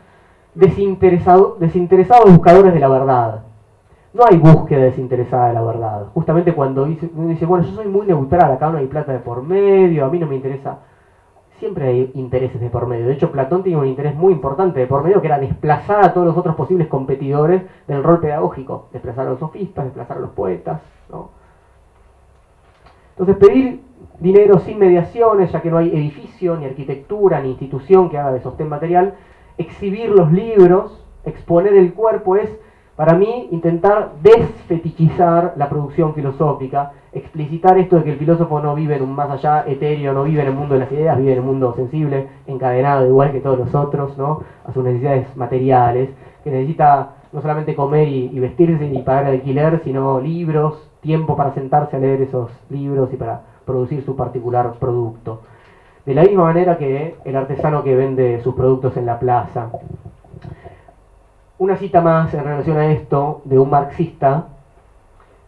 [0.55, 1.57] desinteresados
[2.31, 3.46] buscadores de la verdad.
[4.17, 6.07] No hay búsqueda desinteresada de la verdad.
[6.15, 9.43] Justamente cuando dice, dice, bueno, yo soy muy neutral, acá no hay plata de por
[9.43, 10.79] medio, a mí no me interesa.
[11.59, 13.07] Siempre hay intereses de por medio.
[13.07, 16.15] De hecho, Platón tiene un interés muy importante de por medio, que era desplazar a
[16.15, 18.87] todos los otros posibles competidores del rol pedagógico.
[18.91, 20.81] Desplazar a los sofistas, desplazar a los poetas.
[21.11, 21.29] ¿no?
[23.19, 23.83] Entonces, pedir
[24.19, 28.41] dinero sin mediaciones, ya que no hay edificio, ni arquitectura, ni institución que haga de
[28.41, 29.13] sostén material,
[29.59, 32.51] exhibir los libros, exponer el cuerpo es
[32.97, 38.97] para mí, intentar desfetichizar la producción filosófica, explicitar esto de que el filósofo no vive
[38.97, 41.39] en un más allá etéreo, no vive en el mundo de las ideas, vive en
[41.39, 44.43] el mundo sensible, encadenado igual que todos los otros, ¿no?
[44.65, 46.09] a sus necesidades materiales,
[46.43, 51.53] que necesita no solamente comer y, y vestirse y pagar alquiler, sino libros, tiempo para
[51.53, 55.41] sentarse a leer esos libros y para producir su particular producto.
[56.07, 59.71] De la misma manera que el artesano que vende sus productos en la plaza,
[61.59, 64.49] una cita más en relación a esto de un marxista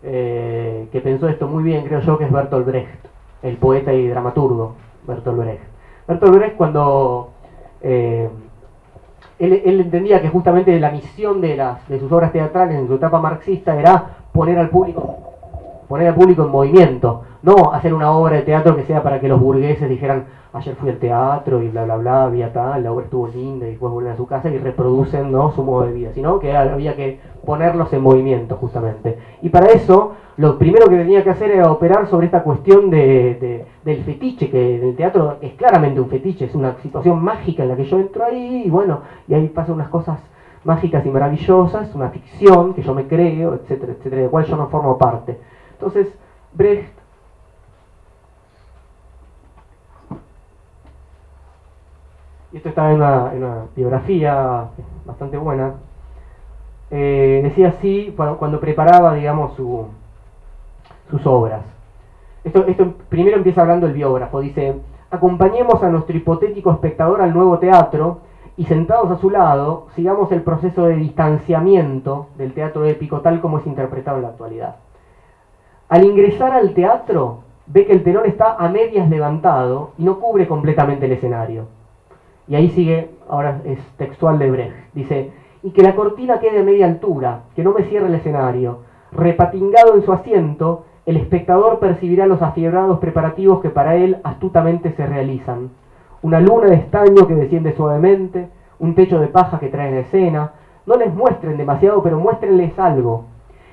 [0.02, 3.06] eh, que pensó esto muy bien, creo yo, que es Bertolt Brecht,
[3.42, 4.74] el poeta y dramaturgo
[5.06, 5.62] Bertolt Brecht.
[6.06, 7.30] Bertolt Brecht cuando
[7.82, 8.28] eh,
[9.38, 13.20] él, entendía que justamente la misión de, las, de sus obras teatrales en su etapa
[13.20, 15.28] marxista era poner al público
[15.88, 19.28] poner al público en movimiento, no hacer una obra de teatro que sea para que
[19.28, 23.04] los burgueses dijeran, ayer fui al teatro y bla bla bla, había tal, la obra
[23.04, 25.52] estuvo linda y después vuelven a su casa y reproducen ¿no?
[25.52, 29.18] su modo de vida, sino que había que ponerlos en movimiento justamente.
[29.42, 33.66] Y para eso, lo primero que tenía que hacer era operar sobre esta cuestión de,
[33.84, 37.68] del fetiche, que en el teatro es claramente un fetiche, es una situación mágica en
[37.70, 40.18] la que yo entro ahí y bueno, y ahí pasan unas cosas
[40.64, 44.68] mágicas y maravillosas, una ficción que yo me creo, etcétera, etcétera, de cual yo no
[44.68, 45.38] formo parte.
[45.72, 46.08] Entonces,
[46.52, 46.97] Brecht
[52.52, 54.68] y esto está en una, biografía
[55.04, 55.74] bastante buena,
[56.90, 61.62] eh, decía así cuando preparaba, digamos, sus obras.
[62.44, 64.76] Esto, primero empieza hablando el biógrafo, dice,
[65.10, 68.20] acompañemos a nuestro hipotético espectador al nuevo teatro
[68.56, 73.58] y sentados a su lado, sigamos el proceso de distanciamiento del teatro épico tal como
[73.58, 74.76] es interpretado en la actualidad.
[75.88, 80.48] Al ingresar al teatro, ve que el telón está a medias levantado y no cubre
[80.48, 81.77] completamente el escenario.
[82.48, 85.30] Y ahí sigue, ahora es textual de Brecht, dice,
[85.62, 88.80] y que la cortina quede a media altura, que no me cierre el escenario.
[89.12, 95.06] Repatingado en su asiento, el espectador percibirá los afiebrados preparativos que para él astutamente se
[95.06, 95.70] realizan.
[96.22, 98.48] Una luna de estaño que desciende suavemente,
[98.78, 100.52] un techo de paja que trae en escena.
[100.86, 103.24] No les muestren demasiado, pero muéstrenles algo,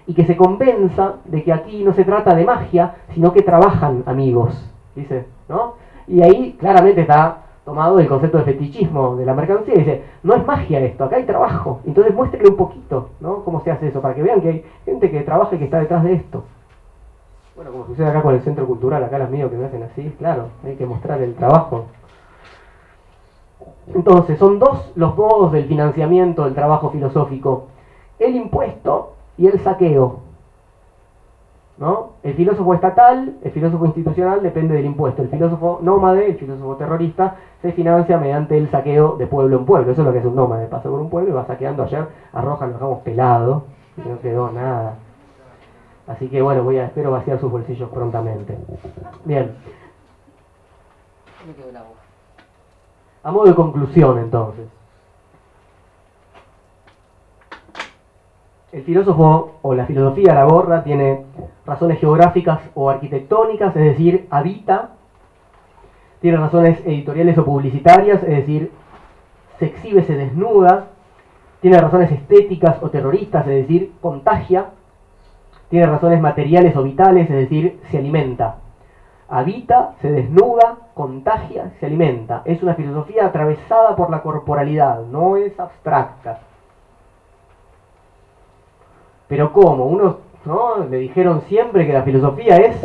[0.07, 4.03] y que se convenza de que aquí no se trata de magia, sino que trabajan
[4.05, 5.75] amigos, dice, ¿no?
[6.07, 10.35] Y ahí claramente está tomado el concepto de fetichismo de la mercancía y dice, no
[10.35, 13.43] es magia esto, acá hay trabajo, entonces muéstrenle un poquito, ¿no?
[13.43, 15.79] Cómo se hace eso, para que vean que hay gente que trabaja y que está
[15.79, 16.43] detrás de esto.
[17.55, 20.15] Bueno, como sucede acá con el centro cultural, acá los míos que me hacen así,
[20.19, 21.85] claro, hay que mostrar el trabajo.
[23.93, 27.67] Entonces, son dos los modos del financiamiento del trabajo filosófico.
[28.19, 30.24] El impuesto y el saqueo.
[31.77, 32.13] ¿No?
[32.23, 35.21] El filósofo estatal, el filósofo institucional depende del impuesto.
[35.21, 39.91] El filósofo nómade, el filósofo terrorista, se financia mediante el saqueo de pueblo en pueblo.
[39.91, 40.67] Eso es lo que es un nómade.
[40.67, 41.83] Pasa por un pueblo y va saqueando.
[41.83, 43.63] Ayer a Roja lo dejamos pelado
[43.97, 44.95] y no quedó nada.
[46.07, 48.57] Así que bueno, voy a espero vaciar sus bolsillos prontamente.
[49.25, 49.55] Bien.
[53.23, 54.65] A modo de conclusión entonces.
[58.75, 61.23] El filósofo o la filosofía la gorra tiene
[61.65, 64.89] razones geográficas o arquitectónicas, es decir, habita.
[66.19, 68.73] Tiene razones editoriales o publicitarias, es decir,
[69.59, 70.87] se exhibe, se desnuda.
[71.61, 74.71] Tiene razones estéticas o terroristas, es decir, contagia.
[75.69, 78.57] Tiene razones materiales o vitales, es decir, se alimenta.
[79.29, 82.41] Habita, se desnuda, contagia, se alimenta.
[82.43, 86.41] Es una filosofía atravesada por la corporalidad, no es abstracta.
[89.27, 89.85] Pero ¿cómo?
[89.85, 90.85] Uno, ¿no?
[90.85, 92.75] Le dijeron siempre que la filosofía es,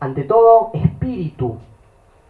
[0.00, 1.56] ante todo, espíritu,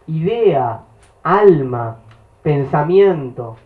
[0.07, 0.81] idea,
[1.23, 1.97] alma,
[2.41, 3.57] pensamiento.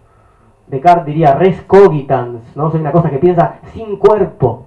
[0.68, 2.72] Descartes diría res cogitans, ¿no?
[2.72, 4.66] Soy una cosa que piensa sin cuerpo,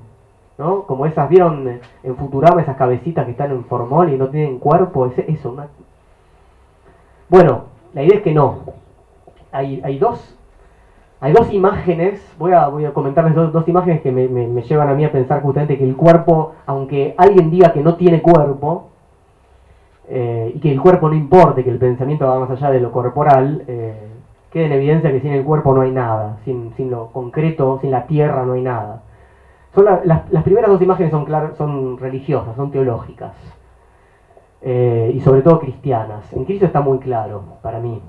[0.58, 0.82] ¿no?
[0.82, 5.06] Como esas, ¿vieron en Futurama esas cabecitas que están en formol y no tienen cuerpo?
[5.06, 5.56] Es eso,
[7.28, 8.60] Bueno, la idea es que no.
[9.50, 10.36] Hay, hay dos
[11.24, 15.40] hay dos imágenes, voy a, comentarles dos, imágenes que me, llevan a mí a pensar
[15.40, 18.90] justamente que el cuerpo, aunque alguien diga que no tiene cuerpo,
[20.06, 22.92] eh, y que el cuerpo no importe, que el pensamiento va más allá de lo
[22.92, 24.06] corporal, eh,
[24.51, 28.06] queda en evidencia que sin el cuerpo no hay nada, sin, lo concreto, sin la
[28.06, 29.01] tierra no hay nada.
[29.74, 33.32] Son las, primeras dos imágenes son, religiosas, son teológicas,
[34.60, 36.30] eh, y sobre todo cristianas.
[36.34, 38.02] En Cristo está muy claro, para mí.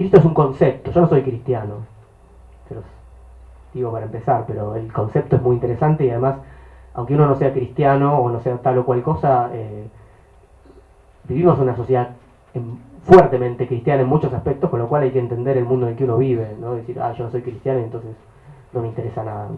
[0.00, 1.74] Cristo es un concepto, yo no soy cristiano,
[3.74, 6.36] digo para empezar, pero el concepto es muy interesante y además,
[6.94, 9.88] aunque uno no sea cristiano o no sea tal o cual cosa, eh,
[11.24, 12.12] vivimos en una sociedad
[13.02, 15.98] fuertemente cristiana en muchos aspectos, con lo cual hay que entender el mundo en el
[15.98, 18.16] que uno vive, no decir, ah, yo no soy cristiano, entonces
[18.72, 19.48] no me interesa nada.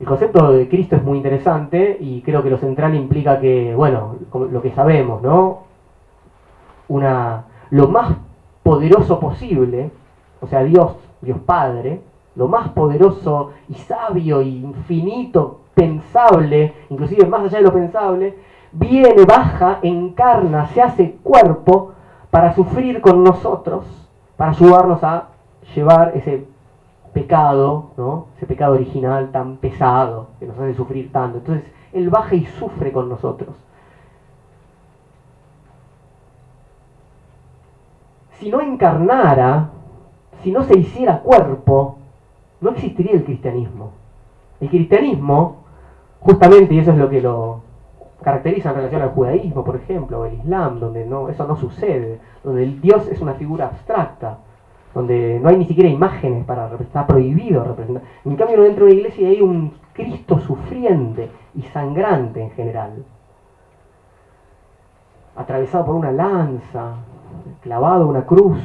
[0.00, 4.16] El concepto de Cristo es muy interesante y creo que lo central implica que, bueno,
[4.32, 5.64] lo que sabemos, ¿no?
[6.88, 8.16] Una, lo más
[8.68, 9.90] poderoso posible,
[10.42, 12.02] o sea, Dios, Dios Padre,
[12.34, 18.36] lo más poderoso y sabio y infinito, pensable, inclusive más allá de lo pensable,
[18.72, 21.92] viene, baja, encarna, se hace cuerpo
[22.30, 23.86] para sufrir con nosotros,
[24.36, 25.28] para ayudarnos a
[25.74, 26.44] llevar ese
[27.14, 31.38] pecado, ese pecado original tan pesado que nos hace sufrir tanto.
[31.38, 31.64] Entonces,
[31.94, 33.56] Él baja y sufre con nosotros.
[38.38, 39.70] Si no encarnara,
[40.42, 41.98] si no se hiciera cuerpo,
[42.60, 43.92] no existiría el cristianismo.
[44.60, 45.56] El cristianismo,
[46.20, 47.62] justamente, y eso es lo que lo
[48.22, 52.20] caracteriza en relación al judaísmo, por ejemplo, o el islam, donde no, eso no sucede,
[52.42, 54.38] donde el Dios es una figura abstracta,
[54.94, 58.02] donde no hay ni siquiera imágenes para representar, está prohibido representar.
[58.24, 63.04] En cambio, dentro de una iglesia hay un Cristo sufriente y sangrante en general,
[65.36, 66.96] atravesado por una lanza,
[67.60, 68.58] clavado una cruz.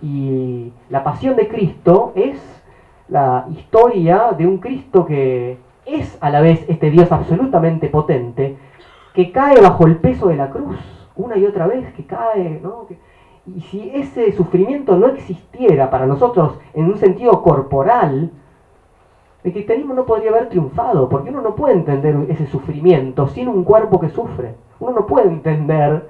[0.00, 2.38] Y la pasión de Cristo es
[3.08, 8.56] la historia de un Cristo que es a la vez este Dios absolutamente potente,
[9.14, 10.78] que cae bajo el peso de la cruz
[11.16, 12.62] una y otra vez, que cae,
[13.46, 18.30] y si ese sufrimiento no existiera para nosotros en un sentido corporal,
[19.42, 23.64] el cristianismo no podría haber triunfado, porque uno no puede entender ese sufrimiento sin un
[23.64, 24.54] cuerpo que sufre.
[24.80, 26.08] Uno no puede entender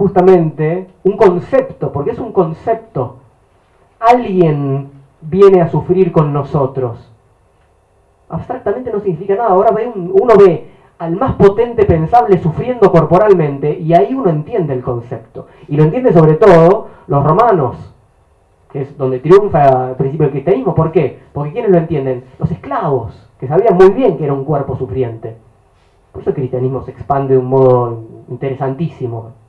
[0.00, 3.16] justamente un concepto, porque es un concepto.
[3.98, 4.88] Alguien
[5.20, 7.12] viene a sufrir con nosotros.
[8.30, 9.50] Abstractamente no significa nada.
[9.50, 14.80] Ahora ve uno ve al más potente pensable sufriendo corporalmente y ahí uno entiende el
[14.80, 15.48] concepto.
[15.68, 17.76] Y lo entiende sobre todo los romanos,
[18.72, 20.74] que es donde triunfa el principio del cristianismo.
[20.74, 21.18] ¿Por qué?
[21.34, 22.24] Porque ¿quiénes lo entienden?
[22.38, 25.36] Los esclavos, que sabían muy bien que era un cuerpo sufriente.
[26.10, 28.00] Por eso el cristianismo se expande de un modo
[28.30, 29.39] interesantísimo.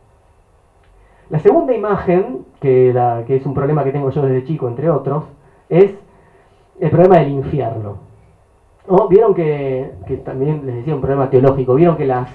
[1.31, 2.89] La segunda imagen, que,
[3.29, 5.23] es un problema que tengo yo desde chico, entre otros,
[5.69, 5.95] es
[6.77, 7.99] el problema del infierno.
[9.09, 9.93] Vieron que,
[10.25, 12.29] también les decía un problema teológico, vieron que las,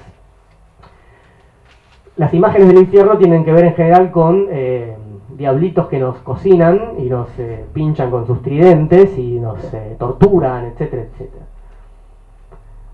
[2.17, 4.97] las imágenes del infierno tienen que ver en general con eh,
[5.37, 10.65] diablitos que nos cocinan y nos eh, pinchan con sus tridentes y nos eh, torturan,
[10.65, 11.45] etcétera, etcétera.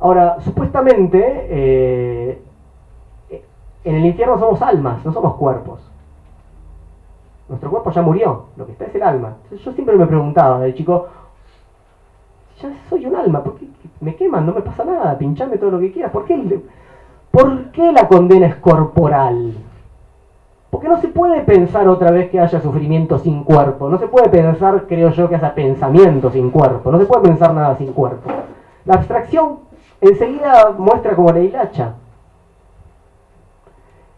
[0.01, 2.41] Ahora, supuestamente,
[3.85, 5.91] en el infierno somos almas, no somos cuerpos.
[7.53, 9.37] Nuestro cuerpo ya murió, lo que está es el alma.
[9.51, 11.07] yo siempre me preguntaba de chico,
[12.59, 13.66] ya soy un alma, ¿por qué
[14.01, 14.47] me queman?
[14.47, 16.12] No me pasa nada, pinchame todo lo que quieras.
[16.12, 16.62] ¿Por qué,
[17.31, 19.53] ¿Por qué la condena es corporal?
[20.70, 23.91] Porque no se puede pensar otra vez que haya sufrimiento sin cuerpo.
[23.91, 26.91] No se puede pensar, creo yo, que haya pensamiento sin cuerpo.
[26.91, 28.31] No se puede pensar nada sin cuerpo.
[28.87, 29.59] La abstracción
[30.01, 31.97] enseguida muestra como la hilacha.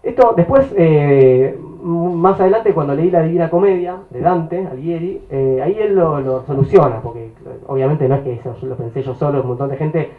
[0.05, 5.77] Esto después, eh, más adelante, cuando leí la Divina Comedia de Dante, Alighieri, eh, ahí
[5.78, 7.32] él lo, soluciona, porque
[7.66, 10.11] obviamente no es que eso lo pensé yo solo, un montón de gente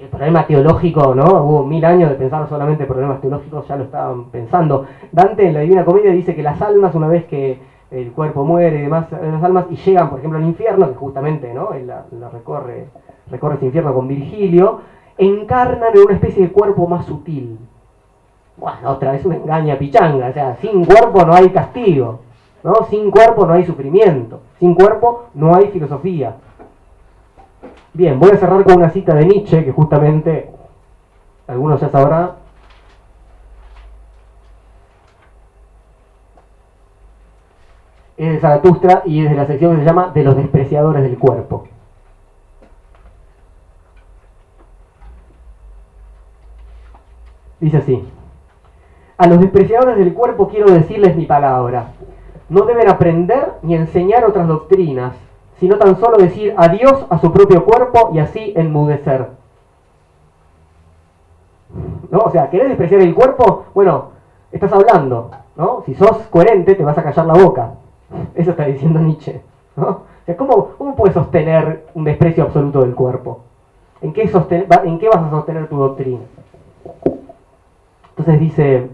[0.00, 1.24] el problema teológico, ¿no?
[1.24, 4.84] Hubo mil años de pensar solamente problemas teológicos, ya lo estaban pensando.
[5.10, 7.58] Dante en la Divina Comedia dice que las almas, una vez que
[7.90, 11.54] el cuerpo muere y demás, las almas y llegan, por ejemplo, al infierno, que justamente,
[11.54, 11.72] ¿no?
[11.72, 12.88] Él la, recorre,
[13.30, 14.80] recorre ese infierno con Virgilio,
[15.16, 17.58] encarnan en una especie de cuerpo más sutil.
[18.56, 22.20] Bueno, otra vez una engaña pichanga, o sea, sin cuerpo no hay castigo,
[22.62, 22.86] ¿no?
[22.88, 26.36] Sin cuerpo no hay sufrimiento, sin cuerpo no hay filosofía.
[27.92, 30.50] Bien, voy a cerrar con una cita de Nietzsche que justamente
[31.46, 32.32] algunos ya sabrán.
[38.16, 41.18] Es de Zaratustra y es de la sección que se llama De los despreciadores del
[41.18, 41.68] cuerpo.
[47.60, 48.06] Dice así.
[49.18, 51.92] A los despreciadores del cuerpo quiero decirles mi palabra.
[52.48, 55.14] No deben aprender ni enseñar otras doctrinas,
[55.58, 59.28] sino tan solo decir adiós a su propio cuerpo y así enmudecer.
[62.10, 62.18] ¿No?
[62.18, 63.64] O sea, ¿querés despreciar el cuerpo?
[63.74, 64.10] Bueno,
[64.52, 65.82] estás hablando, ¿no?
[65.86, 67.72] Si sos coherente, te vas a callar la boca.
[68.34, 69.40] Eso está diciendo Nietzsche,
[69.76, 69.88] ¿no?
[69.88, 73.40] O sea, ¿cómo, cómo puedes sostener un desprecio absoluto del cuerpo?
[74.02, 74.30] ¿En qué,
[74.84, 76.20] ¿En qué vas a sostener tu doctrina?
[78.10, 78.88] Entonces dice,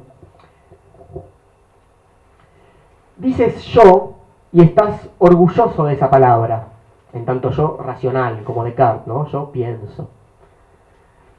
[3.16, 4.14] dices yo
[4.52, 6.68] y estás orgulloso de esa palabra,
[7.12, 9.26] en tanto yo racional, como Descartes, ¿no?
[9.26, 10.08] Yo pienso.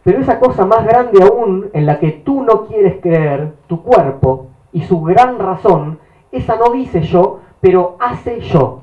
[0.03, 4.47] Pero esa cosa más grande aún en la que tú no quieres creer, tu cuerpo
[4.71, 5.99] y su gran razón,
[6.31, 8.81] esa no dice yo, pero hace yo.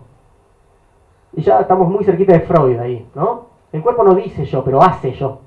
[1.33, 3.47] Y ya estamos muy cerquita de Freud ahí, ¿no?
[3.73, 5.41] El cuerpo no dice yo, pero hace yo.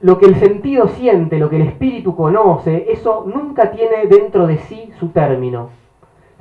[0.00, 4.58] Lo que el sentido siente, lo que el espíritu conoce, eso nunca tiene dentro de
[4.58, 5.80] sí su término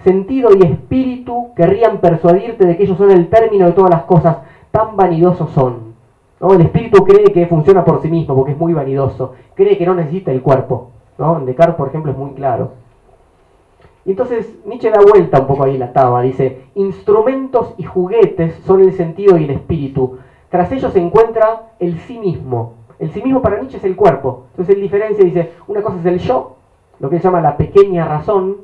[0.03, 4.37] sentido y espíritu querrían persuadirte de que ellos son el término de todas las cosas,
[4.71, 5.95] tan vanidosos son.
[6.39, 6.53] ¿no?
[6.53, 9.95] El espíritu cree que funciona por sí mismo, porque es muy vanidoso, cree que no
[9.95, 10.91] necesita el cuerpo.
[11.17, 11.37] ¿no?
[11.37, 12.71] En Descartes, por ejemplo, es muy claro.
[14.05, 18.81] Y entonces Nietzsche da vuelta un poco ahí la taba, dice, instrumentos y juguetes son
[18.81, 20.17] el sentido y el espíritu.
[20.49, 22.73] Tras ellos se encuentra el sí mismo.
[22.99, 24.45] El sí mismo para Nietzsche es el cuerpo.
[24.51, 26.57] Entonces él diferencia, dice, una cosa es el yo,
[26.99, 28.57] lo que él llama la pequeña razón,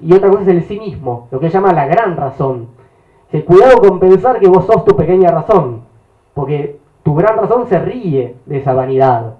[0.00, 2.68] y otra cosa es el sí mismo, lo que llama la gran razón.
[3.30, 5.82] Se cuidado con pensar que vos sos tu pequeña razón,
[6.34, 9.34] porque tu gran razón se ríe de esa vanidad,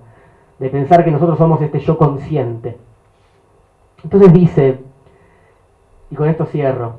[0.59, 2.79] de pensar que nosotros somos este yo consciente.
[4.03, 4.79] Entonces dice,
[6.11, 6.95] y con esto cierro,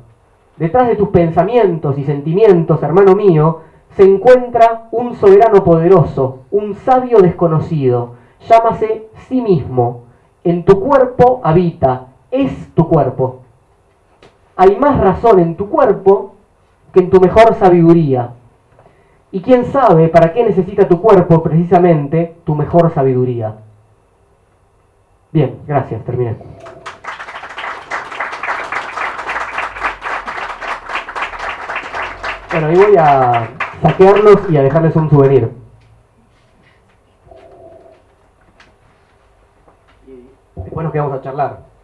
[0.58, 3.62] detrás de tus pensamientos y sentimientos, hermano mío,
[3.96, 8.16] se encuentra un soberano poderoso, un sabio desconocido,
[8.48, 10.04] llámase sí mismo,
[10.44, 13.46] en tu cuerpo habita, es tu cuerpo
[14.56, 16.36] hay más razón en tu cuerpo
[16.94, 18.32] que en tu mejor sabiduría.
[19.32, 23.56] Y quién sabe para qué necesita tu cuerpo precisamente tu mejor sabiduría.
[25.32, 26.38] Bien, gracias, terminé.
[32.52, 33.50] Bueno, y voy a
[33.82, 35.52] saquearlos y a dejarles un souvenir.
[40.56, 41.75] Después nos quedamos a charlar.